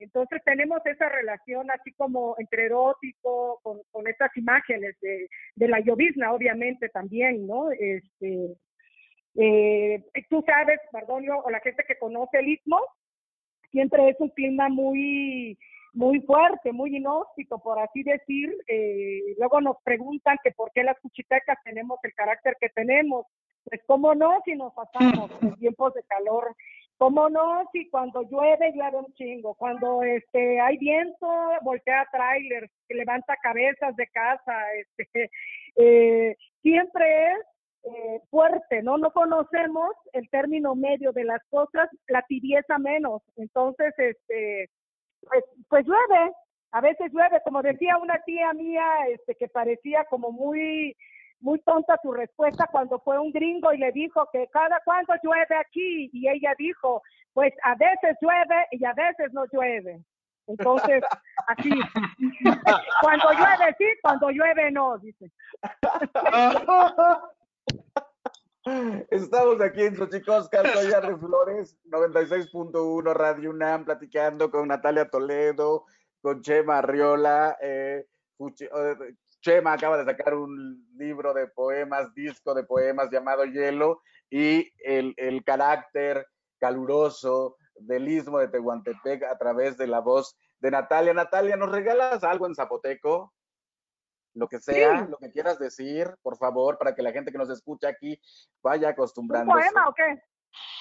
Entonces 0.00 0.42
tenemos 0.44 0.84
esa 0.84 1.08
relación 1.10 1.70
así 1.70 1.92
como 1.92 2.34
entre 2.38 2.64
erótico, 2.64 3.60
con, 3.62 3.78
con 3.92 4.08
estas 4.08 4.36
imágenes 4.36 4.96
de, 5.00 5.28
de, 5.54 5.68
la 5.68 5.78
llovizna, 5.78 6.32
obviamente 6.32 6.88
también, 6.88 7.46
¿no? 7.46 7.70
Este, 7.70 8.56
eh, 9.36 10.04
tú 10.28 10.42
sabes, 10.46 10.78
Mardonio, 10.92 11.38
o 11.38 11.50
la 11.50 11.60
gente 11.60 11.84
que 11.86 11.98
conoce 11.98 12.38
el 12.38 12.48
istmo, 12.48 12.80
siempre 13.70 14.08
es 14.08 14.16
un 14.20 14.30
clima 14.30 14.68
muy 14.68 15.58
muy 15.94 16.20
fuerte, 16.22 16.72
muy 16.72 16.96
inhóspito, 16.96 17.58
por 17.58 17.78
así 17.78 18.02
decir. 18.02 18.52
Eh, 18.68 19.34
luego 19.38 19.60
nos 19.60 19.76
preguntan 19.84 20.38
que 20.42 20.50
por 20.50 20.72
qué 20.72 20.82
las 20.82 20.98
cuchitecas 21.00 21.56
tenemos 21.64 21.98
el 22.02 22.12
carácter 22.14 22.56
que 22.60 22.68
tenemos. 22.70 23.26
Pues 23.64 23.80
cómo 23.86 24.14
no 24.14 24.42
si 24.44 24.54
nos 24.56 24.74
pasamos 24.74 25.30
en 25.42 25.54
tiempos 25.56 25.94
de 25.94 26.02
calor, 26.02 26.54
cómo 26.98 27.30
no 27.30 27.62
si 27.72 27.88
cuando 27.88 28.22
llueve 28.22 28.72
llueve 28.74 28.98
un 28.98 29.14
chingo, 29.14 29.54
cuando 29.54 30.02
este 30.02 30.60
hay 30.60 30.76
viento 30.78 31.26
voltea 31.62 32.06
trailers, 32.12 32.70
levanta 32.88 33.36
cabezas 33.42 33.96
de 33.96 34.06
casa, 34.08 34.72
este 34.74 35.30
eh, 35.76 36.36
siempre 36.60 37.32
es 37.32 37.53
eh, 37.84 38.20
fuerte, 38.30 38.82
¿no? 38.82 38.96
No 38.96 39.10
conocemos 39.12 39.90
el 40.14 40.28
término 40.30 40.74
medio 40.74 41.12
de 41.12 41.24
las 41.24 41.42
cosas, 41.50 41.88
la 42.08 42.22
tibieza 42.22 42.78
menos. 42.78 43.20
Entonces, 43.36 43.92
este, 43.98 44.70
pues, 45.20 45.44
pues 45.68 45.86
llueve, 45.86 46.32
a 46.72 46.80
veces 46.80 47.12
llueve, 47.12 47.42
como 47.44 47.60
decía 47.60 47.98
una 47.98 48.18
tía 48.24 48.52
mía, 48.54 48.84
este, 49.10 49.34
que 49.34 49.48
parecía 49.48 50.04
como 50.04 50.32
muy, 50.32 50.96
muy 51.40 51.60
tonta 51.60 51.98
su 52.02 52.12
respuesta 52.12 52.68
cuando 52.72 53.00
fue 53.00 53.18
un 53.18 53.32
gringo 53.32 53.70
y 53.72 53.78
le 53.78 53.92
dijo 53.92 54.28
que 54.32 54.48
cada 54.48 54.80
cuando 54.84 55.12
llueve 55.22 55.56
aquí, 55.56 56.08
y 56.10 56.28
ella 56.28 56.54
dijo, 56.56 57.02
pues 57.34 57.52
a 57.64 57.74
veces 57.74 58.16
llueve 58.20 58.66
y 58.70 58.82
a 58.84 58.94
veces 58.94 59.30
no 59.34 59.44
llueve. 59.52 60.00
Entonces, 60.46 61.02
así, 61.48 61.68
cuando 63.02 63.30
llueve 63.32 63.74
sí, 63.76 63.84
cuando 64.00 64.30
llueve 64.30 64.70
no, 64.70 64.96
dice. 64.98 65.30
Estamos 69.10 69.60
aquí 69.60 69.82
en 69.82 69.94
Xochicosca, 69.94 70.62
Collar 70.72 71.06
de 71.06 71.16
Flores, 71.18 71.76
96.1 71.84 73.12
Radio 73.12 73.50
UNAM, 73.50 73.84
platicando 73.84 74.50
con 74.50 74.68
Natalia 74.68 75.10
Toledo, 75.10 75.84
con 76.22 76.40
Chema 76.40 76.78
Arriola. 76.78 77.58
Eh, 77.60 78.06
Chema 79.42 79.74
acaba 79.74 79.98
de 79.98 80.06
sacar 80.06 80.34
un 80.34 80.88
libro 80.96 81.34
de 81.34 81.46
poemas, 81.48 82.14
disco 82.14 82.54
de 82.54 82.64
poemas 82.64 83.10
llamado 83.10 83.44
Hielo, 83.44 84.00
y 84.30 84.72
el, 84.82 85.12
el 85.18 85.44
carácter 85.44 86.26
caluroso 86.58 87.56
del 87.76 88.08
istmo 88.08 88.38
de 88.38 88.48
Tehuantepec 88.48 89.24
a 89.24 89.36
través 89.36 89.76
de 89.76 89.88
la 89.88 90.00
voz 90.00 90.38
de 90.60 90.70
Natalia. 90.70 91.12
Natalia, 91.12 91.56
¿nos 91.56 91.70
regalas 91.70 92.24
algo 92.24 92.46
en 92.46 92.54
zapoteco? 92.54 93.34
Lo 94.34 94.48
que 94.48 94.58
sea, 94.58 95.06
lo 95.08 95.16
que 95.18 95.30
quieras 95.30 95.58
decir, 95.58 96.08
por 96.22 96.36
favor, 96.36 96.76
para 96.78 96.94
que 96.94 97.02
la 97.02 97.12
gente 97.12 97.32
que 97.32 97.38
nos 97.38 97.50
escucha 97.50 97.88
aquí 97.88 98.20
vaya 98.62 98.90
acostumbrando. 98.90 99.52
¿Un 99.52 99.60
poema 99.60 99.88
o 99.88 99.94
qué? 99.94 100.22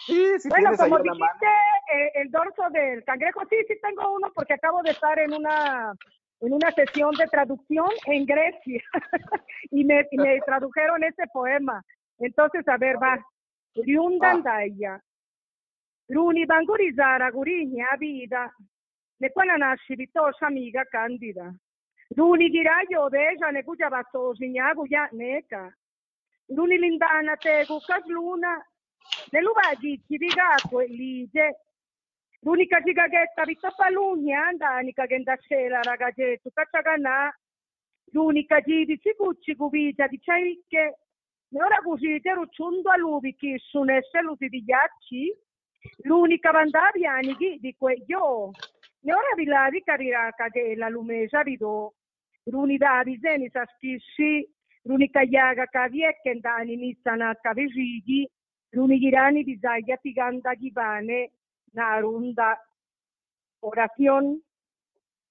Sí, 0.05 0.39
sí, 0.39 0.49
bueno, 0.49 0.71
como 0.77 0.99
dijiste, 0.99 1.47
eh, 1.93 2.11
el 2.15 2.29
dorso 2.29 2.69
del 2.71 3.03
cangrejo, 3.03 3.41
sí, 3.49 3.55
sí 3.67 3.79
tengo 3.81 4.13
uno 4.13 4.31
porque 4.35 4.53
acabo 4.53 4.81
de 4.83 4.91
estar 4.91 5.17
en 5.19 5.33
una 5.33 5.93
en 6.41 6.53
una 6.53 6.71
sesión 6.71 7.11
de 7.15 7.25
traducción 7.27 7.87
en 8.05 8.25
Grecia 8.25 8.83
y, 9.71 9.85
me, 9.85 10.05
y 10.11 10.17
me 10.17 10.39
tradujeron 10.45 11.03
ese 11.03 11.23
poema. 11.31 11.81
Entonces, 12.19 12.67
a 12.67 12.77
ver, 12.77 13.01
va. 13.01 13.17
Riundandaya. 13.75 15.01
Runi 16.09 16.45
bangurizara 16.45 17.31
guriña 17.31 17.95
vida. 17.97 18.53
Ne 19.19 19.31
quana 19.31 19.57
nasci 19.57 19.95
vitosha 19.95 20.47
amiga 20.47 20.83
candida. 20.91 21.55
Runigirayo 22.11 23.05
obejane 23.05 23.63
kuya 23.63 23.89
bato 23.89 24.33
zinyago 24.33 24.85
ya 24.89 25.09
neka. 25.11 25.73
Luni 26.49 26.77
lindana 26.77 27.37
te 27.37 27.65
kukas 27.65 28.05
luna. 28.07 28.61
Nelubaji 29.31 29.97
kibigako 30.07 30.81
lije. 30.81 31.51
Luni 32.43 32.67
kajigagetta 32.67 33.45
bitapaluni 33.45 34.33
andani 34.33 34.93
kagendashela 34.93 35.81
ragajetu 35.81 36.51
kachagana. 36.51 37.33
Luni 38.13 38.43
kajibi 38.43 38.97
cigucci 38.97 39.55
gubita 39.55 40.07
di 40.07 40.19
chaike. 40.19 40.95
Ora 41.55 41.81
cusite 41.83 42.33
rucciundo 42.33 42.89
a 42.89 42.97
lubi 42.97 43.35
chi 43.35 43.57
sunesse 43.57 44.21
lupi 44.21 44.49
di 44.49 44.63
ghiacci. 44.63 45.33
L'unica 46.03 46.51
vandaviani 46.51 47.35
di 47.59 47.75
quei 47.77 48.03
io. 48.07 48.51
Ne 49.03 49.13
ora 49.13 49.35
vilavi 49.35 49.83
cariraka 49.83 50.49
che 50.49 50.75
la 50.75 50.87
lumesa 50.87 51.41
ridò. 51.41 51.91
Runidadi 52.45 53.17
zeni 53.19 53.49
saskisi, 53.49 54.47
runikayaga 54.83 55.65
kavieke 55.65 56.33
ndani 56.33 56.75
nisana 56.75 57.35
kavijigi, 57.35 58.29
runigirani 58.71 59.43
bizaya 59.43 59.97
tiganda 59.97 60.55
gibane, 60.55 61.31
narunda. 61.73 62.57
Oración. 63.59 64.41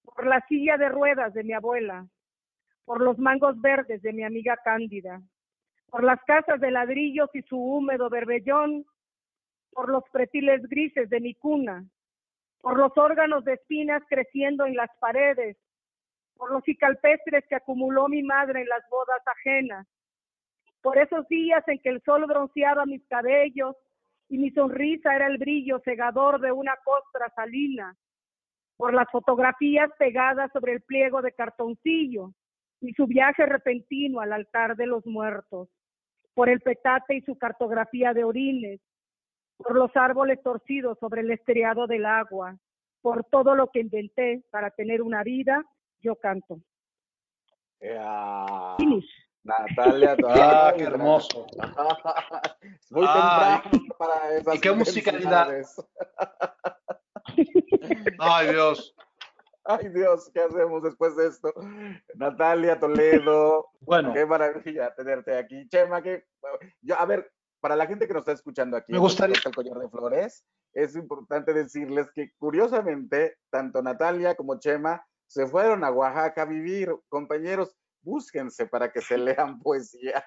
Por 0.05 0.27
la 0.27 0.41
silla 0.49 0.77
de 0.77 0.89
ruedas 0.89 1.33
de 1.33 1.43
mi 1.43 1.53
abuela, 1.53 2.07
por 2.85 3.01
los 3.01 3.19
mangos 3.19 3.59
verdes 3.61 4.03
de 4.03 4.13
mi 4.13 4.25
amiga 4.25 4.59
Cándida, 4.63 5.23
por 5.89 6.03
las 6.03 6.21
casas 6.25 6.61
de 6.61 6.71
ladrillos 6.71 7.31
y 7.35 7.43
su 7.43 7.57
húmedo 7.57 8.11
berbellón, 8.11 8.85
por 9.71 9.89
los 9.89 10.03
pretiles 10.13 10.63
grises 10.69 11.09
de 11.09 11.21
mi 11.21 11.35
cuna, 11.35 11.85
por 12.63 12.79
los 12.79 12.97
órganos 12.97 13.45
de 13.45 13.55
espinas 13.55 14.03
creciendo 14.09 14.65
en 14.65 14.77
las 14.77 14.89
paredes, 15.01 15.59
por 16.37 16.51
los 16.51 16.65
cicalpestres 16.65 17.45
que 17.49 17.57
acumuló 17.57 18.09
mi 18.09 18.23
madre 18.23 18.63
en 18.63 18.69
las 18.69 18.89
bodas 18.89 19.21
ajenas, 19.27 19.87
por 20.81 20.97
esos 20.97 21.27
días 21.29 21.63
en 21.67 21.79
que 21.81 21.91
el 21.91 22.01
sol 22.03 22.25
bronceaba 22.27 22.87
mis 22.87 23.05
cabellos 23.09 23.77
y 24.29 24.39
mi 24.39 24.51
sonrisa 24.53 25.15
era 25.15 25.27
el 25.27 25.39
brillo 25.39 25.81
cegador 25.85 26.41
de 26.41 26.53
una 26.53 26.75
costra 26.85 27.31
salina, 27.35 27.97
por 28.77 28.95
las 28.95 29.11
fotografías 29.11 29.91
pegadas 29.99 30.51
sobre 30.53 30.73
el 30.73 30.83
pliego 30.83 31.21
de 31.21 31.33
cartoncillo 31.33 32.33
y 32.81 32.93
su 32.95 33.07
viaje 33.07 33.45
repentino 33.45 34.21
al 34.21 34.33
altar 34.33 34.77
de 34.77 34.87
los 34.87 35.05
muertos, 35.05 35.69
por 36.35 36.49
el 36.49 36.61
petate 36.61 37.17
y 37.17 37.23
su 37.23 37.37
cartografía 37.37 38.15
de 38.15 38.25
orines, 38.25 38.81
por 39.63 39.77
los 39.77 39.91
árboles 39.97 40.43
torcidos 40.43 40.99
sobre 40.99 41.23
el 41.23 41.31
estriado 41.31 41.87
del 41.87 42.07
agua, 42.07 42.57
por 43.01 43.25
todo 43.25 43.55
lo 43.55 43.69
que 43.69 43.81
inventé 43.81 44.43
para 44.51 44.71
tener 44.71 45.03
una 45.03 45.23
vida 45.23 45.65
yo 46.01 46.17
canto. 46.17 46.61
Yeah. 47.81 48.77
Finish. 48.79 49.09
Natalia, 49.45 50.17
ah, 50.29 50.73
qué 50.77 50.85
hermoso. 50.85 51.47
Muy 52.91 53.07
temprano 53.07 53.63
para 53.99 54.37
esas 54.37 54.55
¿Y 54.55 54.61
qué 54.61 54.73
musicalidad? 54.73 55.49
Ay, 58.19 58.49
Dios. 58.49 58.95
Ay 59.65 59.91
Dios, 59.91 60.29
¿qué 60.35 60.41
hacemos 60.41 60.83
después 60.83 61.17
de 61.17 61.29
esto? 61.29 61.53
Natalia 62.17 62.81
Toledo, 62.81 63.69
bueno, 63.81 64.13
qué 64.13 64.27
maravilla 64.27 64.93
tenerte 64.95 65.39
aquí. 65.39 65.69
Chema, 65.69 66.03
que 66.03 66.25
yo, 66.81 66.99
a 66.99 67.07
ver, 67.07 67.31
para 67.63 67.77
la 67.77 67.87
gente 67.87 68.09
que 68.09 68.13
nos 68.13 68.23
está 68.23 68.33
escuchando 68.33 68.77
aquí, 68.77 68.93
me 68.93 68.99
gustaría 68.99 69.37
el 69.37 69.55
collar 69.55 69.79
de 69.79 69.89
flores, 69.89 70.45
es 70.75 70.97
importante 70.97 71.55
decirles 71.55 72.11
que 72.13 72.33
curiosamente 72.37 73.37
tanto 73.51 73.81
Natalia 73.81 74.35
como 74.35 74.59
Chema 74.59 75.07
se 75.29 75.47
fueron 75.47 75.85
a 75.85 75.91
Oaxaca 75.91 76.43
a 76.43 76.47
vivir. 76.47 76.93
Compañeros, 77.09 77.75
búsquense 78.03 78.67
para 78.67 78.91
que 78.91 79.01
se 79.01 79.17
lean 79.17 79.59
poesía. 79.63 80.25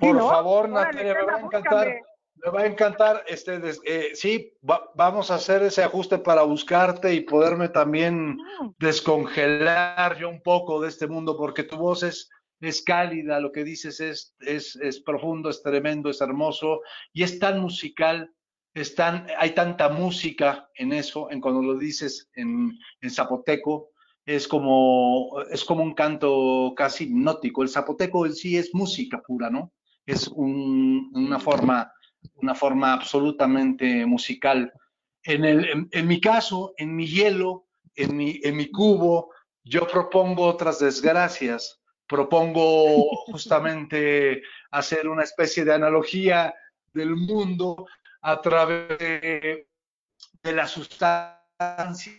Por 0.00 0.16
favor, 0.16 0.68
Natalia, 0.68 1.14
me 1.14 1.24
va 1.24 1.34
a 1.34 1.40
encantar. 1.40 2.00
Me 2.36 2.50
va 2.50 2.60
a 2.60 2.66
encantar, 2.66 3.24
este, 3.26 3.60
eh, 3.84 4.10
sí, 4.14 4.56
vamos 4.60 5.30
a 5.30 5.36
hacer 5.36 5.62
ese 5.62 5.82
ajuste 5.82 6.18
para 6.18 6.42
buscarte 6.42 7.14
y 7.14 7.20
poderme 7.20 7.68
también 7.68 8.38
descongelar 8.78 10.16
yo 10.18 10.28
un 10.28 10.42
poco 10.42 10.80
de 10.80 10.88
este 10.88 11.06
mundo, 11.06 11.36
porque 11.36 11.62
tu 11.62 11.76
voz 11.76 12.02
es, 12.02 12.28
es 12.60 12.82
cálida, 12.82 13.40
lo 13.40 13.52
que 13.52 13.64
dices 13.64 14.00
es, 14.00 14.34
es, 14.40 14.76
es 14.76 15.00
profundo, 15.00 15.50
es 15.50 15.62
tremendo, 15.62 16.10
es 16.10 16.20
hermoso 16.20 16.80
y 17.12 17.22
es 17.22 17.38
tan 17.38 17.60
musical, 17.60 18.30
es 18.72 18.94
tan, 18.94 19.26
hay 19.38 19.50
tanta 19.50 19.88
música 19.88 20.68
en 20.74 20.92
eso, 20.92 21.30
en 21.30 21.40
cuando 21.40 21.62
lo 21.62 21.78
dices 21.78 22.30
en, 22.34 22.78
en 23.00 23.10
zapoteco, 23.10 23.90
es 24.26 24.48
como, 24.48 25.42
es 25.50 25.64
como 25.64 25.82
un 25.82 25.94
canto 25.94 26.72
casi 26.74 27.04
hipnótico. 27.04 27.62
El 27.62 27.68
zapoteco 27.68 28.24
en 28.24 28.34
sí 28.34 28.56
es 28.56 28.74
música 28.74 29.20
pura, 29.20 29.50
¿no? 29.50 29.72
Es 30.06 30.28
una 30.28 31.38
forma 31.38 31.92
una 32.34 32.54
forma 32.54 32.92
absolutamente 32.92 34.06
musical. 34.06 34.72
En, 35.22 35.44
el, 35.44 35.88
en, 35.90 36.06
mi 36.06 36.20
caso, 36.20 36.74
en 36.76 36.94
mi 36.94 37.06
hielo, 37.06 37.66
en 37.94 38.16
mi, 38.16 38.40
en 38.42 38.56
mi 38.56 38.70
cubo, 38.70 39.30
yo 39.62 39.86
propongo 39.86 40.44
otras 40.44 40.78
desgracias. 40.78 41.80
Propongo 42.14 43.08
justamente 43.26 44.40
hacer 44.70 45.08
una 45.08 45.24
especie 45.24 45.64
de 45.64 45.74
analogía 45.74 46.54
del 46.92 47.16
mundo 47.16 47.88
a 48.20 48.40
través 48.40 48.96
de, 49.00 49.68
de 50.40 50.52
la 50.52 50.68
sustancia, 50.68 52.12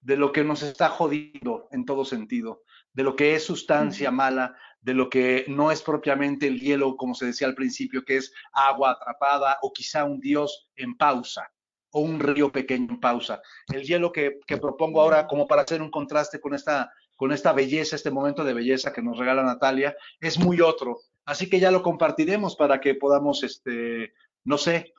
de 0.00 0.16
lo 0.16 0.32
que 0.32 0.42
nos 0.42 0.64
está 0.64 0.88
jodiendo 0.88 1.68
en 1.70 1.84
todo 1.84 2.04
sentido, 2.04 2.64
de 2.92 3.04
lo 3.04 3.14
que 3.14 3.36
es 3.36 3.44
sustancia 3.44 4.10
mala, 4.10 4.56
de 4.80 4.94
lo 4.94 5.08
que 5.08 5.44
no 5.46 5.70
es 5.70 5.82
propiamente 5.82 6.48
el 6.48 6.58
hielo, 6.58 6.96
como 6.96 7.14
se 7.14 7.26
decía 7.26 7.46
al 7.46 7.54
principio, 7.54 8.04
que 8.04 8.16
es 8.16 8.32
agua 8.52 8.90
atrapada 8.90 9.58
o 9.62 9.72
quizá 9.72 10.02
un 10.02 10.18
dios 10.18 10.68
en 10.74 10.96
pausa 10.96 11.48
o 11.90 12.00
un 12.00 12.18
río 12.18 12.50
pequeño 12.50 12.88
en 12.90 12.98
pausa. 13.00 13.40
El 13.72 13.84
hielo 13.84 14.10
que, 14.10 14.40
propongo 14.60 15.00
ahora, 15.00 15.28
como 15.28 15.46
para 15.46 15.62
hacer 15.62 15.80
un 15.80 15.92
contraste 15.92 16.40
con 16.40 16.54
esta, 16.54 16.92
con 17.18 17.32
esta 17.32 17.52
belleza, 17.52 17.96
este 17.96 18.12
momento 18.12 18.44
de 18.44 18.54
belleza 18.54 18.92
que 18.92 19.02
nos 19.02 19.18
regala 19.18 19.42
Natalia, 19.42 19.96
es 20.20 20.38
muy 20.38 20.60
otro. 20.60 21.00
Así 21.24 21.50
que 21.50 21.58
ya 21.58 21.72
lo 21.72 21.82
compartiremos 21.82 22.54
para 22.54 22.80
que 22.80 22.94
podamos, 22.94 23.42
este, 23.42 24.12
no 24.44 24.56
sé, 24.56 24.94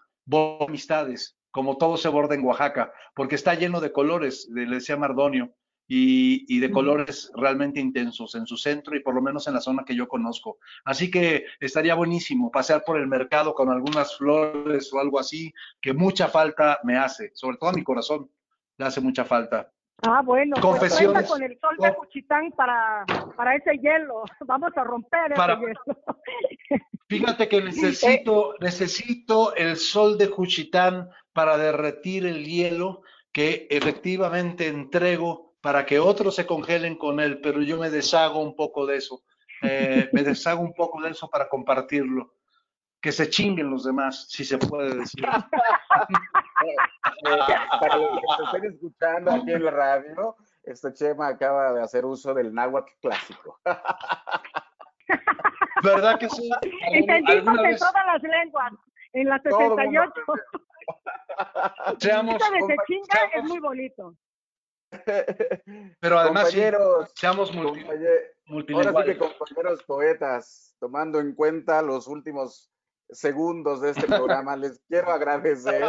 amistades, 0.59 1.37
como 1.49 1.77
todo 1.77 1.95
se 1.95 2.09
borda 2.09 2.35
en 2.35 2.43
Oaxaca, 2.43 2.91
porque 3.15 3.35
está 3.35 3.53
lleno 3.53 3.79
de 3.79 3.93
colores, 3.93 4.49
le 4.51 4.65
decía 4.65 4.97
Mardonio, 4.97 5.55
y, 5.87 6.59
de 6.59 6.69
colores 6.69 7.31
realmente 7.35 7.79
intensos 7.79 8.35
en 8.35 8.45
su 8.45 8.57
centro 8.57 8.97
y 8.97 8.99
por 8.99 9.15
lo 9.15 9.21
menos 9.21 9.47
en 9.47 9.53
la 9.53 9.61
zona 9.61 9.85
que 9.85 9.95
yo 9.95 10.09
conozco. 10.09 10.59
Así 10.83 11.09
que 11.09 11.45
estaría 11.61 11.95
buenísimo 11.95 12.51
pasear 12.51 12.83
por 12.85 12.99
el 12.99 13.07
mercado 13.07 13.55
con 13.55 13.69
algunas 13.71 14.17
flores 14.17 14.91
o 14.93 14.99
algo 14.99 15.19
así, 15.19 15.53
que 15.81 15.93
mucha 15.93 16.27
falta 16.27 16.79
me 16.83 16.97
hace, 16.97 17.31
sobre 17.33 17.57
todo 17.57 17.69
a 17.69 17.73
mi 17.73 17.83
corazón, 17.83 18.29
le 18.77 18.85
hace 18.85 18.99
mucha 18.99 19.23
falta. 19.23 19.71
Ah, 20.07 20.21
bueno, 20.23 20.55
pues 20.55 20.65
Confesiones. 20.65 21.29
con 21.29 21.43
el 21.43 21.59
sol 21.59 21.75
de 21.77 21.91
Juchitán 21.91 22.51
para, 22.51 23.05
para 23.35 23.55
ese 23.55 23.77
hielo. 23.77 24.23
Vamos 24.45 24.71
a 24.75 24.83
romper 24.83 25.33
ese 25.33 25.41
hielo. 25.41 25.81
Fíjate 27.09 27.49
que 27.49 27.61
necesito, 27.61 28.53
necesito 28.59 29.55
el 29.55 29.77
sol 29.77 30.17
de 30.17 30.27
Juchitán 30.27 31.09
para 31.33 31.57
derretir 31.57 32.25
el 32.25 32.45
hielo 32.45 33.01
que 33.31 33.67
efectivamente 33.69 34.67
entrego 34.67 35.55
para 35.61 35.85
que 35.85 35.99
otros 35.99 36.35
se 36.35 36.45
congelen 36.45 36.95
con 36.95 37.19
él, 37.19 37.41
pero 37.41 37.61
yo 37.61 37.77
me 37.77 37.89
deshago 37.89 38.39
un 38.39 38.55
poco 38.55 38.85
de 38.85 38.97
eso, 38.97 39.23
eh, 39.61 40.09
me 40.13 40.23
deshago 40.23 40.61
un 40.61 40.73
poco 40.73 41.01
de 41.01 41.11
eso 41.11 41.29
para 41.29 41.49
compartirlo. 41.49 42.35
Que 43.01 43.11
se 43.13 43.29
chinguen 43.29 43.69
los 43.69 43.85
demás, 43.85 44.27
si 44.29 44.43
se 44.43 44.57
puede 44.57 44.93
decir. 44.93 45.23
para 47.79 47.97
los 47.97 48.19
que 48.37 48.43
estén 48.43 48.65
escuchando 48.73 49.31
aquí 49.31 49.51
en 49.51 49.65
la 49.65 49.71
radio, 49.71 50.35
este 50.63 50.93
Chema 50.93 51.29
acaba 51.29 51.73
de 51.73 51.81
hacer 51.81 52.05
uso 52.05 52.33
del 52.33 52.53
náhuatl 52.53 52.91
clásico. 53.01 53.59
¿Verdad 55.83 56.19
que 56.19 56.29
sí? 56.29 56.49
Entendimos 56.91 57.57
en 57.63 57.77
todas 57.77 58.05
las 58.05 58.21
lenguas, 58.21 58.73
en 59.13 59.29
las 59.29 59.41
68. 59.43 60.11
Seamos, 61.99 62.37
de 62.37 62.61
se 62.67 62.75
chinga 62.87 63.23
es 63.33 63.43
muy 63.43 63.59
bonito. 63.59 64.15
Pero 65.99 66.19
además, 66.19 66.51
seamos 67.15 67.53
multi, 67.53 67.85
Ahora 68.73 68.91
sí 68.91 69.03
que 69.05 69.17
compañeros 69.17 69.83
poetas, 69.83 70.75
tomando 70.79 71.19
en 71.19 71.35
cuenta 71.35 71.81
los 71.81 72.07
últimos 72.07 72.71
segundos 73.11 73.81
de 73.81 73.91
este 73.91 74.07
programa, 74.07 74.55
les 74.55 74.79
quiero 74.87 75.11
agradecer 75.11 75.83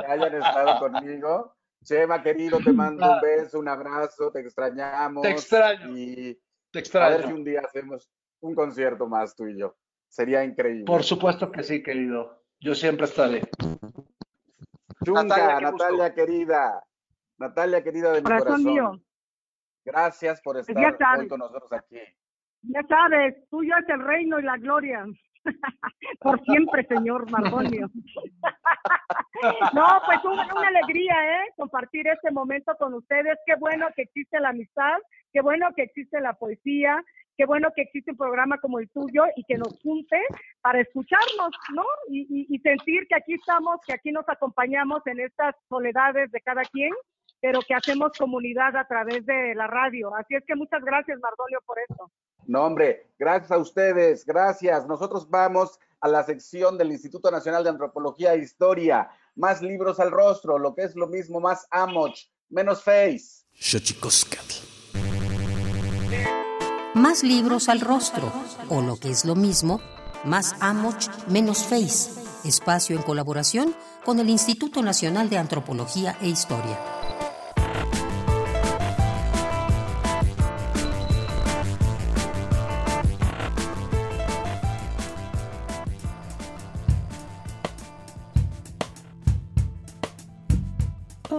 que 0.00 0.06
hayan 0.06 0.34
estado 0.34 0.78
conmigo. 0.78 1.54
Chema, 1.84 2.22
querido, 2.22 2.58
te 2.58 2.72
mando 2.72 3.10
un 3.10 3.20
beso, 3.20 3.58
un 3.58 3.68
abrazo, 3.68 4.30
te 4.30 4.40
extrañamos. 4.40 5.22
Te 5.22 5.30
extraño. 5.30 5.96
Y 5.96 6.40
te 6.70 6.78
extraño. 6.78 7.06
a 7.06 7.16
ver 7.18 7.26
si 7.26 7.32
un 7.32 7.44
día 7.44 7.62
hacemos 7.64 8.08
un 8.40 8.54
concierto 8.54 9.06
más 9.08 9.34
tú 9.34 9.46
y 9.46 9.58
yo. 9.58 9.74
Sería 10.08 10.44
increíble. 10.44 10.84
Por 10.84 11.02
supuesto 11.02 11.50
que 11.50 11.62
sí, 11.62 11.82
querido. 11.82 12.44
Yo 12.60 12.74
siempre 12.74 13.06
estaré. 13.06 13.42
Chunga, 15.04 15.24
Natalia, 15.24 15.60
Natalia 15.60 16.14
querida. 16.14 16.84
Natalia, 17.38 17.82
querida 17.82 18.12
de 18.12 18.20
mi 18.20 18.24
corazón. 18.24 18.62
Mío. 18.62 19.02
Gracias 19.84 20.40
por 20.40 20.58
estar 20.58 21.18
hoy 21.18 21.28
con 21.28 21.40
nosotros 21.40 21.72
aquí. 21.72 21.98
Ya 22.62 22.82
sabes, 22.88 23.34
tuyo 23.50 23.74
es 23.76 23.88
el 23.88 24.04
reino 24.04 24.38
y 24.38 24.44
la 24.44 24.56
gloria. 24.56 25.04
Por 26.20 26.42
siempre, 26.44 26.84
señor 26.86 27.30
Margonio. 27.30 27.90
no, 29.74 29.86
pues 30.06 30.24
una, 30.24 30.46
una, 30.54 30.68
alegría, 30.68 31.14
¿eh? 31.14 31.52
Compartir 31.56 32.06
este 32.08 32.30
momento 32.30 32.74
con 32.78 32.94
ustedes. 32.94 33.38
Qué 33.46 33.54
bueno 33.56 33.88
que 33.94 34.02
existe 34.02 34.40
la 34.40 34.50
amistad, 34.50 34.98
qué 35.32 35.40
bueno 35.40 35.68
que 35.74 35.82
existe 35.82 36.20
la 36.20 36.34
poesía, 36.34 37.02
qué 37.36 37.46
bueno 37.46 37.70
que 37.74 37.82
existe 37.82 38.12
un 38.12 38.16
programa 38.16 38.58
como 38.58 38.78
el 38.78 38.88
tuyo 38.90 39.24
y 39.36 39.44
que 39.44 39.58
nos 39.58 39.80
junte 39.82 40.20
para 40.60 40.80
escucharnos, 40.80 41.50
¿no? 41.74 41.84
Y, 42.08 42.46
y 42.48 42.58
sentir 42.60 43.06
que 43.08 43.16
aquí 43.16 43.34
estamos, 43.34 43.80
que 43.86 43.94
aquí 43.94 44.12
nos 44.12 44.28
acompañamos 44.28 45.06
en 45.06 45.20
estas 45.20 45.54
soledades 45.68 46.30
de 46.30 46.40
cada 46.40 46.62
quien 46.62 46.92
pero 47.42 47.60
que 47.60 47.74
hacemos 47.74 48.12
comunidad 48.16 48.76
a 48.76 48.86
través 48.86 49.26
de 49.26 49.54
la 49.56 49.66
radio. 49.66 50.14
Así 50.14 50.36
es 50.36 50.44
que 50.46 50.54
muchas 50.54 50.80
gracias, 50.84 51.18
Mardolio, 51.20 51.60
por 51.66 51.76
esto. 51.80 52.10
No, 52.46 52.64
hombre, 52.64 53.08
gracias 53.18 53.50
a 53.50 53.58
ustedes, 53.58 54.24
gracias. 54.24 54.86
Nosotros 54.86 55.28
vamos 55.28 55.78
a 56.00 56.06
la 56.06 56.22
sección 56.22 56.78
del 56.78 56.92
Instituto 56.92 57.32
Nacional 57.32 57.64
de 57.64 57.70
Antropología 57.70 58.32
e 58.34 58.38
Historia. 58.38 59.10
Más 59.34 59.60
libros 59.60 59.98
al 59.98 60.12
rostro, 60.12 60.56
lo 60.56 60.72
que 60.74 60.82
es 60.82 60.94
lo 60.94 61.08
mismo, 61.08 61.40
más 61.40 61.66
amoch, 61.72 62.16
menos 62.48 62.84
face. 62.84 63.44
Más 66.94 67.24
libros 67.24 67.68
al 67.68 67.80
rostro, 67.80 68.32
o 68.68 68.82
lo 68.82 68.96
que 68.98 69.10
es 69.10 69.24
lo 69.24 69.34
mismo, 69.34 69.80
más 70.24 70.54
amoch, 70.60 71.08
menos 71.28 71.64
face. 71.64 72.22
Espacio 72.44 72.94
en 72.94 73.02
colaboración 73.02 73.74
con 74.04 74.20
el 74.20 74.30
Instituto 74.30 74.80
Nacional 74.80 75.28
de 75.28 75.38
Antropología 75.38 76.16
e 76.20 76.28
Historia. 76.28 77.01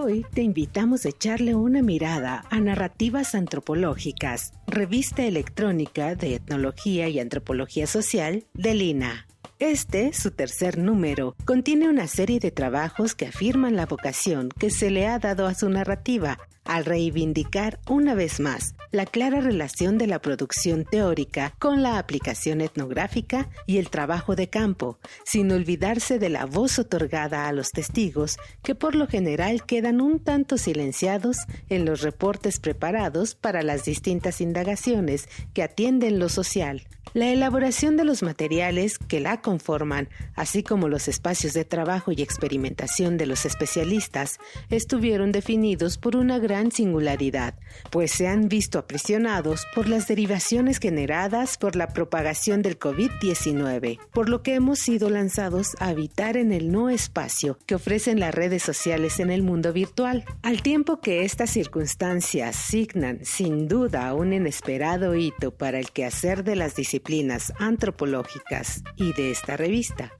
Hoy 0.04 0.26
te 0.34 0.42
invitamos 0.42 1.06
a 1.06 1.08
echarle 1.08 1.54
una 1.54 1.80
mirada 1.80 2.44
a 2.50 2.60
Narrativas 2.60 3.34
Antropológicas, 3.34 4.52
revista 4.66 5.24
electrónica 5.24 6.14
de 6.14 6.34
etnología 6.34 7.08
y 7.08 7.18
antropología 7.18 7.86
social 7.86 8.44
de 8.52 8.74
Lina. 8.74 9.26
Este, 9.60 10.12
su 10.12 10.30
tercer 10.30 10.76
número, 10.76 11.34
contiene 11.46 11.88
una 11.88 12.06
serie 12.06 12.38
de 12.38 12.50
trabajos 12.50 13.14
que 13.14 13.28
afirman 13.28 13.76
la 13.76 13.86
vocación 13.86 14.50
que 14.50 14.68
se 14.68 14.90
le 14.90 15.06
ha 15.06 15.18
dado 15.18 15.46
a 15.46 15.54
su 15.54 15.70
narrativa, 15.70 16.38
al 16.64 16.84
reivindicar 16.84 17.78
una 17.88 18.14
vez 18.14 18.40
más 18.40 18.74
la 18.94 19.06
clara 19.06 19.40
relación 19.40 19.98
de 19.98 20.06
la 20.06 20.20
producción 20.20 20.84
teórica 20.84 21.54
con 21.58 21.82
la 21.82 21.98
aplicación 21.98 22.60
etnográfica 22.60 23.48
y 23.66 23.78
el 23.78 23.90
trabajo 23.90 24.36
de 24.36 24.48
campo, 24.48 24.98
sin 25.24 25.50
olvidarse 25.50 26.18
de 26.18 26.28
la 26.28 26.46
voz 26.46 26.78
otorgada 26.78 27.48
a 27.48 27.52
los 27.52 27.70
testigos 27.70 28.38
que 28.62 28.74
por 28.74 28.94
lo 28.94 29.08
general 29.08 29.64
quedan 29.66 30.00
un 30.00 30.20
tanto 30.20 30.58
silenciados 30.58 31.38
en 31.68 31.84
los 31.84 32.02
reportes 32.02 32.60
preparados 32.60 33.34
para 33.34 33.62
las 33.62 33.84
distintas 33.84 34.40
indagaciones 34.40 35.28
que 35.52 35.64
atienden 35.64 36.18
lo 36.20 36.28
social. 36.28 36.86
La 37.12 37.28
elaboración 37.28 37.96
de 37.96 38.04
los 38.04 38.22
materiales 38.22 38.98
que 38.98 39.20
la 39.20 39.40
conforman, 39.40 40.08
así 40.34 40.62
como 40.64 40.88
los 40.88 41.06
espacios 41.06 41.52
de 41.52 41.64
trabajo 41.64 42.10
y 42.10 42.22
experimentación 42.22 43.18
de 43.18 43.26
los 43.26 43.44
especialistas, 43.44 44.38
estuvieron 44.70 45.30
definidos 45.30 45.96
por 45.98 46.16
una 46.16 46.38
gran 46.38 46.53
singularidad, 46.72 47.54
pues 47.90 48.12
se 48.12 48.28
han 48.28 48.48
visto 48.48 48.78
aprisionados 48.78 49.66
por 49.74 49.88
las 49.88 50.08
derivaciones 50.08 50.78
generadas 50.78 51.58
por 51.58 51.76
la 51.76 51.88
propagación 51.88 52.62
del 52.62 52.78
COVID-19, 52.78 53.98
por 54.12 54.28
lo 54.28 54.42
que 54.42 54.54
hemos 54.54 54.78
sido 54.78 55.10
lanzados 55.10 55.76
a 55.80 55.88
habitar 55.88 56.36
en 56.36 56.52
el 56.52 56.70
no 56.70 56.90
espacio 56.90 57.58
que 57.66 57.74
ofrecen 57.74 58.20
las 58.20 58.34
redes 58.34 58.62
sociales 58.62 59.20
en 59.20 59.30
el 59.30 59.42
mundo 59.42 59.72
virtual. 59.72 60.24
Al 60.42 60.62
tiempo 60.62 61.00
que 61.00 61.24
estas 61.24 61.50
circunstancias 61.50 62.56
signan 62.56 63.20
sin 63.24 63.68
duda 63.68 64.12
un 64.14 64.32
inesperado 64.32 65.14
hito 65.14 65.52
para 65.52 65.78
el 65.78 65.90
quehacer 65.90 66.44
de 66.44 66.56
las 66.56 66.74
disciplinas 66.74 67.52
antropológicas 67.58 68.82
y 68.96 69.12
de 69.12 69.30
esta 69.30 69.56
revista. 69.56 70.12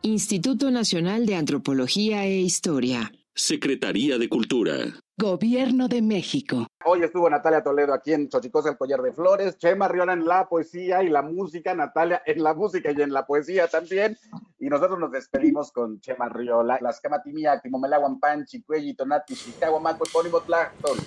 Instituto 0.00 0.70
Nacional 0.70 1.26
de 1.26 1.34
Antropología 1.34 2.24
e 2.24 2.38
Historia. 2.38 3.12
Secretaría 3.34 4.16
de 4.16 4.30
Cultura. 4.30 4.94
Gobierno 5.18 5.88
de 5.88 6.02
México. 6.02 6.66
Hoy 6.84 7.02
estuvo 7.02 7.30
Natalia 7.30 7.62
Toledo 7.62 7.94
aquí 7.94 8.12
en 8.12 8.28
Chochicosa, 8.28 8.68
el 8.68 8.76
collar 8.76 9.00
de 9.00 9.14
flores, 9.14 9.56
Chema 9.56 9.88
Riona 9.88 10.12
en 10.12 10.26
la 10.26 10.46
poesía 10.46 11.02
y 11.02 11.08
la 11.08 11.22
música, 11.22 11.74
Natalia 11.74 12.20
en 12.26 12.42
la 12.42 12.52
música 12.52 12.90
y 12.94 13.00
en 13.00 13.14
la 13.14 13.24
poesía 13.24 13.66
también. 13.66 14.18
Y 14.58 14.66
nosotros 14.66 14.98
nos 14.98 15.10
despedimos 15.10 15.72
con 15.72 16.02
Chema 16.02 16.28
Riola, 16.28 16.78
las 16.82 17.00
Camatimia, 17.00 17.58
Timomelaguan 17.62 18.20
Panchi, 18.20 18.60
Cuelli, 18.60 18.92
Tonati, 18.92 19.34
Chicago, 19.34 19.80
Maco, 19.80 20.04
Epónimo, 20.06 20.40
Tlacton. 20.40 20.98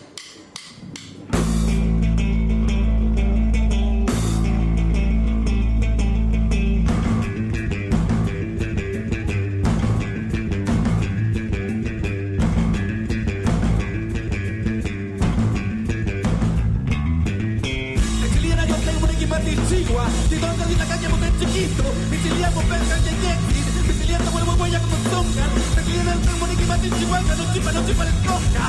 Como 25.20 25.34
zonga, 25.34 25.46
siciliano 25.76 26.12
el 26.14 26.20
primo 26.20 26.48
Nicky 26.48 26.64
Martin 26.64 26.92
Chihuahua, 26.98 27.36
no 27.36 27.54
chipa, 27.54 27.72
no 27.72 27.86
chipa, 27.86 28.04
les 28.06 28.24
toca. 28.24 28.64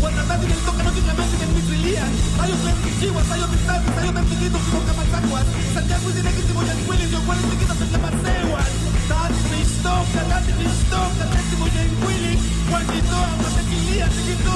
Cuando 0.00 0.22
nadie 0.24 0.48
les 0.48 0.60
toca, 0.66 0.82
no 0.82 0.90
chipa, 0.92 1.12
no 1.16 1.24
chipa, 1.24 1.46
mi 1.54 1.60
trilían, 1.62 2.12
hay 2.40 2.52
otros 2.52 2.74
chihuas, 3.00 3.30
hay 3.30 3.40
otros 3.40 3.62
tapas, 3.66 3.96
hay 3.96 4.08
otros 4.08 4.26
chiquitos 4.28 4.60
como 4.68 4.84
camazacuas, 4.84 5.46
Santiago 5.72 6.10
y 6.10 6.12
diré 6.12 6.30
que 6.34 6.42
se 6.42 6.52
voy 6.52 6.68
al 6.68 6.78
cuelo, 6.84 7.04
yo 7.04 7.20
cuál 7.24 7.38
es 7.38 7.44
chiquito 7.50 7.74
se 7.74 7.86
llama 7.88 8.10
Sewan, 8.20 8.72
date 9.08 9.42
mi 9.48 9.62
toca, 9.80 10.20
date 10.28 10.52
mi 10.60 10.66
toca, 10.92 11.24
date 11.32 11.54
voy 11.56 11.72
al 11.80 11.90
Willy, 12.04 12.34
Juanito, 12.68 13.18
no 13.40 13.48
te 13.56 13.62
quilías, 13.64 14.10
chiquito, 14.12 14.52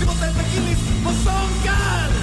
digo, 0.00 0.12
te 0.18 0.28
tequilis, 0.34 0.78
mozongal. 1.04 2.10
Cuando 2.10 2.19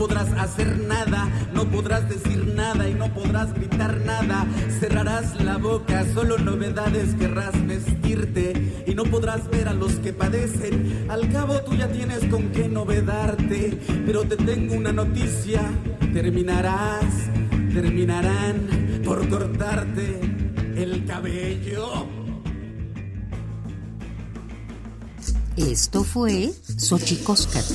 podrás 0.00 0.32
hacer 0.38 0.78
nada, 0.78 1.28
no 1.52 1.70
podrás 1.70 2.08
decir 2.08 2.54
nada 2.54 2.88
y 2.88 2.94
no 2.94 3.12
podrás 3.12 3.52
gritar 3.52 4.00
nada. 4.00 4.46
Cerrarás 4.80 5.38
la 5.44 5.58
boca, 5.58 6.06
solo 6.14 6.38
novedades 6.38 7.14
querrás 7.16 7.52
vestirte 7.66 8.84
y 8.86 8.94
no 8.94 9.04
podrás 9.04 9.50
ver 9.50 9.68
a 9.68 9.74
los 9.74 9.92
que 9.96 10.14
padecen. 10.14 11.04
Al 11.10 11.30
cabo 11.30 11.60
tú 11.66 11.74
ya 11.74 11.86
tienes 11.92 12.24
con 12.30 12.48
qué 12.48 12.66
novedarte, 12.66 13.78
pero 14.06 14.22
te 14.22 14.38
tengo 14.38 14.74
una 14.74 14.90
noticia, 14.90 15.60
terminarás, 16.14 17.04
terminarán 17.74 19.02
por 19.04 19.28
cortarte 19.28 20.18
el 20.76 21.04
cabello. 21.04 22.20
Esto 25.56 26.04
fue 26.04 26.54
Xochicóscatl, 26.78 27.74